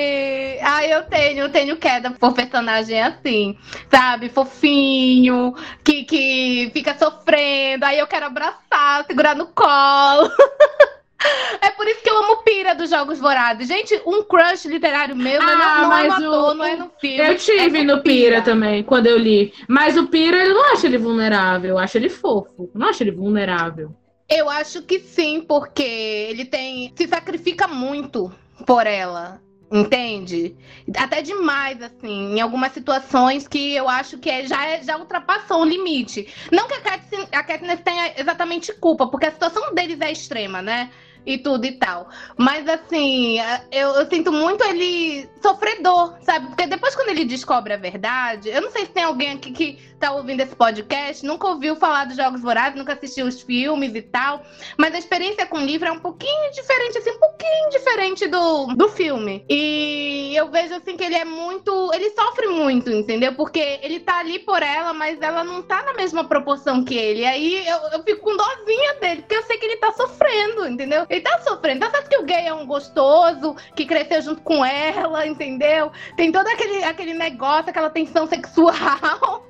[0.63, 3.57] Ai, eu tenho, eu tenho queda por personagem assim,
[3.91, 4.29] sabe?
[4.29, 7.85] Fofinho, que, que fica sofrendo.
[7.85, 10.31] Aí eu quero abraçar, segurar no colo.
[11.61, 13.67] É por isso que eu amo Pira dos Jogos Vorazes.
[13.67, 16.65] Gente, um crush literário meu não, é- Ah, não é no mas o- ator, não
[16.65, 17.19] é no filme.
[17.19, 19.53] Eu tive é no Pira também, quando eu li.
[19.67, 22.71] Mas o Pira, eu não acho ele vulnerável, eu acho ele fofo.
[22.73, 23.93] Eu não acho ele vulnerável.
[24.29, 26.93] Eu acho que sim, porque ele tem.
[26.97, 28.33] se sacrifica muito
[28.67, 29.41] por ela.
[29.71, 30.57] Entende?
[30.97, 35.61] Até demais, assim, em algumas situações que eu acho que é- já, é- já ultrapassou
[35.61, 36.27] o limite.
[36.51, 40.63] Não que a Katniss, a Katniss tenha exatamente culpa, porque a situação deles é extrema,
[40.63, 40.91] né?
[41.25, 42.09] E tudo e tal.
[42.37, 43.39] Mas assim,
[43.71, 46.47] eu, eu, sinto muito ele sofredor, sabe?
[46.49, 49.89] Porque depois quando ele descobre a verdade, eu não sei se tem alguém aqui que
[49.99, 54.03] tá ouvindo esse podcast, nunca ouviu falar dos Jogos Vorazes, nunca assistiu os filmes e
[54.03, 54.45] tal,
[54.77, 58.67] mas a experiência com o livro é um pouquinho diferente, assim, um pouquinho diferente do,
[58.75, 59.45] do filme.
[59.49, 63.35] E eu vejo assim que ele é muito, ele sofre muito, entendeu?
[63.35, 67.21] Porque ele tá ali por ela, mas ela não tá na mesma proporção que ele.
[67.21, 70.67] E aí eu, eu fico com dozinha dele, porque eu sei que ele tá sofrendo,
[70.67, 71.07] entendeu?
[71.09, 71.81] Ele tá sofrendo.
[71.81, 75.91] Tá certo que o gay é um gostoso, que cresceu junto com ela, entendeu?
[76.17, 79.47] Tem todo aquele, aquele negócio, aquela tensão sexual.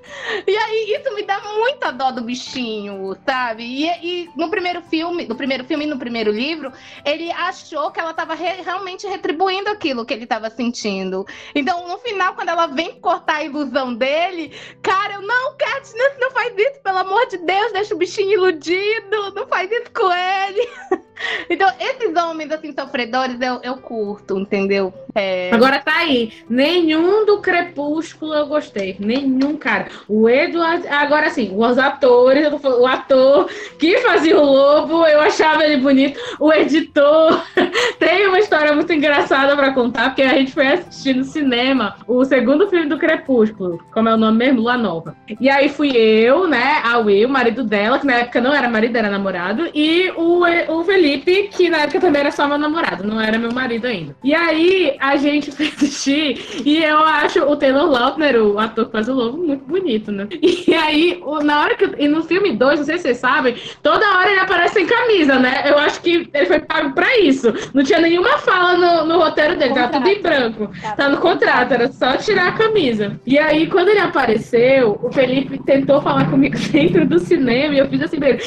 [0.47, 3.63] E aí isso me dá muita dó do bichinho, sabe?
[3.65, 6.73] E, e no primeiro filme, no primeiro filme e no primeiro livro,
[7.05, 11.27] ele achou que ela tava re realmente retribuindo aquilo que ele tava sentindo.
[11.55, 14.53] Então, no final, quando ela vem cortar a ilusão dele,
[14.83, 19.35] cara, eu não, Katniss, não faz isso, pelo amor de Deus, deixa o bichinho iludido,
[19.35, 20.69] não faz isso com ele.
[21.51, 24.93] Então, esses homens, assim, sofredores, eu, eu curto, entendeu?
[25.15, 25.51] É...
[25.53, 26.33] Agora tá aí.
[26.49, 28.97] Nenhum do Crepúsculo eu gostei.
[28.99, 29.89] Nenhum, cara.
[30.07, 30.87] O Edward.
[30.89, 36.21] Agora, assim, os atores, o ator que fazia o lobo, eu achava ele bonito.
[36.39, 37.43] O editor.
[37.99, 42.25] Tem uma história muito engraçada pra contar, porque a gente foi assistir no cinema o
[42.25, 43.83] segundo filme do Crepúsculo.
[43.93, 44.61] Como é o nome mesmo?
[44.61, 45.17] Lua Nova.
[45.41, 46.81] E aí fui eu, né?
[46.85, 49.69] A Will, marido dela, que na época não era marido, era namorado.
[49.75, 50.43] E o,
[50.73, 53.87] o Felipe Felipe, que na época também era só meu namorado, não era meu marido
[53.87, 54.15] ainda.
[54.23, 58.93] E aí a gente foi assistir e eu acho o Taylor Lautner, o ator que
[58.93, 60.29] faz o lobo, muito bonito, né?
[60.69, 61.89] E aí, na hora que.
[61.99, 65.39] E no filme 2, não sei se vocês sabem, toda hora ele aparece sem camisa,
[65.39, 65.63] né?
[65.65, 67.53] Eu acho que ele foi pago pra isso.
[67.73, 70.71] Não tinha nenhuma fala no, no roteiro dele, tava tudo em branco.
[70.83, 73.19] Tá, tá no contrato, era só tirar a camisa.
[73.27, 77.89] E aí, quando ele apareceu, o Felipe tentou falar comigo dentro do cinema e eu
[77.89, 78.43] fiz assim pra ele,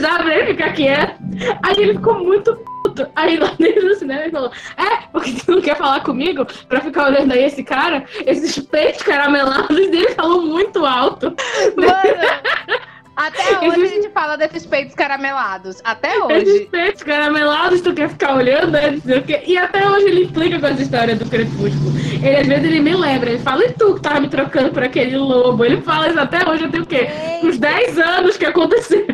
[0.00, 1.16] dá pra ele ficar quieto.
[1.62, 3.06] Aí ele ficou muito puto.
[3.14, 6.80] Aí lá dentro do cinema ele falou: É, porque tu não quer falar comigo pra
[6.80, 8.04] ficar olhando aí esse cara?
[8.26, 11.34] Esses peitos caramelados dele falou muito alto.
[11.76, 12.86] Mano.
[13.16, 15.80] Até hoje a gente fala desses peitos caramelados.
[15.82, 16.36] Até hoje.
[16.36, 19.00] Esses peitos caramelados, tu quer ficar olhando, né?
[19.46, 21.92] E até hoje ele implica com as histórias do Crepúsculo.
[22.22, 23.30] Ele, às vezes, ele me lembra.
[23.30, 25.64] Ele fala, e tu que tava me trocando por aquele lobo?
[25.64, 26.64] Ele fala isso até hoje.
[26.64, 27.08] Eu tenho o quê?
[27.42, 29.06] Uns 10 anos que aconteceu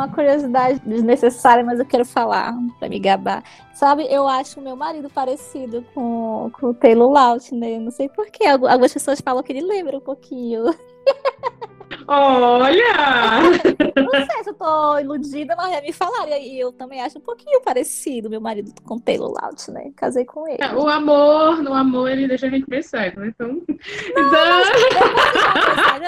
[0.00, 3.44] uma curiosidade desnecessária, mas eu quero falar pra me gabar.
[3.74, 7.80] Sabe, eu acho o meu marido parecido com, com o Taylor Lautner.
[7.80, 8.46] Não sei porquê.
[8.46, 10.64] Algumas pessoas falam que ele lembra um pouquinho.
[12.12, 13.40] Olha!
[13.94, 16.36] Não sei se eu tô iludida, mas já me falaram.
[16.36, 19.84] E eu também acho um pouquinho parecido, meu marido com Taylor Lautner.
[19.84, 19.92] né?
[19.94, 20.58] Casei com ele.
[20.60, 23.28] É, o amor, no amor, ele deixa a gente pensar, né?
[23.28, 23.48] Então.
[23.48, 23.74] Não, então...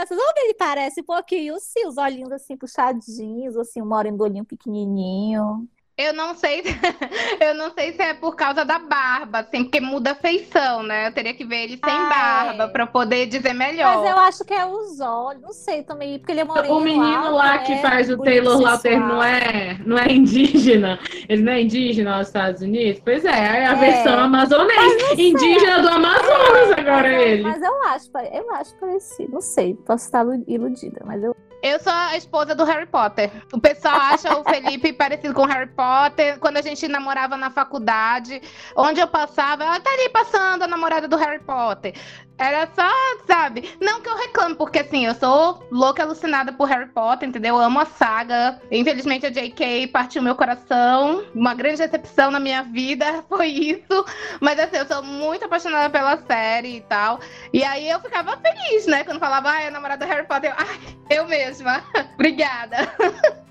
[0.05, 4.11] Vocês vão ver, ele parece um pouquinho, sim, os olhinhos assim puxadinhos, assim, uma hora
[4.11, 5.69] do olhinho pequenininho.
[6.03, 6.63] Eu não sei,
[7.41, 11.07] eu não sei se é por causa da barba, assim, porque muda a feição, né?
[11.07, 12.69] Eu teria que ver ele sem ah, barba é.
[12.69, 13.99] para poder dizer melhor.
[13.99, 16.75] Mas eu acho que é os olhos, não sei também, porque ele é moreno.
[16.75, 20.99] O menino lá que é faz o Taylor Lautner não é, não é indígena,
[21.29, 23.01] ele não é indígena nos Estados Unidos.
[23.05, 23.75] Pois é, é a é.
[23.77, 27.43] versão amazonense, indígena do Amazonas é, agora é, ele.
[27.43, 31.93] Mas eu acho, eu acho parecido, não sei, posso estar iludida, mas eu eu sou
[31.93, 33.31] a esposa do Harry Potter.
[33.53, 36.39] O pessoal acha o Felipe parecido com o Harry Potter.
[36.41, 38.43] Quando a gente namorava na faculdade,
[38.77, 41.95] onde eu passava, ela tá ali passando a namorada do Harry Potter.
[42.39, 42.91] Era só,
[43.25, 43.77] sabe?
[43.81, 47.55] Não que eu reclamo, porque assim, eu sou louca alucinada por Harry Potter, entendeu?
[47.55, 48.61] Eu amo a saga.
[48.71, 49.87] Infelizmente a J.K.
[49.89, 51.25] partiu meu coração.
[51.35, 54.05] Uma grande decepção na minha vida foi isso.
[54.41, 57.21] Mas assim, eu sou muito apaixonada pela série e tal.
[57.53, 59.05] E aí eu ficava feliz, né?
[59.05, 60.51] Quando falava, ah, é a namorada do Harry Potter.
[60.51, 60.81] Eu, ai,
[61.11, 61.83] eu mesma.
[62.15, 62.89] Obrigada.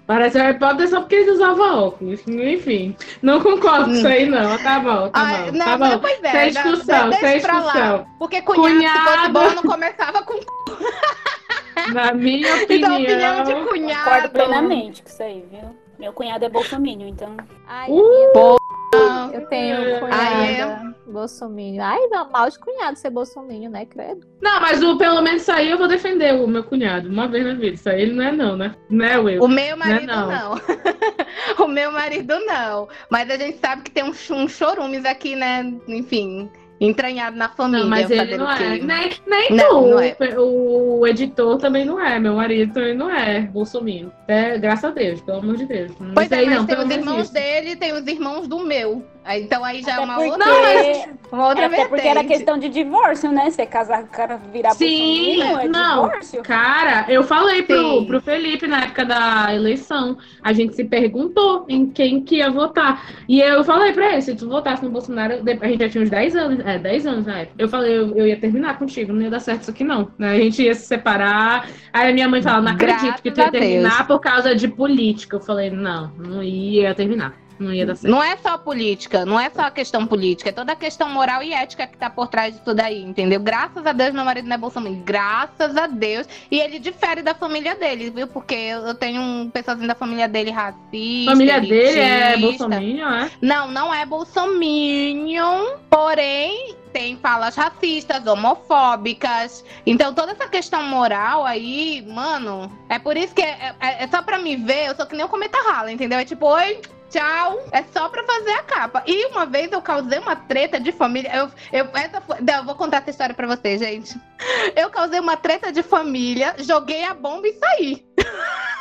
[0.08, 2.22] Parece Harry Potter só porque eles usavam óculos.
[2.28, 4.58] Enfim, não concordo com isso aí, não.
[4.58, 5.58] Tá bom, tá Ai, bom.
[5.58, 6.00] Não, tá bom.
[6.00, 8.08] Pois é, sem discussão, sem discussão.
[8.20, 10.40] Porque cunhado, cunhado, se fosse bom, não começava com.
[11.94, 13.00] Na minha opinião.
[13.00, 14.04] Então, opinião de cunhado.
[14.04, 15.76] Concordo plenamente com isso aí, viu?
[15.98, 17.38] Meu cunhado é bolsominion, então.
[17.68, 18.61] Ai, uh!
[19.34, 20.94] Eu tenho um cunhada Ai, é.
[21.08, 21.84] bolsominion.
[21.84, 22.00] Ai,
[22.32, 24.28] mal de cunhado ser bolsominion, né, credo?
[24.42, 27.46] Não, mas o, pelo menos isso aí eu vou defender o meu cunhado, uma vez
[27.46, 27.76] na vida.
[27.76, 28.76] Isso aí ele não é não, né?
[28.90, 29.44] Não é Will.
[29.44, 30.32] O meu marido não.
[30.32, 30.56] É, não.
[30.56, 30.62] não.
[31.66, 32.90] o meu marido não.
[33.10, 35.74] Mas a gente sabe que tem um, um chorumes aqui, né?
[35.88, 36.50] Enfim,
[36.82, 37.84] entranhado na família.
[37.84, 38.80] Não, mas ele não é.
[38.80, 39.88] Nem, nem não, tu.
[39.90, 40.16] Não é.
[40.40, 42.20] O, editor também não é.
[42.20, 44.10] Meu marido também não é bolsominion.
[44.28, 45.92] É, graças a Deus, pelo amor de Deus.
[46.00, 47.34] Não pois é, mas não, tem os irmãos isso.
[47.34, 49.06] dele tem os irmãos do meu.
[49.24, 52.58] Aí, Então aí já Até é uma porque- outra, uma outra Até porque era questão
[52.58, 53.52] de divórcio, né?
[53.52, 56.06] Você casar com o cara virar Sim, é não.
[56.08, 56.42] divórcio.
[56.42, 58.06] Cara, eu falei pro, Sim.
[58.06, 60.18] pro Felipe na época da eleição.
[60.42, 63.06] A gente se perguntou em quem que ia votar.
[63.30, 66.10] E eu falei pra ele, se tu votasse no Bolsonaro, a gente já tinha uns
[66.10, 67.56] 10 anos, é, 10 anos na época.
[67.60, 70.12] Eu falei, eu, eu ia terminar contigo, não ia dar certo isso aqui não.
[70.18, 70.32] né?
[70.32, 71.68] A gente ia se separar.
[71.94, 74.08] Aí a minha mãe falou, não acredito que tu ia Graças terminar Deus.
[74.08, 75.36] por causa de política.
[75.36, 77.34] Eu falei, não, não ia terminar.
[77.62, 78.12] Não ia dar certo.
[78.12, 81.44] Não é só política, não é só a questão política, é toda a questão moral
[81.44, 83.40] e ética que tá por trás disso daí, entendeu?
[83.40, 86.28] Graças a Deus meu marido não é Bolsonaro, graças a Deus.
[86.50, 88.28] E ele difere da família dele, viu?
[88.28, 91.32] Porque eu tenho um pessoalzinho da família dele racista.
[91.32, 92.68] Família dele é elitista.
[92.68, 93.32] Bolsonaro, é?
[93.42, 99.64] Não, não é bolsominion, porém tem falas racistas, homofóbicas.
[99.86, 104.22] Então toda essa questão moral aí, mano, é por isso que é, é- é só
[104.22, 106.20] pra me ver, eu sou que nem o cometa rala, entendeu?
[106.20, 106.82] É tipo, oi,
[107.12, 109.04] tchau, é só pra fazer a capa.
[109.06, 112.64] E uma vez eu causei uma treta de família, eu, eu, essa foi, não, eu
[112.64, 114.20] vou contar essa história pra vocês, gente.
[114.76, 118.06] Eu causei uma treta de família, joguei a bomba e saí.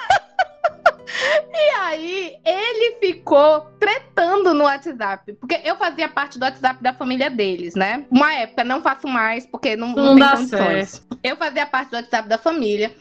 [1.52, 5.32] E aí, ele ficou tretando no WhatsApp.
[5.35, 8.07] Porque eu fazia parte do WhatsApp da família deles, né?
[8.11, 11.07] Uma época, não faço mais, porque não, não, Não tem dá condições.
[11.23, 12.94] Eu fazia parte do WhatsApp da família.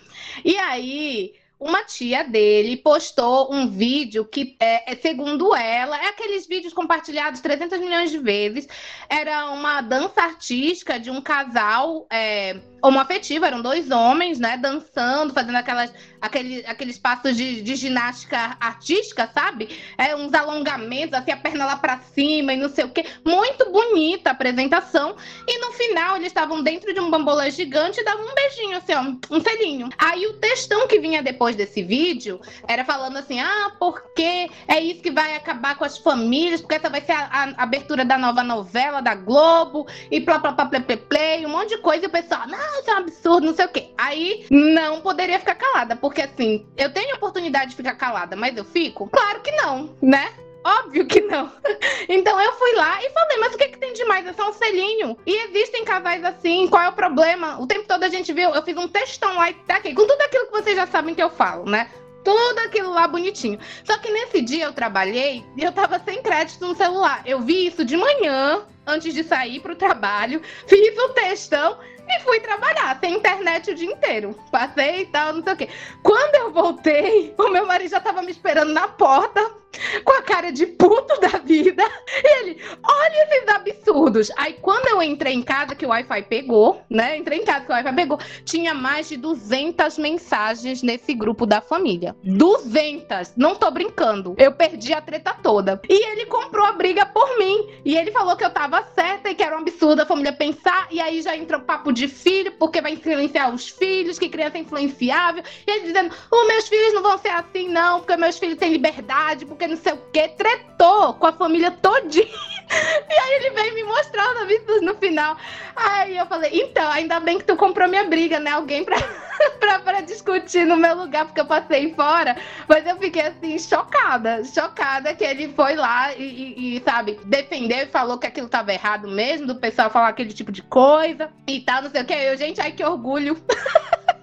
[0.43, 6.47] E aí, uma tia dele postou um vídeo que, é, é, segundo ela, é aqueles
[6.47, 8.67] vídeos compartilhados 300 milhões de vezes.
[9.09, 15.55] Era uma dança artística de um casal é, homoafetivo, eram dois homens, né, dançando, fazendo
[15.55, 19.69] aquelas, aquele, aqueles passos de, de ginástica artística, sabe?
[19.97, 23.05] É, uns alongamentos, assim, a perna lá pra cima e não sei o quê.
[23.25, 25.15] Muito bonita a apresentação.
[25.47, 28.93] E no final, eles estavam dentro de um bambolê gigante e davam um beijinho, assim,
[28.93, 29.89] ó, um selinho.
[29.97, 35.01] Aí o textão que vinha depois desse vídeo era falando assim: ah, porque é isso
[35.01, 38.43] que vai acabar com as famílias, porque essa vai ser a, a abertura da nova
[38.43, 42.05] novela da Globo, e plá, plá, plá, play, play, play, um monte de coisa.
[42.05, 43.89] E o pessoal, não, isso é um absurdo, não sei o quê.
[43.97, 48.55] Aí não poderia ficar calada, porque assim, eu tenho a oportunidade de ficar calada, mas
[48.55, 49.07] eu fico?
[49.09, 50.33] Claro que não, né?
[50.63, 51.51] Óbvio que não.
[52.11, 54.25] Então eu fui lá e falei, mas o que, que tem de mais?
[54.25, 55.17] É só um selinho.
[55.25, 57.61] E existem casais assim, qual é o problema?
[57.61, 60.07] O tempo todo a gente viu, eu fiz um textão lá e tá aqui, com
[60.07, 61.89] tudo aquilo que vocês já sabem que eu falo, né?
[62.23, 63.59] Tudo aquilo lá bonitinho.
[63.83, 67.21] Só que nesse dia eu trabalhei e eu tava sem crédito no celular.
[67.25, 71.77] Eu vi isso de manhã, antes de sair pro trabalho, fiz o textão
[72.09, 74.35] e fui trabalhar, sem internet o dia inteiro.
[74.51, 75.69] Passei e tal, não sei o quê.
[76.01, 79.58] Quando eu voltei, o meu marido já tava me esperando na porta,
[80.03, 81.83] com a cara de puto da vida.
[82.23, 84.31] E ele, olha esses absurdos.
[84.37, 87.17] Aí quando eu entrei em casa, que o Wi-Fi pegou, né?
[87.17, 91.61] Entrei em casa que o Wi-Fi pegou, tinha mais de 200 mensagens nesse grupo da
[91.61, 92.15] família.
[92.23, 93.33] 200!
[93.35, 94.35] Não tô brincando.
[94.37, 95.81] Eu perdi a treta toda.
[95.87, 97.69] E ele comprou a briga por mim.
[97.85, 100.87] E ele falou que eu tava certa e que era um absurdo a família pensar.
[100.91, 104.61] E aí já entrou papo de filho, porque vai influenciar os filhos, que criança é
[104.61, 105.43] influenciável.
[105.67, 108.71] E ele dizendo, os meus filhos não vão ser assim, não, porque meus filhos têm
[108.71, 110.27] liberdade, porque não sei o quê.
[110.29, 112.27] Tretou com a família todinha.
[112.71, 115.35] E aí ele veio me mostrar os absurdos no final.
[115.75, 118.51] Aí eu falei, então, ainda bem que tu comprou minha briga, né?
[118.51, 118.95] Alguém pra,
[119.59, 122.37] pra, pra discutir no meu lugar, porque eu passei fora.
[122.67, 127.79] Mas eu fiquei assim, chocada, chocada que ele foi lá e, e- e, sabe, defendeu
[127.79, 131.61] e falou que aquilo tava errado mesmo, do pessoal falar aquele tipo de coisa e
[131.61, 132.13] tal, não sei o que.
[132.13, 133.35] Eu, gente, ai que orgulho.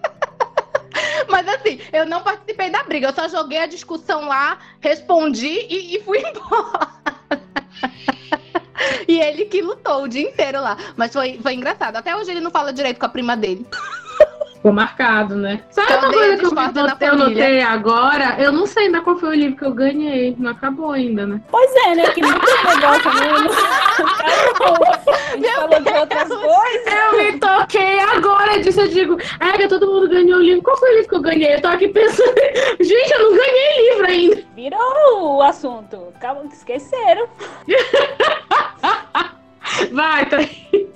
[1.28, 5.96] Mas assim, eu não participei da briga, eu só joguei a discussão lá, respondi e,
[5.96, 6.96] e fui embora.
[9.08, 10.76] E ele que lutou o dia inteiro lá.
[10.96, 11.96] Mas foi, foi engraçado.
[11.96, 13.66] Até hoje ele não fala direito com a prima dele.
[14.66, 15.60] Ficou marcado, né?
[15.70, 16.50] Sabe Então, uma coisa que eu
[17.08, 18.34] eu notei agora?
[18.36, 20.34] Eu não sei ainda qual foi o livro que eu ganhei.
[20.36, 21.40] Não acabou ainda, né?
[21.48, 22.10] Pois é, né?
[22.10, 23.30] Que muito legal também.
[23.30, 23.54] A gente
[25.54, 26.92] falou de outras coisas.
[26.92, 28.80] Eu me toquei agora disso.
[28.80, 30.64] Eu digo, é, todo mundo ganhou o livro.
[30.64, 31.54] Qual foi o livro que eu ganhei?
[31.54, 32.34] Eu tô aqui pensando,
[32.80, 34.42] gente, eu não ganhei livro ainda.
[34.56, 36.12] Virou o assunto.
[36.20, 37.28] Calma, esqueceram.
[39.92, 40.95] Vai, Thaís.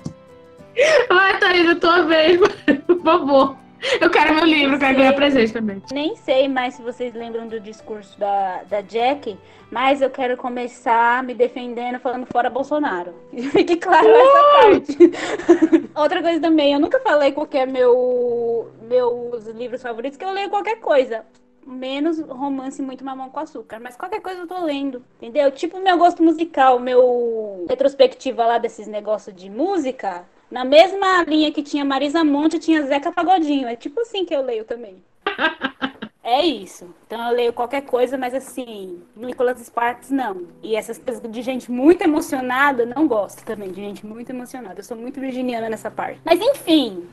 [1.09, 2.39] Vai, Thaís, a tua vez,
[2.87, 3.57] por favor.
[4.01, 5.83] Eu quero meu livro, quero ganhar presente também.
[5.91, 9.39] Nem sei mais se vocês lembram do discurso da, da Jack,
[9.71, 13.15] mas eu quero começar me defendendo falando fora Bolsonaro.
[13.53, 15.89] Fique claro essa parte.
[15.97, 20.51] Outra coisa também, eu nunca falei qual é meu, meus livros favoritos, que eu leio
[20.51, 21.25] qualquer coisa.
[21.67, 23.79] Menos romance muito mamão com açúcar.
[23.81, 25.03] Mas qualquer coisa eu tô lendo.
[25.21, 25.51] Entendeu?
[25.53, 30.25] Tipo meu gosto musical, meu retrospectiva lá desses negócios de música.
[30.51, 33.69] Na mesma linha que tinha Marisa Monte, tinha Zeca Pagodinho.
[33.69, 35.03] É tipo assim que eu leio também.
[36.23, 36.95] É isso.
[37.07, 40.47] Então eu leio qualquer coisa, mas assim, Nicholas Sparks não.
[40.63, 44.79] E essas coisas de gente muito emocionada, não gosto também de gente muito emocionada.
[44.79, 46.21] Eu sou muito virginiana nessa parte.
[46.25, 47.09] Mas enfim,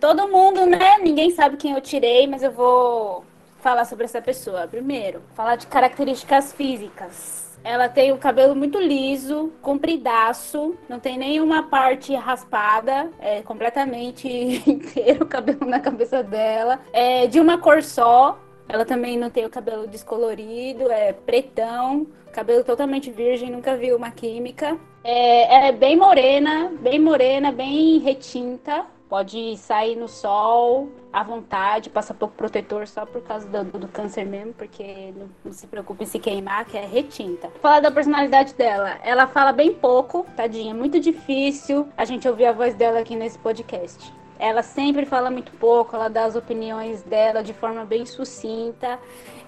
[0.00, 0.98] todo mundo, né?
[0.98, 3.24] Ninguém sabe quem eu tirei, mas eu vou
[3.60, 4.66] falar sobre essa pessoa.
[4.66, 7.47] Primeiro, falar de características físicas.
[7.68, 14.26] Ela tem o cabelo muito liso, compridaço, não tem nenhuma parte raspada, é completamente
[14.66, 16.80] inteiro o cabelo na cabeça dela.
[16.94, 22.64] É de uma cor só, ela também não tem o cabelo descolorido, é pretão, cabelo
[22.64, 24.78] totalmente virgem, nunca viu uma química.
[25.04, 28.86] É, é bem morena, bem morena, bem retinta.
[29.08, 34.26] Pode sair no sol à vontade, passa pouco protetor só por causa do, do câncer
[34.26, 37.50] mesmo, porque não, não, se preocupe em se queimar, que é retinta.
[37.62, 42.52] Falar da personalidade dela, ela fala bem pouco, tadinha, muito difícil a gente ouvir a
[42.52, 44.12] voz dela aqui nesse podcast.
[44.38, 48.98] Ela sempre fala muito pouco, ela dá as opiniões dela de forma bem sucinta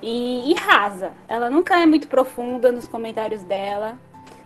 [0.01, 1.13] e, e rasa.
[1.29, 3.99] Ela nunca é muito profunda nos comentários dela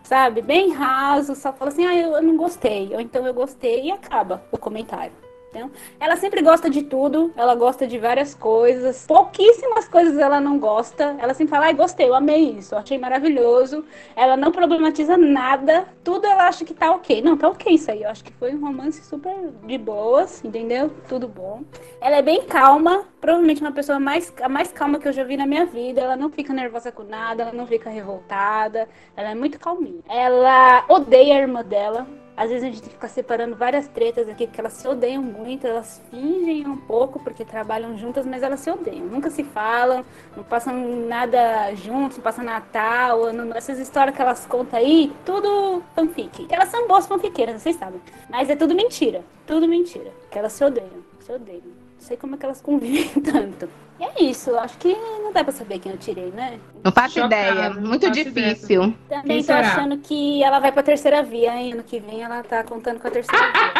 [0.05, 0.43] sabe?
[0.43, 3.91] Bem raso, só fala assim, ah, eu, eu não gostei, ou então eu gostei e
[3.91, 5.24] acaba o comentário.
[5.55, 5.71] Então,
[6.01, 9.07] ela sempre gosta de tudo, ela gosta de várias coisas.
[9.07, 11.15] Pouquíssimas coisas ela não gosta.
[11.21, 13.85] Ela sempre fala, ai, gostei, eu amei isso, achei maravilhoso.
[14.17, 17.23] Ela não problematiza nada, tudo ela acha que tá ok.
[17.23, 18.03] Não, tá ok isso aí.
[18.03, 19.33] Eu acho que foi um romance super
[19.65, 20.91] de boas, entendeu?
[21.09, 21.63] Tudo bom.
[22.01, 25.37] Ela é bem calma, provavelmente uma pessoa mais, a mais calma que eu já vi
[25.37, 26.01] na minha vida.
[26.01, 28.89] Ela não fica nervosa com nada, ela não fica revoltada.
[29.17, 30.03] Ela é muito calminha.
[30.09, 34.61] Ela odeia a irmã dela às vezes a gente fica separando várias tretas aqui, porque
[34.61, 39.07] elas se odeiam muito, elas fingem um pouco porque trabalham juntas, mas elas se odeiam.
[39.07, 40.05] Nunca se falam,
[40.37, 40.75] não passam
[41.07, 46.47] nada juntos, não passam Natal, não, essas histórias que elas contam aí, tudo fanfic.
[46.51, 48.01] Elas são boas fanfiqueiras, vocês sabem.
[48.29, 50.11] Mas é tudo mentira, tudo mentira.
[50.31, 51.84] Que elas se odeiam, se odeiam.
[52.05, 53.67] Não sei como é que elas convivem tanto.
[53.99, 56.61] E é isso, acho que não dá pra saber quem eu tirei, né?
[56.85, 58.83] Não faço Chocado, ideia, muito faço difícil.
[58.83, 58.95] ideia.
[59.09, 59.61] Também Quem tô será?
[59.61, 61.73] achando que ela vai pra terceira via, hein?
[61.73, 63.65] Ano que vem ela tá contando com a terceira via.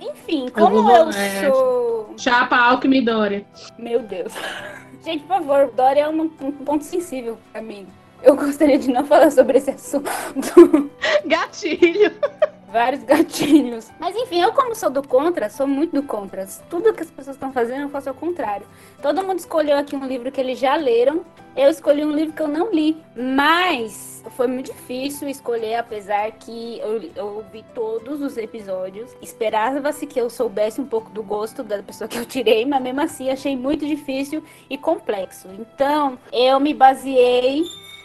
[0.00, 1.50] Enfim, como vou- eu é.
[1.50, 2.14] sou.
[2.16, 3.44] Chapa Alckmin Dória.
[3.78, 4.32] Meu Deus.
[5.04, 7.86] Gente, por favor, Dória é um, um ponto sensível pra mim.
[8.22, 10.90] Eu gostaria de não falar sobre esse assunto.
[11.26, 12.12] Gatilho.
[12.72, 13.90] Vários gatilhos.
[13.98, 16.46] Mas enfim, eu como sou do contra, sou muito do contra.
[16.68, 18.64] Tudo que as pessoas estão fazendo, eu faço ao contrário.
[19.02, 21.24] Todo mundo escolheu aqui um livro que eles já leram.
[21.56, 22.96] Eu escolhi um livro que eu não li.
[23.16, 29.10] Mas foi muito difícil escolher, apesar que eu, eu ouvi todos os episódios.
[29.20, 33.00] Esperava-se que eu soubesse um pouco do gosto da pessoa que eu tirei, mas mesmo
[33.00, 35.48] assim achei muito difícil e complexo.
[35.58, 37.64] Então, eu me baseei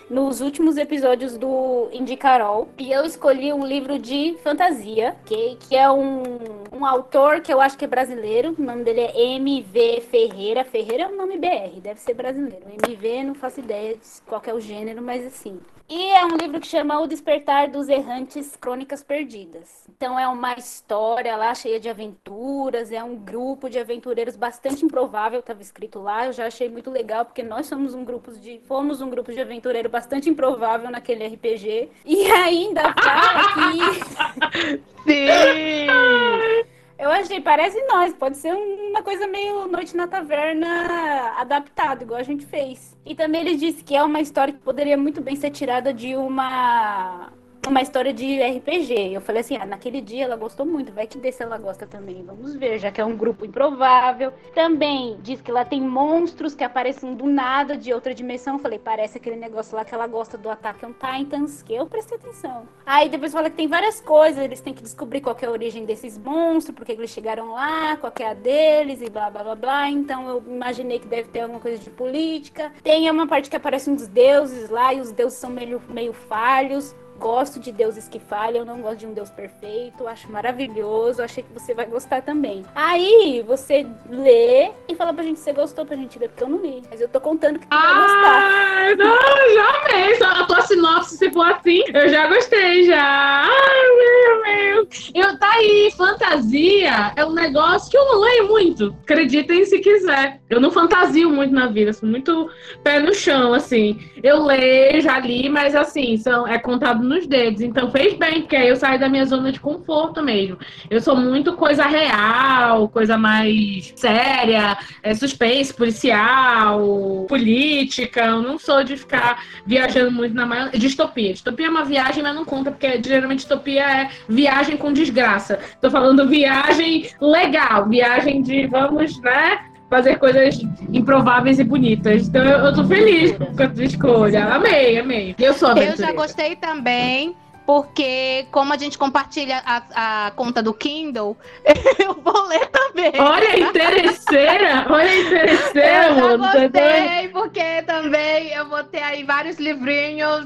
[0.10, 2.70] nos últimos episódios do Indicarol.
[2.78, 6.24] E eu escolhi um livro de fantasia, que, que é um,
[6.72, 8.56] um autor que eu acho que é brasileiro.
[8.58, 10.02] O nome dele é M.V.
[10.10, 10.64] Ferreira.
[10.64, 12.66] Ferreira é um nome BR, deve ser brasileiro.
[12.84, 13.24] M.V.
[13.24, 15.60] não faço ideia de qual é o gênero, mas assim.
[15.88, 19.86] E é um livro que chama O Despertar dos Errantes Crônicas Perdidas.
[19.88, 25.42] Então é uma história lá cheia de aventuras, é um grupo de aventureiros bastante improvável,
[25.42, 26.26] estava escrito lá.
[26.26, 28.60] Eu já achei muito legal, porque nós somos um grupo de.
[28.68, 31.90] Fomos um grupo de aventureiro bastante improvável naquele RPG.
[32.04, 34.82] E ainda fala que.
[35.06, 36.75] Sim.
[36.98, 42.24] Eu achei, parece nós, pode ser uma coisa meio Noite na Taverna adaptado, igual a
[42.24, 42.96] gente fez.
[43.06, 46.16] E também ele disse que é uma história que poderia muito bem ser tirada de
[46.16, 47.32] uma
[47.70, 49.14] uma história de RPG.
[49.14, 52.24] Eu falei assim, ah, naquele dia ela gostou muito, vai que desse ela gosta também.
[52.24, 54.32] Vamos ver, já que é um grupo improvável.
[54.54, 58.56] Também diz que lá tem monstros que aparecem do nada de outra dimensão.
[58.56, 61.86] Eu falei, parece aquele negócio lá que ela gosta do Attack on Titans, que eu
[61.88, 62.68] prestei atenção.
[62.86, 65.86] Aí depois fala que tem várias coisas, eles têm que descobrir qual é a origem
[65.86, 69.90] desses monstros, porque eles chegaram lá, qual é a deles e blá blá blá blá.
[69.90, 72.72] Então eu imaginei que deve ter alguma coisa de política.
[72.84, 76.96] Tem uma parte que aparecem uns deuses lá e os deuses são meio, meio falhos.
[77.20, 81.54] Gosto de deuses que falham, não gosto de um deus perfeito, acho maravilhoso, achei que
[81.54, 82.64] você vai gostar também.
[82.76, 86.62] Aí você lê e fala pra gente se gostou pra gente ler, porque eu não
[86.62, 86.84] li.
[86.90, 88.96] Mas eu tô contando que tu vai gostar.
[88.98, 90.16] Não, já amei.
[90.16, 93.46] Só a tua sinopse, se for assim, eu já gostei, já.
[93.46, 94.88] Ai, meu, meu.
[95.14, 98.96] Eu, tá aí, fantasia é um negócio que eu não leio muito.
[99.04, 100.42] Acreditem se quiser.
[100.50, 102.50] Eu não fantasio muito na vida, sou muito
[102.84, 104.00] pé no chão, assim.
[104.24, 107.62] Eu leio, já li, mas assim, são, é contado nos dedos.
[107.62, 110.58] Então fez bem, porque aí eu saio da minha zona de conforto mesmo.
[110.90, 118.26] Eu sou muito coisa real, coisa mais séria, é, suspense, policial, política.
[118.26, 120.72] Eu não sou de ficar viajando muito na maior.
[120.72, 121.34] Distopia.
[121.34, 125.60] Distopia é uma viagem, mas não conta, porque geralmente distopia é viagem com desgraça.
[125.82, 129.75] Tô falando viagem legal, viagem de vamos, né?
[129.90, 130.60] Fazer coisas
[130.92, 132.28] improváveis e bonitas.
[132.28, 134.46] Então eu, eu tô feliz com a tua escolha.
[134.46, 135.36] Amei, amei.
[135.40, 136.08] Eu sou Eu aventureira.
[136.08, 137.36] já gostei também,
[137.68, 141.38] porque como a gente compartilha a, a conta do Kindle,
[142.00, 143.12] eu vou ler também.
[143.20, 144.86] Olha, interesseira!
[144.90, 146.72] Olha, interesseira, Eu já doido?
[146.72, 150.46] gostei, porque também eu vou ter aí vários livrinhos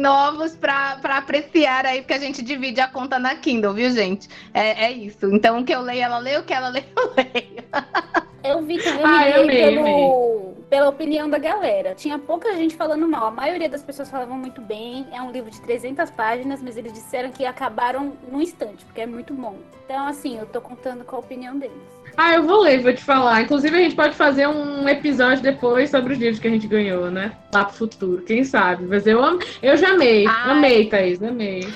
[0.00, 4.28] novos pra, pra apreciar aí, porque a gente divide a conta na Kindle, viu, gente?
[4.52, 5.26] É, é isso.
[5.32, 7.64] Então, o que eu leio, ela lê, o que ela lê, eu leio.
[8.44, 11.94] Eu vi também, eu Ah, eu amei, pelo, pela opinião da galera.
[11.94, 13.28] Tinha pouca gente falando mal.
[13.28, 15.06] A maioria das pessoas falavam muito bem.
[15.12, 19.06] É um livro de 300 páginas, mas eles disseram que acabaram num instante, porque é
[19.06, 19.56] muito bom.
[19.86, 21.74] Então, assim, eu tô contando com a opinião deles.
[22.16, 23.42] Ah, eu vou ler, vou te falar.
[23.42, 27.10] Inclusive, a gente pode fazer um episódio depois sobre os livros que a gente ganhou,
[27.10, 27.32] né?
[27.52, 28.84] Lá pro futuro, quem sabe.
[28.84, 29.38] Mas eu, am...
[29.62, 30.26] eu já amei.
[30.26, 30.50] Ai.
[30.50, 31.66] Amei, Thaís, amei.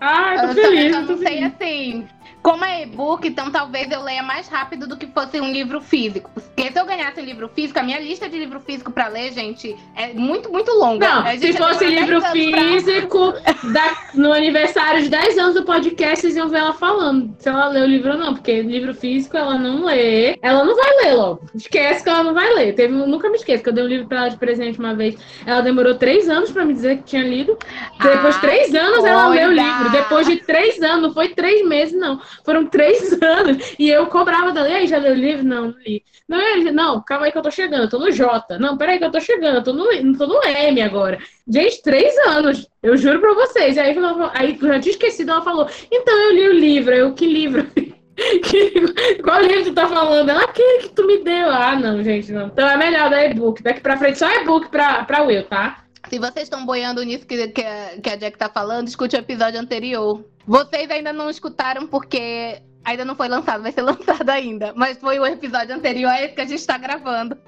[0.00, 1.52] Ai, tô Eu feliz, eu tô não sei feliz.
[1.54, 2.08] assim.
[2.42, 6.28] Como é e-book, então talvez eu leia mais rápido do que fosse um livro físico.
[6.34, 9.32] Porque se eu ganhasse um livro físico, a minha lista de livro físico pra ler,
[9.32, 11.08] gente, é muito, muito longa.
[11.08, 13.34] Não, se fosse livro 10 anos pra- físico,
[13.72, 17.68] da- no aniversário de 10 anos do podcast, vocês iam ver ela falando se ela
[17.68, 20.36] lê o livro ou não, porque livro físico ela não lê.
[20.42, 21.42] Ela não vai ler logo.
[21.54, 22.74] Esquece que ela não vai ler.
[22.74, 25.14] Teve, nunca me esqueço que eu dei um livro pra ela de presente uma vez.
[25.46, 27.56] Ela demorou três anos pra me dizer que tinha lido.
[28.02, 29.90] Depois de Ai, três anos ela leu o livro.
[29.90, 32.20] Depois de três anos, não foi três meses, não.
[32.44, 33.74] Foram três anos.
[33.78, 34.86] E eu cobrava dela.
[34.86, 35.44] Já leu o livro?
[35.44, 36.02] Não, não li.
[36.28, 37.82] Não, eu- não, calma aí que eu tô chegando.
[37.82, 38.58] Eu tô no J.
[38.58, 39.56] Não, peraí que eu tô chegando.
[39.56, 39.84] Eu tô no,
[40.16, 41.18] tô no M agora.
[41.48, 42.66] Gente, três anos.
[42.82, 43.76] Eu juro pra vocês.
[43.76, 45.30] E aí, falou- aí já tinha esquecido.
[45.32, 46.94] Ela falou, então eu li o livro.
[46.94, 47.66] Eu, que livro?
[48.14, 50.28] Que- Qual livro tu tá falando?
[50.28, 51.48] Ela, aquele que tu me deu.
[51.50, 52.46] Ah, não, gente, não.
[52.48, 53.62] Então é melhor dar e-book.
[53.62, 55.81] Daqui pra frente só e-book pra, pra Will, tá?
[56.12, 59.18] Se vocês estão boiando nisso que, que, a- que a Jack tá falando, escute o
[59.18, 60.22] episódio anterior.
[60.46, 64.74] Vocês ainda não escutaram porque ainda não foi lançado, vai ser lançado ainda.
[64.76, 67.38] Mas foi o episódio anterior a esse que a gente tá gravando.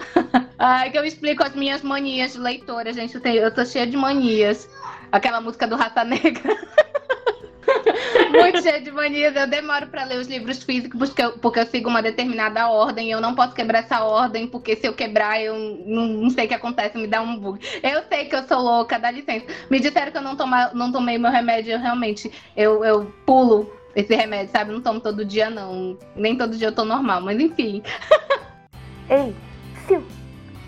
[0.58, 3.14] Ai, que eu explico as minhas manias de leitora, gente.
[3.14, 4.68] Eu, tenho, eu tô cheia de manias.
[5.10, 6.54] Aquela música do Raça Negra.
[8.32, 9.34] Muito cheia de manias.
[9.36, 13.10] Eu demoro pra ler os livros físicos porque eu, porque eu sigo uma determinada ordem.
[13.10, 15.54] Eu não posso quebrar essa ordem, porque se eu quebrar, eu
[15.86, 17.60] não, não sei o que acontece, me dá um bug.
[17.82, 19.46] Eu sei que eu sou louca, dá licença.
[19.70, 22.30] Me disseram que eu não, toma, não tomei meu remédio, eu realmente.
[22.56, 24.72] Eu, eu pulo esse remédio, sabe?
[24.72, 25.98] Não tomo todo dia, não.
[26.16, 27.82] Nem todo dia eu tô normal, mas enfim.
[29.08, 29.34] Ei,
[29.86, 30.02] Sil,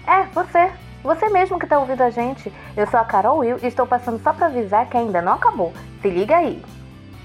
[0.06, 0.70] é você.
[1.02, 2.52] Você mesmo que tá ouvindo a gente.
[2.76, 5.72] Eu sou a Carol Will e estou passando só pra avisar que ainda não acabou.
[6.00, 6.62] Se liga aí.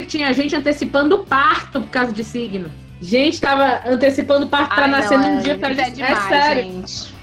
[0.07, 2.71] Tinha gente antecipando o parto por causa de signo.
[3.01, 5.95] Gente tava antecipando o parto pra Ai, nascer num é- dia pra isso é gente.
[5.95, 6.63] demais, é sério.
[6.63, 7.19] gente.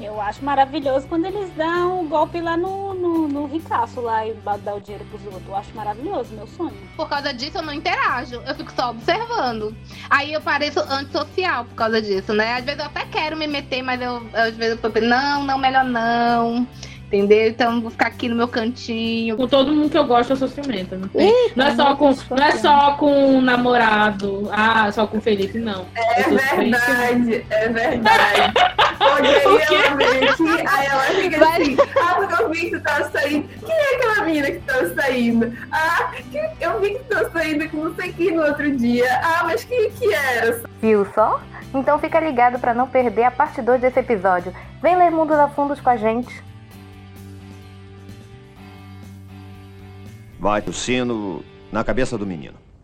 [0.00, 4.34] Eu acho maravilhoso quando eles dão o golpe lá no, no, no ricaço lá e
[4.62, 5.42] dá o dinheiro pros outros.
[5.48, 6.74] Eu acho maravilhoso, meu sonho.
[6.96, 8.36] Por causa disso, eu não interajo.
[8.46, 9.74] Eu fico só observando.
[10.08, 12.54] Aí eu pareço antissocial por causa disso, né?
[12.58, 15.58] Às vezes eu até quero me meter, mas eu, às vezes eu penso, não, não,
[15.58, 16.66] melhor não.
[17.08, 17.48] Entendeu?
[17.48, 19.34] Então eu vou ficar aqui no meu cantinho.
[19.34, 20.94] Com todo mundo que eu gosto, eu sou ciumenta.
[20.94, 22.56] Não, Ih, não é tá só com, não é né?
[22.58, 24.46] só com o namorado.
[24.52, 25.86] Ah, só com o Felipe, não.
[25.94, 28.52] É verdade, é verdade.
[29.42, 32.70] Porque aí ela vem aqui, aí ela fica Vai- assim, ah, porque eu vi que
[32.76, 33.48] tu tava saindo.
[33.64, 35.58] Quem é aquela menina que tava saindo?
[35.72, 36.10] Ah,
[36.60, 39.08] eu vi que tu tava saindo com não sei quem no outro dia.
[39.22, 40.60] Ah, mas quem que era?
[40.82, 41.40] Viu só?
[41.74, 44.52] Então fica ligado pra não perder a parte 2 desse episódio.
[44.82, 46.42] Vem ler Mundo da Fundos com a gente.
[50.38, 51.42] Vai o sino
[51.72, 52.54] na cabeça do menino.